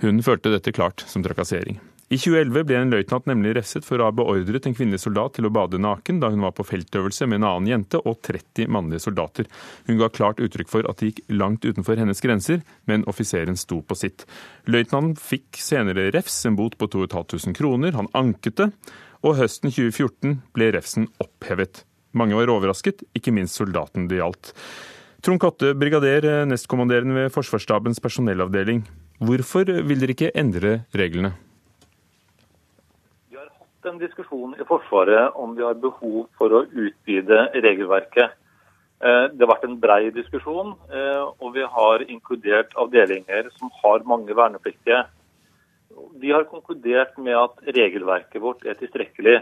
Hun 0.03 0.21
følte 0.21 0.53
dette 0.53 0.75
klart 0.75 1.03
som 1.09 1.25
trakassering. 1.25 1.79
I 2.07 2.15
2011 2.15 2.63
ble 2.63 2.75
en 2.79 2.91
løytnant 2.93 3.25
nemlig 3.27 3.51
refset 3.57 3.83
for 3.83 3.99
å 3.99 4.05
ha 4.07 4.13
beordret 4.15 4.63
en 4.63 4.75
kvinnelig 4.77 5.01
soldat 5.03 5.33
til 5.35 5.49
å 5.49 5.51
bade 5.51 5.79
naken 5.83 6.21
da 6.21 6.29
hun 6.31 6.45
var 6.45 6.53
på 6.55 6.63
feltøvelse 6.63 7.25
med 7.27 7.41
en 7.41 7.47
annen 7.49 7.65
jente 7.67 7.99
og 7.99 8.21
30 8.23 8.69
mannlige 8.71 9.03
soldater. 9.03 9.49
Hun 9.89 9.97
ga 9.99 10.07
klart 10.07 10.39
uttrykk 10.39 10.69
for 10.71 10.87
at 10.87 11.01
det 11.01 11.09
gikk 11.09 11.19
langt 11.35 11.67
utenfor 11.67 11.99
hennes 11.99 12.23
grenser, 12.23 12.61
men 12.87 13.03
offiseren 13.11 13.59
sto 13.59 13.81
på 13.83 13.97
sitt. 13.99 14.23
Løytnanten 14.71 15.17
fikk 15.19 15.59
senere 15.59 16.05
refs, 16.15 16.37
en 16.47 16.55
bot 16.55 16.77
på 16.79 16.87
2500 16.93 17.57
kroner. 17.59 17.97
Han 17.99 18.07
anket 18.15 18.55
det, 18.61 18.69
og 19.27 19.35
høsten 19.41 19.73
2014 19.73 20.37
ble 20.55 20.69
refsen 20.77 21.09
opphevet. 21.19 21.81
Mange 22.15 22.39
var 22.39 22.53
overrasket, 22.53 23.03
ikke 23.19 23.33
minst 23.35 23.59
soldaten 23.59 24.07
det 24.07 24.21
gjaldt. 24.21 24.53
Trond 25.27 25.43
Kotte, 25.43 25.73
brigader, 25.75 26.45
nestkommanderende 26.47 27.25
ved 27.25 27.35
Forsvarsstabens 27.35 27.99
personellavdeling. 27.99 28.85
Hvorfor 29.27 29.67
vil 29.83 29.99
dere 29.99 30.15
ikke 30.15 30.31
endre 30.39 30.77
reglene? 30.95 31.33
En 33.87 34.01
diskusjon 34.01 34.55
i 34.59 34.65
Forsvaret 34.67 35.35
om 35.39 35.55
vi 35.57 35.65
har 35.65 35.79
behov 35.81 36.27
for 36.37 36.53
å 36.53 36.65
utvide 36.67 37.47
regelverket. 37.55 38.35
Eh, 38.97 39.25
det 39.33 39.43
har 39.43 39.51
vært 39.53 39.67
en 39.67 39.77
brei 39.81 40.09
diskusjon, 40.13 40.73
eh, 40.91 41.23
og 41.39 41.53
vi 41.55 41.65
har 41.75 42.05
inkludert 42.07 42.73
avdelinger 42.75 43.51
som 43.57 43.71
har 43.83 44.05
mange 44.09 44.33
vernepliktige. 44.33 45.05
Vi 46.17 46.31
har 46.31 46.49
konkludert 46.49 47.17
med 47.17 47.35
at 47.37 47.61
regelverket 47.77 48.41
vårt 48.41 48.65
er 48.65 48.77
tilstrekkelig. 48.79 49.41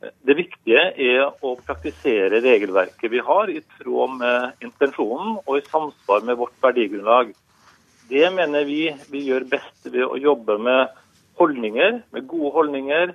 Det 0.00 0.36
viktige 0.36 0.82
er 0.96 1.26
å 1.44 1.56
praktisere 1.60 2.40
regelverket 2.40 3.10
vi 3.12 3.20
har, 3.20 3.50
i 3.50 3.60
tråd 3.78 4.16
med 4.16 4.64
intensjonen 4.64 5.38
og 5.44 5.58
i 5.58 5.66
samsvar 5.68 6.24
med 6.24 6.38
vårt 6.40 6.56
verdigrunnlag. 6.62 7.34
Det 8.08 8.30
mener 8.34 8.64
vi 8.64 8.88
vi 9.10 9.26
gjør 9.28 9.44
best 9.50 9.86
ved 9.86 10.06
å 10.06 10.18
jobbe 10.18 10.56
med 10.58 10.88
holdninger, 11.38 12.00
med 12.12 12.26
gode 12.26 12.54
holdninger, 12.56 13.12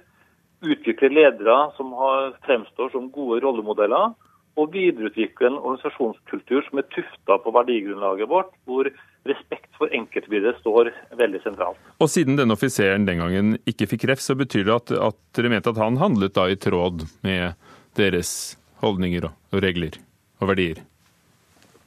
utvikle 0.66 1.12
ledere 1.14 1.58
som 1.78 1.94
har, 2.00 2.34
fremstår 2.48 2.92
som 2.94 3.12
gode 3.14 3.42
rollemodeller, 3.46 4.16
og 4.56 4.72
videreutvikle 4.72 5.50
en 5.50 5.60
organisasjonskultur 5.60 6.64
som 6.70 6.80
er 6.80 6.88
tufta 6.94 7.38
på 7.44 7.52
verdigrunnlaget 7.58 8.30
vårt, 8.32 8.54
hvor 8.64 8.88
respekt 9.28 9.72
for 9.80 9.92
enkeltbildet 9.96 10.62
står 10.62 10.94
veldig 11.20 11.42
sentralt. 11.44 11.80
Og 12.00 12.12
siden 12.12 12.40
denne 12.40 12.56
offiseren 12.56 13.08
den 13.08 13.20
gangen 13.24 13.56
ikke 13.68 13.90
fikk 13.92 14.08
ref, 14.12 14.24
så 14.24 14.38
betyr 14.40 14.68
det 14.70 14.76
at, 14.76 14.94
at 15.12 15.20
dere 15.36 15.52
mente 15.52 15.74
at 15.74 15.82
han 15.82 16.00
handlet 16.00 16.38
da 16.38 16.48
i 16.48 16.60
tråd 16.60 17.04
med 17.26 17.58
deres 18.00 18.56
holdninger 18.84 19.28
og 19.28 19.64
regler 19.64 19.98
og 20.42 20.52
verdier? 20.52 20.84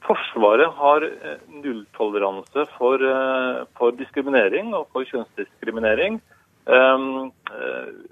Forsvaret 0.05 0.73
har 0.79 1.05
eh, 1.05 1.37
nulltoleranse 1.61 2.65
for, 2.77 3.01
eh, 3.01 3.63
for, 3.77 3.93
diskriminering 3.97 4.73
og 4.73 4.87
for 4.93 5.05
kjønnsdiskriminering. 5.05 6.17
Um, 6.69 7.31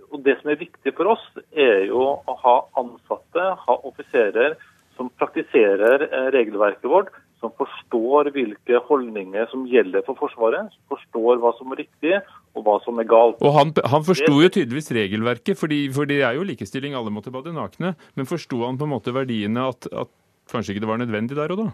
og 0.10 0.24
Det 0.26 0.38
som 0.40 0.50
er 0.50 0.60
viktig 0.60 0.94
for 0.98 1.14
oss, 1.14 1.24
er 1.54 1.86
jo 1.92 2.02
å 2.18 2.36
ha 2.42 2.58
ansatte, 2.80 3.46
ha 3.62 3.78
offiserer 3.86 4.58
som 4.98 5.12
praktiserer 5.20 6.08
regelverket 6.34 6.90
vårt, 6.90 7.12
som 7.38 7.54
forstår 7.54 8.32
hvilke 8.34 8.80
holdninger 8.88 9.46
som 9.52 9.68
gjelder 9.70 10.02
for 10.08 10.18
Forsvaret, 10.18 10.74
forstår 10.90 11.42
hva 11.42 11.52
som 11.60 11.74
er 11.74 11.84
riktig 11.84 12.16
og 12.58 12.64
hva 12.66 12.78
som 12.82 12.98
er 12.98 13.10
galt. 13.10 13.38
Og 13.46 13.54
Han, 13.54 13.74
han 13.78 14.06
forsto 14.08 14.32
jo 14.42 14.50
tydeligvis 14.50 14.90
regelverket, 14.98 15.60
fordi, 15.60 15.84
for 15.94 16.10
det 16.10 16.24
er 16.26 16.38
jo 16.40 16.48
likestilling, 16.48 16.98
alle 16.98 17.14
måtte 17.14 17.34
bade 17.34 17.54
nakne. 17.54 17.94
Men 18.18 18.30
forsto 18.30 18.64
han 18.66 18.80
på 18.80 18.88
en 18.88 18.96
måte 18.96 19.14
verdiene 19.14 19.68
at, 19.70 19.90
at 19.92 20.10
kanskje 20.50 20.74
ikke 20.74 20.88
det 20.88 20.90
var 20.90 21.04
nødvendig 21.04 21.38
der 21.38 21.54
og 21.54 21.62
da? 21.62 21.68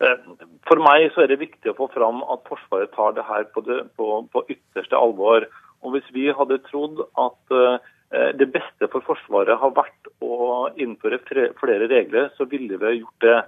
Eh, 0.00 0.20
for 0.68 0.80
meg 0.80 1.10
så 1.12 1.24
er 1.24 1.32
det 1.32 1.42
viktig 1.42 1.72
å 1.72 1.76
få 1.76 1.90
fram 1.92 2.22
at 2.32 2.46
Forsvaret 2.48 2.92
tar 2.96 3.16
det 3.16 3.26
her 3.28 3.46
på, 3.52 3.62
det, 3.66 3.82
på, 4.00 4.22
på 4.32 4.44
ytterste 4.48 4.96
alvor. 4.96 5.46
Og 5.84 5.96
Hvis 5.96 6.08
vi 6.16 6.28
hadde 6.36 6.60
trodd 6.66 7.00
at 7.20 7.54
uh, 7.56 7.80
det 8.36 8.50
beste 8.52 8.88
for 8.92 9.04
Forsvaret 9.06 9.56
har 9.62 9.72
vært 9.72 10.10
å 10.20 10.68
innføre 10.76 11.22
flere 11.56 11.88
regler, 11.88 12.28
så 12.36 12.44
ville 12.50 12.76
vi 12.82 12.98
gjort 12.98 13.24
det. 13.24 13.38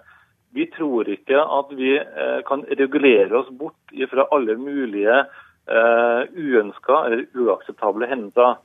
Vi 0.56 0.64
tror 0.72 1.08
ikke 1.12 1.42
at 1.44 1.74
vi 1.76 1.92
uh, 2.00 2.40
kan 2.48 2.64
regulere 2.80 3.36
oss 3.36 3.50
bort 3.52 3.96
fra 4.12 4.28
alle 4.32 4.56
mulige 4.60 5.24
uønska 5.62 6.96
eller 7.06 7.20
uakseptable 7.38 8.08
hendelser. 8.10 8.56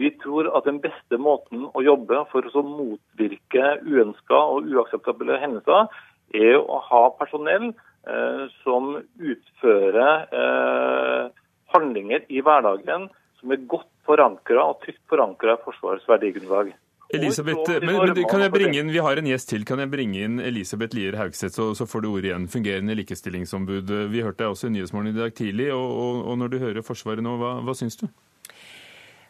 Vi 0.00 0.08
tror 0.22 0.48
at 0.56 0.64
den 0.64 0.78
beste 0.80 1.18
måten 1.20 1.66
å 1.68 1.82
jobbe 1.84 2.22
for 2.30 2.46
å 2.48 2.62
motvirke 2.64 3.74
uønska 3.84 4.38
og 4.54 4.70
uakseptable 4.72 5.36
hendelser, 5.42 5.90
er 6.34 6.56
å 6.58 6.80
ha 6.88 7.02
personell 7.18 7.68
eh, 7.70 8.46
som 8.62 8.96
utfører 9.18 10.26
eh, 10.32 11.28
handlinger 11.74 12.26
i 12.32 12.42
hverdagen 12.42 13.08
som 13.40 13.54
er 13.54 13.68
godt 13.68 13.92
forankra 14.06 14.70
og 14.72 14.82
trygt 14.84 15.02
forankra 15.10 15.56
i 15.56 15.62
Forsvarets 15.64 16.08
verdigrunnlag. 16.08 16.74
Elisabeth, 17.14 17.70
men, 17.84 18.00
men, 18.02 18.24
kan 18.26 18.42
jeg 18.42 18.50
bringe 18.50 18.80
inn, 18.80 18.88
Vi 18.90 19.02
har 19.02 19.18
en 19.20 19.28
gjest 19.30 19.52
til. 19.52 19.62
Kan 19.68 19.78
jeg 19.78 19.90
bringe 19.92 20.24
inn 20.26 20.40
Elisabeth 20.42 20.96
Lier 20.96 21.14
Haugseth, 21.20 21.54
så, 21.54 21.68
så, 21.78 21.86
får 21.86 22.02
du 22.02 22.08
ordet 22.10 22.32
igjen. 22.32 22.48
Fungerende 22.50 22.96
likestillingsombud. 22.98 23.92
Vi 24.10 24.24
hørte 24.26 24.42
deg 24.42 24.54
også 24.54 24.66
i 24.66 24.74
Nyhetsmorgen 24.74 25.12
i 25.12 25.20
dag 25.20 25.34
tidlig. 25.38 25.68
og, 25.74 25.86
og, 25.86 26.24
og 26.26 26.40
Når 26.42 26.50
du 26.50 26.58
hører 26.64 26.86
Forsvaret 26.86 27.22
nå, 27.22 27.36
hva, 27.38 27.52
hva 27.62 27.76
syns 27.78 28.00
du? 28.00 28.08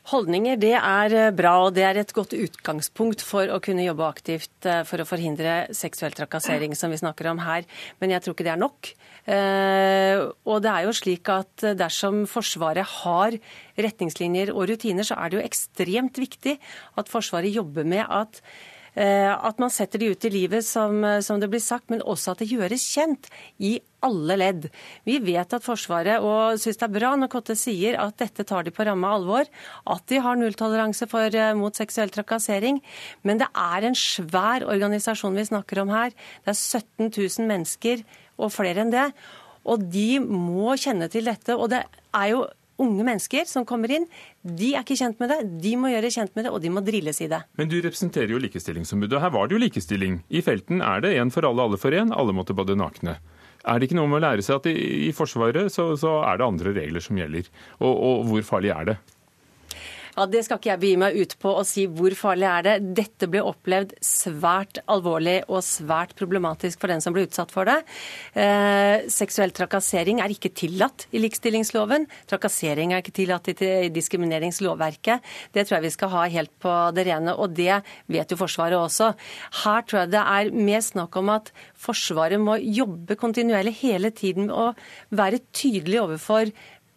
Holdninger 0.06 0.54
det 0.62 0.74
er 0.78 1.14
eh, 1.18 1.32
bra, 1.34 1.56
og 1.66 1.72
det 1.74 1.82
er 1.82 1.98
et 1.98 2.12
godt 2.14 2.36
utgangspunkt 2.36 3.24
for 3.26 3.50
å 3.50 3.58
kunne 3.62 3.82
jobbe 3.82 4.06
aktivt 4.06 4.68
eh, 4.68 4.84
for 4.86 5.02
å 5.02 5.06
forhindre 5.08 5.56
seksuell 5.74 6.14
trakassering, 6.14 6.76
som 6.78 6.94
vi 6.94 7.00
snakker 7.00 7.26
om 7.32 7.42
her. 7.42 7.66
Men 7.98 8.14
jeg 8.14 8.22
tror 8.22 8.36
ikke 8.36 8.46
det 8.46 8.52
er 8.54 8.62
nok. 8.62 8.92
Eh, 9.26 10.22
og 10.46 10.62
det 10.62 10.70
er 10.70 10.86
jo 10.86 10.94
slik 10.94 11.26
at 11.34 11.66
dersom 11.80 12.22
Forsvaret 12.30 12.86
har 13.02 13.34
retningslinjer 13.82 14.54
og 14.54 14.68
rutiner, 14.70 15.06
så 15.06 15.18
er 15.18 15.32
det 15.32 15.40
jo 15.40 15.46
ekstremt 15.48 16.22
viktig 16.22 16.54
at 17.02 17.10
Forsvaret 17.10 17.50
jobber 17.50 17.88
med 17.88 18.06
at 18.06 18.38
at 18.96 19.58
man 19.60 19.72
setter 19.72 20.00
de 20.00 20.08
ut 20.14 20.24
i 20.24 20.30
livet, 20.32 20.64
som, 20.64 21.04
som, 21.20 21.40
det 21.40 21.50
blir 21.52 21.60
sagt, 21.60 21.90
men 21.92 22.00
også 22.00 22.32
at 22.32 22.40
det 22.40 22.48
gjøres 22.48 22.86
kjent 22.94 23.28
i 23.60 23.74
alle 24.06 24.36
ledd. 24.38 24.66
Vi 25.06 25.18
vet 25.24 25.54
at 25.56 25.64
Forsvaret 25.64 26.24
og 26.24 26.60
syns 26.60 26.78
det 26.80 26.86
er 26.86 26.94
bra 26.94 27.12
når 27.18 27.30
Kotte 27.32 27.56
sier 27.58 27.98
at 28.00 28.18
dette 28.20 28.46
tar 28.48 28.66
de 28.66 28.72
på 28.74 28.86
ramme 28.86 29.10
alvor, 29.18 29.48
at 29.92 30.04
de 30.10 30.20
har 30.22 30.38
nulltoleranse 30.38 31.08
eh, 31.08 31.54
mot 31.58 31.76
seksuell 31.76 32.12
trakassering. 32.14 32.82
Men 33.22 33.42
det 33.42 33.48
er 33.52 33.88
en 33.88 33.98
svær 33.98 34.66
organisasjon 34.66 35.36
vi 35.36 35.48
snakker 35.48 35.82
om 35.82 35.92
her. 35.94 36.14
Det 36.44 36.54
er 36.54 36.60
17 36.60 37.10
000 37.10 37.50
mennesker 37.50 38.04
og 38.36 38.52
flere 38.54 38.84
enn 38.84 38.94
det. 38.94 39.10
Og 39.66 39.82
de 39.90 40.20
må 40.22 40.76
kjenne 40.78 41.08
til 41.10 41.26
dette. 41.26 41.56
Og 41.56 41.70
det 41.72 41.82
er 42.14 42.30
jo 42.32 42.46
unge 42.82 43.06
mennesker 43.06 43.46
som 43.48 43.66
kommer 43.68 43.92
inn, 43.96 44.06
de 44.42 44.72
er 44.74 44.84
ikke 44.84 44.98
kjent 44.98 45.20
med 45.22 45.32
det. 45.32 45.38
De 45.64 45.72
må 45.80 45.92
gjøre 45.92 46.12
kjent 46.12 46.34
med 46.36 46.46
det, 46.46 46.52
og 46.52 46.60
de 46.64 46.72
må 46.72 46.82
drilles 46.84 47.20
i 47.24 47.30
det. 47.32 47.42
Men 47.60 47.70
du 47.72 47.78
representerer 47.80 48.34
jo 48.34 48.42
Likestillingsombudet. 48.42 49.20
Her 49.22 49.32
var 49.34 49.48
det 49.48 49.56
jo 49.56 49.62
likestilling. 49.62 50.20
I 50.28 50.42
felten 50.44 50.84
er 50.84 51.02
det 51.04 51.16
én 51.16 51.32
for 51.34 51.48
alle, 51.48 51.64
alle 51.64 51.80
for 51.80 51.96
én. 51.96 52.12
Alle 52.14 52.36
måtte 52.36 52.56
bade 52.56 52.76
nakne. 52.78 53.18
Er 53.66 53.80
det 53.80 53.88
ikke 53.88 53.98
noe 53.98 54.10
med 54.10 54.20
å 54.20 54.26
lære 54.28 54.44
seg 54.46 54.60
at 54.60 54.68
i, 54.70 54.76
i 55.08 55.12
Forsvaret 55.16 55.72
så, 55.74 55.88
så, 55.98 56.20
er 56.28 56.38
det 56.38 56.46
andre 56.46 56.74
regler 56.76 57.02
som 57.02 57.18
gjelder? 57.18 57.48
Og, 57.80 57.90
og 57.92 58.26
hvor 58.30 58.46
farlig 58.46 58.70
er 58.74 58.92
det? 58.92 58.96
Ja, 60.16 60.24
Det 60.24 60.40
skal 60.46 60.56
ikke 60.56 60.70
jeg 60.70 60.80
begi 60.80 60.96
meg 60.96 61.16
ut 61.20 61.34
på 61.42 61.50
å 61.60 61.62
si 61.68 61.82
hvor 61.92 62.14
farlig 62.16 62.46
er 62.48 62.62
det. 62.64 62.74
Dette 62.96 63.26
ble 63.28 63.42
opplevd 63.44 63.90
svært 64.00 64.78
alvorlig 64.88 65.42
og 65.44 65.60
svært 65.60 66.14
problematisk 66.16 66.80
for 66.80 66.88
den 66.88 67.02
som 67.04 67.12
ble 67.12 67.26
utsatt 67.26 67.52
for 67.52 67.68
det. 67.68 67.82
Eh, 68.32 69.04
seksuell 69.12 69.52
trakassering 69.52 70.22
er 70.24 70.32
ikke 70.32 70.54
tillatt 70.56 71.04
i 71.12 71.20
likestillingsloven. 71.20 72.06
Trakassering 72.32 72.94
er 72.94 73.04
ikke 73.04 73.12
tillatt 73.18 73.50
i 73.52 73.90
diskrimineringslovverket. 73.92 75.20
Det 75.52 75.66
tror 75.66 75.76
jeg 75.76 75.84
vi 75.84 75.92
skal 75.98 76.12
ha 76.14 76.24
helt 76.32 76.54
på 76.64 76.72
det 76.96 77.04
rene, 77.10 77.36
og 77.36 77.52
det 77.52 77.82
vet 78.08 78.32
jo 78.32 78.40
Forsvaret 78.40 78.78
også. 78.80 79.10
Her 79.66 79.84
tror 79.84 80.00
jeg 80.06 80.14
det 80.14 80.24
er 80.24 80.52
mer 80.56 80.80
snakk 80.80 81.20
om 81.20 81.34
at 81.34 81.52
Forsvaret 81.76 82.40
må 82.40 82.56
jobbe 82.62 83.18
kontinuerlig 83.20 83.76
hele 83.82 84.14
tiden 84.16 84.48
og 84.48 84.80
være 85.12 85.44
tydelig 85.52 86.00
overfor 86.06 86.48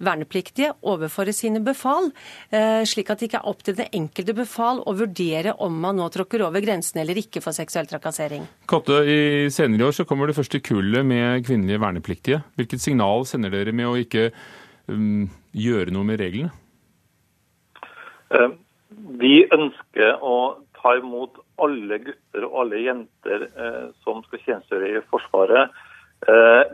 vernepliktige 0.03 0.73
overfor 0.87 1.31
sine 1.35 1.61
befal, 1.63 2.11
eh, 2.51 2.83
slik 2.87 3.09
at 3.11 3.19
det 3.19 3.29
ikke 3.29 3.41
er 3.41 3.49
opp 3.51 3.63
til 3.63 3.75
det 3.77 3.89
enkelte 3.95 4.35
befal 4.37 4.81
å 4.87 4.95
vurdere 4.97 5.55
om 5.59 5.75
man 5.81 5.99
nå 5.99 6.07
tråkker 6.13 6.45
over 6.45 6.63
grensen 6.63 7.01
eller 7.01 7.19
ikke 7.19 7.43
for 7.43 7.55
seksuell 7.55 7.89
trakassering. 7.89 8.47
Katte, 8.69 9.01
i 9.03 9.49
senere 9.53 9.89
år 9.89 9.99
så 9.99 10.07
kommer 10.07 10.27
det 10.27 10.37
første 10.39 10.61
kullet 10.63 11.05
med 11.05 11.45
kvinnelige 11.47 11.83
vernepliktige. 11.83 12.41
Hvilket 12.55 12.83
signal 12.83 13.27
sender 13.27 13.53
dere 13.53 13.75
med 13.75 13.89
å 13.89 13.97
ikke 13.99 14.29
um, 14.87 15.27
gjøre 15.51 15.93
noe 15.95 16.07
med 16.07 16.19
reglene? 16.21 16.55
Eh, 18.29 18.49
vi 19.19 19.43
ønsker 19.49 20.19
å 20.21 20.35
ta 20.79 20.95
imot 20.99 21.41
alle 21.59 21.99
gutter 22.05 22.45
og 22.47 22.57
alle 22.63 22.83
jenter 22.85 23.47
eh, 23.49 23.85
som 24.05 24.21
skal 24.27 24.43
tjenestegjøre 24.45 25.01
i 25.01 25.07
Forsvaret 25.11 25.79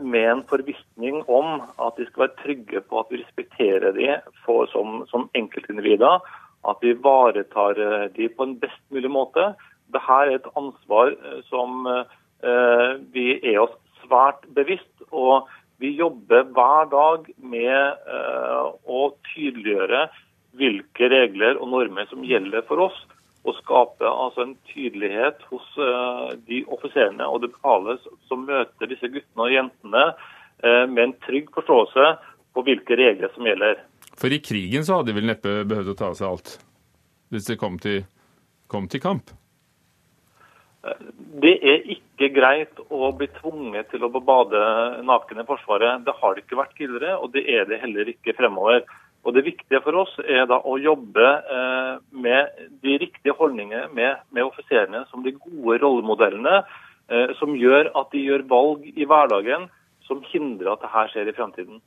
med 0.02 0.24
en 0.30 0.42
forvissning 0.50 1.20
om 1.30 1.60
at 1.78 1.98
de 1.98 2.06
skal 2.08 2.24
være 2.24 2.38
trygge 2.42 2.80
på 2.82 2.98
at 3.00 3.12
vi 3.12 3.20
respekterer 3.22 3.94
dem 3.94 4.24
som, 4.72 5.04
som 5.10 5.28
enkeltindivider. 5.38 6.18
At 6.66 6.82
vi 6.82 6.90
ivaretar 6.96 7.78
eh, 7.78 8.08
dem 8.16 8.34
på 8.34 8.42
en 8.42 8.56
best 8.58 8.82
mulig 8.90 9.10
måte. 9.10 9.52
Dette 9.94 10.18
er 10.18 10.34
et 10.34 10.48
ansvar 10.58 11.14
eh, 11.14 11.42
som 11.50 11.86
vi 13.14 13.30
er 13.38 13.62
oss 13.62 13.72
svært 14.02 14.42
bevisst. 14.54 14.92
Og 15.08 15.46
vi 15.80 15.94
jobber 15.96 16.44
hver 16.56 16.90
dag 16.92 17.30
med 17.38 18.10
å 18.84 19.00
tydeliggjøre 19.30 20.02
hvilke 20.58 21.08
regler 21.12 21.58
og 21.60 21.70
normer 21.72 22.08
som 22.10 22.24
gjelder 22.26 22.66
for 22.68 22.88
oss 22.88 22.98
å 23.46 23.54
skape 23.60 24.06
altså 24.10 24.44
en 24.44 24.54
tydelighet 24.72 25.42
hos 25.50 25.66
uh, 25.78 26.34
de 26.48 26.62
offiserene 26.72 27.26
og 27.30 27.42
det 27.44 27.52
befalet 27.54 28.02
som 28.28 28.46
møter 28.48 28.90
disse 28.90 29.10
guttene 29.12 29.46
og 29.46 29.54
jentene 29.54 30.04
uh, 30.12 30.84
med 30.90 31.02
en 31.04 31.16
trygg 31.26 31.52
forståelse 31.54 32.10
på 32.56 32.66
hvilke 32.66 32.98
regler 32.98 33.32
som 33.34 33.46
gjelder. 33.46 33.80
For 34.16 34.32
i 34.32 34.40
krigen 34.40 34.84
så 34.86 34.98
hadde 34.98 35.12
de 35.12 35.18
vel 35.18 35.28
neppe 35.28 35.58
behøvd 35.68 35.92
å 35.92 35.98
ta 35.98 36.10
av 36.10 36.18
seg 36.18 36.30
alt, 36.30 36.54
hvis 37.32 37.50
det 37.50 37.58
kom 37.60 37.76
til, 37.82 38.06
kom 38.72 38.88
til 38.92 39.02
kamp? 39.04 39.34
Eh, 40.86 41.08
det 41.42 41.54
er 41.60 41.90
ikke 41.96 42.30
greit 42.34 42.80
å 42.88 43.10
bli 43.16 43.28
tvunget 43.40 43.90
til 43.92 44.06
å 44.06 44.12
bade 44.16 44.62
naken 45.06 45.42
i 45.42 45.48
Forsvaret. 45.48 46.04
Det 46.06 46.14
har 46.20 46.34
det 46.34 46.46
ikke 46.46 46.60
vært 46.62 46.76
tidligere, 46.78 47.18
og 47.20 47.34
det 47.36 47.44
er 47.52 47.68
det 47.68 47.82
heller 47.82 48.08
ikke 48.12 48.36
fremover. 48.38 48.86
Og 49.26 49.34
Det 49.34 49.42
viktige 49.44 49.82
for 49.82 49.98
oss 50.04 50.12
er 50.22 50.46
da 50.46 50.60
å 50.62 50.76
jobbe 50.78 51.26
eh, 51.26 51.94
med 52.14 52.60
de 52.84 52.98
riktige 53.02 53.34
holdningene 53.34 53.88
med, 53.94 54.22
med 54.30 54.46
offiserene 54.46 55.02
som 55.10 55.24
de 55.24 55.34
gode 55.34 55.80
rollemodellene, 55.82 56.60
eh, 57.10 57.32
som 57.40 57.56
gjør 57.58 57.90
at 57.98 58.14
de 58.14 58.22
gjør 58.22 58.46
valg 58.52 58.86
i 58.94 59.08
hverdagen 59.08 59.66
som 60.06 60.20
hindrer 60.30 60.70
at 60.70 60.84
dette 60.84 61.02
skjer 61.10 61.32
i 61.32 61.34
fremtiden. 61.34 61.80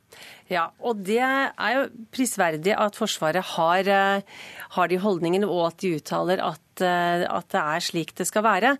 Ja, 0.52 0.66
og 0.84 1.00
Det 1.08 1.22
er 1.24 1.70
jo 1.78 1.86
prisverdig 2.12 2.74
at 2.76 2.98
Forsvaret 3.00 3.54
har, 3.56 3.88
eh, 3.88 4.20
har 4.76 4.92
de 4.92 5.00
holdningene, 5.00 5.48
og 5.48 5.70
at 5.70 5.80
de 5.80 5.94
uttaler 5.96 6.44
at, 6.44 6.84
at, 6.84 7.48
det 7.48 7.62
er 7.62 7.80
slik 7.80 8.12
det 8.20 8.28
skal 8.28 8.44
være. 8.44 8.76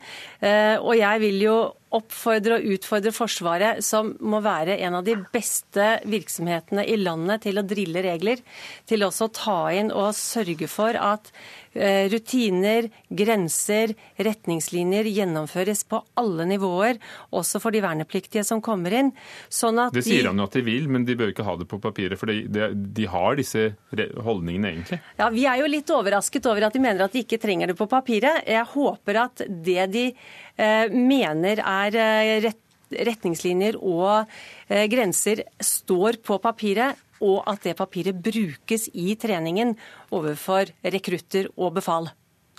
Og 0.84 0.92
jeg 0.96 1.20
vil 1.24 1.40
jo 1.40 1.56
oppfordre 1.96 2.58
og 2.58 2.66
utfordre 2.76 3.12
Forsvaret, 3.14 3.82
som 3.84 4.12
må 4.20 4.40
være 4.44 4.78
en 4.86 4.98
av 5.00 5.06
de 5.06 5.16
beste 5.34 5.86
virksomhetene 6.08 6.84
i 6.86 6.98
landet 7.00 7.44
til 7.46 7.60
å 7.60 7.66
drille 7.66 8.04
regler, 8.06 8.42
til 8.86 9.06
også 9.06 9.28
å 9.28 9.34
ta 9.40 9.58
inn 9.74 9.90
og 9.90 10.14
sørge 10.18 10.70
for 10.70 10.96
at 10.96 11.32
rutiner, 11.72 12.88
grenser, 13.08 13.92
retningslinjer 14.18 15.06
gjennomføres 15.06 15.84
på 15.86 16.00
alle 16.18 16.46
nivåer, 16.50 16.98
også 17.36 17.60
for 17.62 17.74
de 17.74 17.82
vernepliktige 17.84 18.42
som 18.46 18.62
kommer 18.64 18.94
inn. 18.96 19.12
Sånn 19.48 19.78
at 19.78 19.94
det 19.94 20.02
sier 20.06 20.30
han 20.30 20.40
jo 20.40 20.48
at 20.48 20.56
de 20.58 20.64
vil, 20.66 20.88
men 20.90 21.06
de 21.06 21.16
bør 21.18 21.30
ikke 21.30 21.46
ha 21.46 21.54
det 21.60 21.68
på 21.70 21.78
papiret. 21.82 22.18
For 22.20 22.32
de, 22.32 22.42
de, 22.50 22.70
de 22.74 23.06
har 23.10 23.38
disse 23.38 23.68
holdningene 23.94 24.72
egentlig. 24.74 25.00
Ja, 25.20 25.30
Vi 25.34 25.46
er 25.46 25.60
jo 25.62 25.70
litt 25.70 25.94
overrasket 25.94 26.48
over 26.50 26.66
at 26.66 26.74
de 26.76 26.82
mener 26.82 27.06
at 27.06 27.14
de 27.14 27.22
ikke 27.24 27.40
trenger 27.42 27.70
det 27.70 27.78
på 27.78 27.88
papiret. 27.90 28.42
Jeg 28.50 28.66
håper 28.74 29.22
at 29.26 29.44
det 29.48 29.86
de 29.94 30.08
eh, 30.10 30.90
mener 30.90 31.62
er 31.62 32.00
eh, 32.00 32.34
rett 32.48 32.66
retningslinjer 32.90 33.76
og 33.78 34.26
eh, 34.68 34.86
grenser 34.90 35.44
står 35.62 36.20
på 36.26 36.40
papiret, 36.42 36.98
og 37.20 37.44
at 37.50 37.66
det 37.66 37.76
papiret 37.78 38.18
brukes 38.22 38.88
i 38.94 39.14
treningen 39.20 39.76
overfor 40.10 40.72
rekrutter 40.82 41.50
og 41.56 41.76
befal. 41.78 42.10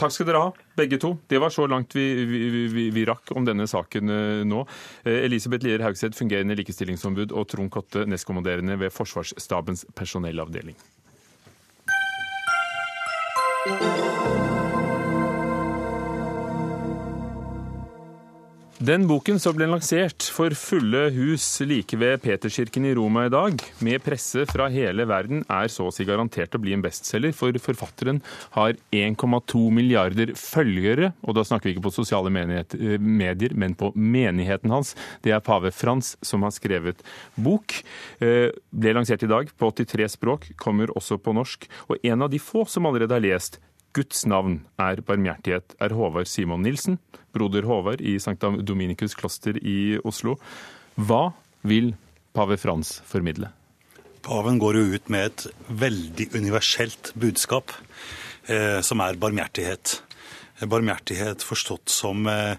Takk 0.02 0.14
skal 0.16 0.30
dere 0.32 0.42
ha, 0.42 0.52
begge 0.78 0.98
to. 1.02 1.12
Det 1.30 1.38
var 1.42 1.54
så 1.54 1.68
langt 1.70 1.94
vi, 1.94 2.06
vi, 2.26 2.40
vi, 2.74 2.86
vi 2.96 3.04
rakk 3.06 3.34
om 3.38 3.46
denne 3.46 3.68
saken 3.70 4.10
eh, 4.10 4.44
nå. 4.48 4.64
Eh, 5.04 5.20
Elisabeth 5.28 5.68
Lier 5.68 5.84
Haugseth, 5.86 6.18
fungerende 6.18 6.58
likestillingsombud, 6.58 7.36
og 7.38 7.46
Trond 7.52 7.70
Kotte, 7.74 8.08
nestkommanderende 8.10 8.80
ved 8.82 8.96
Forsvarsstabens 8.96 9.86
personellavdeling. 9.98 10.80
Den 18.82 19.04
boken 19.06 19.38
som 19.38 19.54
ble 19.54 19.68
lansert 19.70 20.26
for 20.34 20.56
fulle 20.58 21.04
hus 21.14 21.44
like 21.70 21.94
ved 22.02 22.24
Peterskirken 22.24 22.88
i 22.90 22.96
Roma 22.98 23.28
i 23.28 23.30
dag, 23.30 23.62
med 23.86 24.02
presse 24.02 24.48
fra 24.50 24.66
hele 24.74 25.06
verden, 25.06 25.44
er 25.46 25.70
så 25.70 25.86
å 25.86 25.94
si 25.94 26.08
garantert 26.08 26.58
å 26.58 26.62
bli 26.64 26.74
en 26.74 26.82
bestselger, 26.82 27.30
for 27.38 27.54
forfatteren 27.62 28.24
har 28.56 28.74
1,2 28.90 29.62
milliarder 29.78 30.34
følgere, 30.34 31.12
og 31.22 31.38
da 31.38 31.46
snakker 31.46 31.70
vi 31.70 31.76
ikke 31.76 31.86
på 31.92 31.94
sosiale 32.00 32.34
medier, 32.34 33.54
men 33.54 33.78
på 33.78 33.94
menigheten 33.94 34.74
hans. 34.74 34.96
Det 35.22 35.38
er 35.38 35.46
pave 35.46 35.70
Frans 35.70 36.16
som 36.26 36.42
har 36.42 36.58
skrevet 36.58 37.06
bok. 37.38 37.84
Eh, 38.18 38.50
ble 38.50 38.98
lansert 38.98 39.22
i 39.22 39.30
dag 39.30 39.54
på 39.62 39.76
83 39.78 40.10
språk, 40.18 40.56
kommer 40.58 40.90
også 40.98 41.22
på 41.22 41.38
norsk, 41.38 41.70
og 41.86 42.02
en 42.02 42.26
av 42.26 42.34
de 42.34 42.42
få 42.42 42.66
som 42.66 42.90
allerede 42.90 43.14
har 43.14 43.30
lest 43.30 43.62
Guds 43.92 44.24
navn 44.30 44.62
er 44.80 45.02
barmhjertighet, 45.04 45.76
er 45.84 45.96
Håvard 45.96 46.30
Simon 46.32 46.64
Nilsen, 46.64 47.00
broder 47.36 47.68
Håvard 47.68 48.04
i 48.04 48.16
St. 48.22 48.38
Dominikus 48.64 49.18
kloster 49.20 49.58
i 49.60 49.98
Oslo. 50.08 50.38
Hva 50.96 51.32
vil 51.68 51.92
pave 52.36 52.56
Frans 52.62 53.00
formidle? 53.08 53.52
Paven 54.22 54.62
går 54.62 54.78
jo 54.78 54.86
ut 54.96 55.12
med 55.12 55.32
et 55.32 55.48
veldig 55.82 56.30
universelt 56.38 57.12
budskap, 57.20 57.74
eh, 58.48 58.80
som 58.86 59.02
er 59.02 59.20
barmhjertighet. 59.20 59.98
Barmhjertighet 60.62 61.42
forstått 61.42 61.90
som 61.90 62.28
eh, 62.30 62.54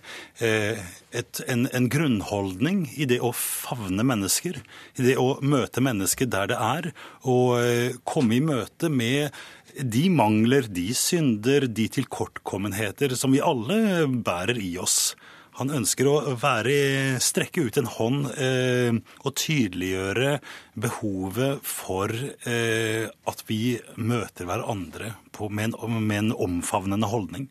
et, 1.15 1.43
en, 1.47 1.69
en, 1.71 1.87
grunnholdning 1.87 2.89
i 2.99 3.07
det 3.07 3.21
å 3.23 3.31
favne 3.37 4.03
mennesker. 4.03 4.59
I 4.99 5.07
det 5.07 5.15
å 5.23 5.37
møte 5.39 5.85
mennesker 5.85 6.27
der 6.27 6.51
det 6.51 6.59
er, 6.59 6.91
og 7.23 7.61
eh, 7.61 7.95
komme 8.03 8.41
i 8.41 8.43
møte 8.43 8.91
med 8.91 9.31
de 9.79 10.09
mangler, 10.13 10.67
de 10.69 10.91
synder, 10.97 11.67
de 11.69 11.87
tilkortkommenheter 11.93 13.15
som 13.19 13.33
vi 13.35 13.43
alle 13.45 14.07
bærer 14.25 14.61
i 14.61 14.75
oss. 14.81 15.15
Han 15.61 15.73
ønsker 15.77 16.09
å 16.09 16.15
være, 16.41 17.19
strekke 17.21 17.67
ut 17.67 17.77
en 17.77 17.89
hånd 17.99 18.31
eh, 18.41 18.97
og 19.21 19.35
tydeliggjøre 19.37 20.39
behovet 20.81 21.61
for 21.69 22.13
eh, 22.49 23.05
at 23.29 23.45
vi 23.51 23.77
møter 24.01 24.49
hverandre 24.49 25.13
på, 25.37 25.51
med, 25.53 25.77
en, 25.77 25.99
med, 26.01 26.19
en, 26.23 26.33
omfavnende 26.49 27.11
holdning. 27.13 27.51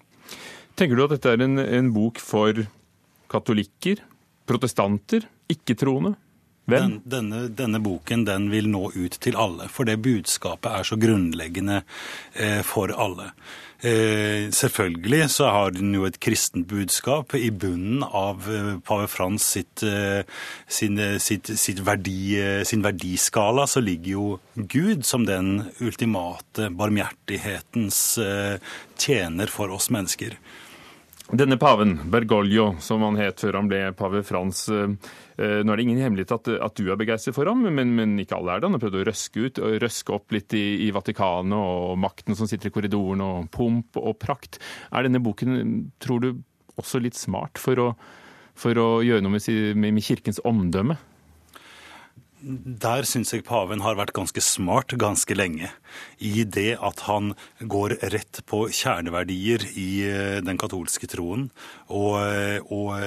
Tenker 0.80 0.98
du 0.98 1.06
at 1.06 1.14
dette 1.14 1.36
er 1.36 1.46
en, 1.46 1.62
en 1.62 1.94
bok 1.94 2.18
for 2.24 2.64
katolikker, 3.32 4.02
protestanter, 4.50 5.30
ikke-troende? 5.54 6.16
Den, 6.72 7.02
denne, 7.06 7.42
denne, 7.50 7.82
boken 7.84 8.26
den 8.28 8.50
vil 8.54 8.70
nå 8.72 8.92
ut 8.96 9.18
til 9.24 9.38
alle, 9.40 9.68
for 9.72 9.90
det 9.90 10.00
budskapet 10.04 10.72
er 10.72 10.88
så 10.88 10.98
grunnleggende 11.02 11.82
eh, 12.34 12.62
for 12.68 12.94
alle. 12.96 13.32
Eh, 13.82 14.52
selvfølgelig 14.54 15.30
så 15.34 15.48
har 15.50 15.72
den 15.74 15.96
jo 15.96 16.06
et 16.06 16.20
kristent 16.22 16.68
budskap. 16.70 17.34
I 17.34 17.50
bunnen 17.50 18.04
av 18.06 18.46
eh, 18.46 18.76
pave 18.86 19.08
Frans 19.10 19.48
sitt, 19.56 19.82
eh, 19.84 20.22
sin, 20.70 21.02
sitt, 21.20 21.50
sitt 21.58 21.82
verdi, 21.88 22.36
eh, 22.38 22.62
sin 22.68 22.86
verdiskala 22.86 23.66
så 23.68 23.82
ligger 23.82 24.12
jo 24.12 24.26
Gud 24.54 25.06
som 25.06 25.26
den 25.26 25.72
ultimate 25.82 26.70
barmhjertighetens 26.78 28.02
eh, 28.22 28.74
tjener 29.02 29.50
for 29.50 29.74
oss 29.74 29.90
mennesker. 29.90 30.38
Denne 31.32 31.56
paven, 31.58 31.96
Bergoglio, 32.12 32.76
som 32.84 33.02
han 33.08 33.18
het 33.18 33.42
før 33.42 33.62
han 33.62 33.70
ble 33.72 33.86
pave 33.98 34.22
Frans, 34.28 34.66
Eh, 34.70 34.90
nå 35.42 35.74
er 35.74 35.80
det 35.80 35.86
ingen 35.86 36.02
hemmelighet 36.02 36.34
at, 36.36 36.50
at 36.68 36.78
du 36.78 36.92
er 36.92 37.00
begeistret 37.00 37.36
for 37.36 37.50
ham, 37.50 37.64
men, 37.66 37.94
men, 37.98 38.16
ikke 38.22 38.38
alle 38.38 38.56
er 38.56 38.62
det. 38.62 38.70
Han 38.70 38.78
har 38.78 38.84
prøvd 38.84 39.00
å 39.00 39.06
røske 39.10 39.46
ut, 39.46 39.62
røske 39.84 40.16
opp 40.16 40.36
litt 40.36 40.56
i, 40.58 40.66
i 40.88 40.90
Vatikanet 40.96 41.58
og 41.58 42.00
makten 42.02 42.38
som 42.38 42.50
sitter 42.50 42.72
i 42.72 42.76
korridoren, 42.76 43.24
og 43.26 43.52
pomp 43.54 44.00
og 44.02 44.18
prakt. 44.22 44.62
Er 44.92 45.08
denne 45.08 45.24
boken, 45.24 45.88
tror 46.04 46.24
du, 46.24 46.34
også 46.80 47.02
litt 47.04 47.18
smart 47.20 47.60
for 47.62 47.80
å, 47.82 47.88
for 48.58 48.78
å 48.80 48.90
gjøre 49.06 49.24
noe 49.26 49.36
med, 49.38 49.82
med 49.82 50.06
kirkens 50.06 50.42
omdømme? 50.48 50.98
Der 52.42 53.06
syns 53.06 53.34
jeg 53.36 53.46
paven 53.46 53.84
har 53.86 54.00
vært 54.00 54.16
ganske 54.18 54.42
smart 54.42 54.96
ganske 54.98 55.36
lenge. 55.38 55.70
I 56.18 56.42
det 56.44 56.80
at 56.82 57.04
han 57.06 57.36
går 57.62 58.00
rett 58.14 58.42
på 58.50 58.64
kjerneverdier 58.74 59.68
i 59.78 59.90
eh, 60.10 60.40
den 60.42 60.58
katolske 60.62 61.10
troen, 61.12 61.52
og, 61.88 62.18
eh, 62.26 62.58
og 62.74 62.98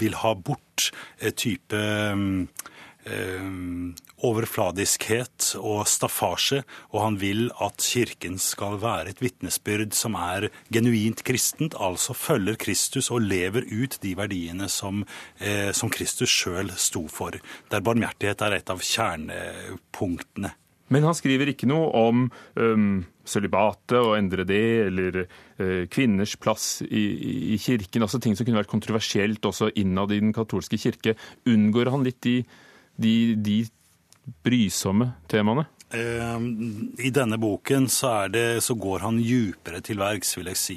vil 0.00 0.16
ha 0.22 0.32
bort 0.32 0.88
type 1.36 1.76
mm, 1.76 2.48
Eh, 2.48 2.79
overfladiskhet 4.20 5.54
og 5.56 5.86
staffasje, 5.88 6.62
og 6.92 7.00
han 7.04 7.16
vil 7.20 7.46
at 7.62 7.80
Kirken 7.80 8.38
skal 8.38 8.76
være 8.82 9.14
et 9.14 9.22
vitnesbyrd 9.24 9.94
som 9.96 10.18
er 10.20 10.50
genuint 10.72 11.24
kristent, 11.24 11.74
altså 11.80 12.14
følger 12.14 12.58
Kristus 12.60 13.10
og 13.10 13.24
lever 13.24 13.64
ut 13.70 13.98
de 14.02 14.14
verdiene 14.18 14.68
som, 14.68 15.04
eh, 15.40 15.72
som 15.72 15.90
Kristus 15.90 16.30
sjøl 16.30 16.72
sto 16.76 17.06
for, 17.08 17.40
der 17.70 17.80
barmhjertighet 17.80 18.42
er 18.42 18.58
et 18.58 18.70
av 18.70 18.84
kjernepunktene. 18.84 20.52
Men 20.90 21.06
han 21.06 21.14
skriver 21.14 21.52
ikke 21.52 21.68
noe 21.70 21.86
om 21.94 22.24
um, 22.58 23.04
sølibatet 23.22 23.94
og 24.00 24.16
endre 24.16 24.42
det, 24.42 24.64
eller 24.88 25.20
uh, 25.22 25.86
kvinners 25.86 26.34
plass 26.34 26.80
i, 26.82 27.04
i, 27.54 27.58
kirken, 27.62 28.02
altså 28.02 28.18
ting 28.18 28.34
som 28.34 28.46
kunne 28.46 28.58
vært 28.58 28.72
kontroversielt 28.72 29.46
også 29.46 29.70
innad 29.78 30.10
i 30.10 30.18
den 30.18 30.34
katolske 30.34 30.80
kirke. 30.82 31.14
Unngår 31.46 31.92
han 31.94 32.02
litt 32.02 32.18
de 32.26 32.40
de, 33.00 33.34
de 33.36 33.64
brysomme 34.44 35.12
temaene? 35.26 35.66
Ehm, 35.90 36.94
I 36.98 37.10
denne 37.10 37.38
boken 37.38 37.88
så, 37.90 38.28
det, 38.28 38.60
så, 38.62 38.74
går 38.78 38.98
han 39.02 39.18
djupere 39.18 39.80
til 39.82 39.98
verks, 39.98 40.36
vil 40.38 40.46
jeg 40.52 40.58
si. 40.60 40.76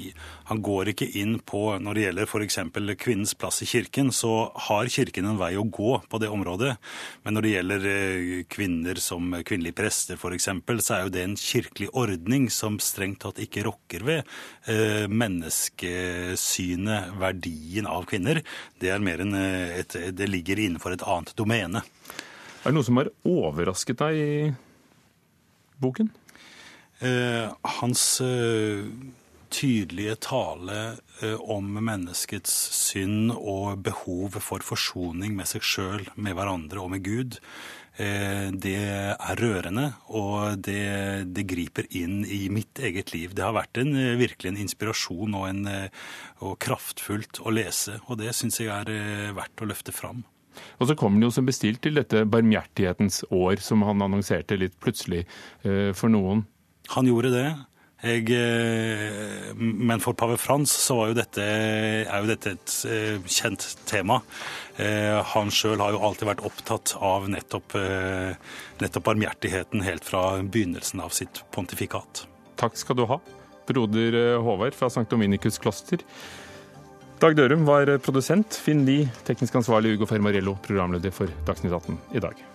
Han 0.50 0.62
går 0.64 0.90
ikke 0.90 1.06
inn 1.20 1.36
på 1.38 1.78
Når 1.78 1.94
det 1.94 2.02
gjelder 2.04 2.26
f.eks. 2.26 2.58
kvinnens 2.98 3.34
plass 3.38 3.62
i 3.62 3.66
kirken, 3.70 4.10
så 4.12 4.50
har 4.66 4.90
kirken 4.90 5.26
en 5.30 5.38
vei 5.38 5.56
å 5.56 5.62
gå 5.62 6.02
på 6.10 6.18
det 6.18 6.28
området. 6.34 6.76
Men 7.22 7.34
når 7.36 7.42
det 7.46 7.54
gjelder 7.54 7.86
eh, 7.92 8.44
kvinner 8.50 8.98
som 9.02 9.34
kvinnelige 9.46 9.78
prester 9.78 10.14
f.eks., 10.18 10.48
så 10.82 10.94
er 10.96 11.02
jo 11.06 11.14
det 11.14 11.22
en 11.22 11.38
kirkelig 11.38 11.88
ordning 11.94 12.50
som 12.50 12.80
strengt 12.82 13.22
tatt 13.22 13.38
ikke 13.44 13.64
rokker 13.68 14.02
ved 14.04 14.22
eh, 14.66 15.06
menneskesynet, 15.06 17.14
verdien 17.22 17.86
av 17.86 18.04
kvinner. 18.10 18.42
Det, 18.82 18.90
er 18.90 18.98
mer 19.04 19.22
enn 19.22 19.34
eh, 19.38 19.78
et, 19.84 19.94
det 20.10 20.30
ligger 20.30 20.58
innenfor 20.58 20.98
et 20.98 21.06
annet 21.06 21.30
domene. 21.38 21.86
Er 22.64 22.72
det 22.72 22.78
noe 22.78 22.86
som 22.86 22.98
har 22.98 23.12
overrasket 23.28 24.00
deg 24.00 24.54
boken? 25.82 26.10
Eh, 27.04 27.50
hans 27.80 28.20
eh, 28.20 28.86
tydelige 29.54 30.16
tale 30.16 30.96
eh, 31.22 31.38
om 31.40 31.68
menneskets 31.78 32.52
synd 32.74 33.32
og 33.34 33.84
behov 33.86 34.38
for 34.42 34.64
forsoning 34.64 35.34
med 35.36 35.50
seg 35.50 35.64
sjøl, 35.66 36.04
med 36.16 36.36
hverandre 36.38 36.82
og 36.82 36.92
med 36.94 37.04
Gud, 37.06 37.38
eh, 38.00 38.50
det 38.50 38.76
er 38.88 39.42
rørende, 39.42 39.90
og 40.10 40.58
det, 40.64 41.30
det, 41.34 41.46
griper 41.50 41.90
inn 41.94 42.22
i 42.26 42.46
mitt 42.52 42.80
eget 42.82 43.14
liv. 43.14 43.34
Det 43.34 43.46
har 43.46 43.56
vært 43.56 43.82
en, 43.82 43.94
eh, 43.94 44.18
virkelig 44.20 44.52
en 44.52 44.62
inspirasjon 44.64 45.38
og, 45.38 45.48
en, 45.50 45.66
eh, 45.70 46.04
og 46.42 46.58
kraftfullt 46.62 47.42
å 47.44 47.54
lese, 47.54 48.00
og 48.08 48.22
det 48.22 48.34
syns 48.34 48.62
jeg 48.62 48.72
er 48.74 49.34
verdt 49.36 49.62
å 49.62 49.70
løfte 49.70 49.94
fram. 49.94 50.24
Og 50.78 50.88
så 50.88 50.96
kommer 50.98 51.18
den 51.18 51.28
jo 51.28 51.34
som 51.34 51.46
bestilt 51.48 51.82
til 51.84 51.98
dette 51.98 52.24
barmhjertighetens 52.30 53.22
år, 53.34 53.60
som 53.62 53.84
han 53.86 54.02
annonserte 54.04 54.58
litt 54.60 54.76
plutselig 54.82 55.24
uh, 55.66 55.92
for 55.96 56.12
noen. 56.12 56.44
Han 56.94 57.08
gjorde 57.08 57.32
det. 57.34 57.46
Jeg, 58.04 58.26
uh, 58.36 59.54
men 59.56 60.02
for 60.04 60.16
pave 60.18 60.36
Frans 60.40 60.74
så 60.84 60.98
jo 61.10 61.16
dette, 61.16 61.44
er 62.04 62.20
jo 62.20 62.28
dette 62.28 62.54
et 62.58 62.76
uh, 62.90 63.24
kjent 63.24 63.66
tema. 63.88 64.20
Han 64.74 65.52
sjøl 65.54 65.78
har 65.78 65.94
jo 65.94 66.00
alltid 66.02 66.26
vært 66.26 66.40
opptatt 66.48 66.96
av 66.98 67.28
nettopp, 67.30 67.76
nettopp 68.82 69.04
barmhjertigheten 69.06 69.84
helt 69.86 70.02
fra 70.02 70.24
begynnelsen 70.42 70.98
av 71.04 71.14
sitt 71.14 71.44
pontifikat. 71.54 72.24
Takk 72.60 72.78
skal 72.78 72.98
du 72.98 73.04
ha. 73.10 73.20
broder 73.68 74.14
eh, 74.18 74.42
Håvard 74.42 74.74
fra 74.76 74.90
St. 74.92 75.06
Dominikus 75.10 75.58
kloster. 75.58 76.02
Dag 77.22 77.36
Dørum 77.38 77.62
var 77.66 77.86
produsent. 78.02 78.58
Finn 78.58 78.82
Lie, 78.88 79.06
teknisk 79.26 79.54
ansvarlig 79.60 79.94
Ugo 79.94 80.08
Fermarello, 80.10 80.56
programleder 80.66 81.14
for 81.14 81.30
Dagsnytt 81.46 81.72
18 81.72 82.00
i 82.18 82.24
dag. 82.26 82.53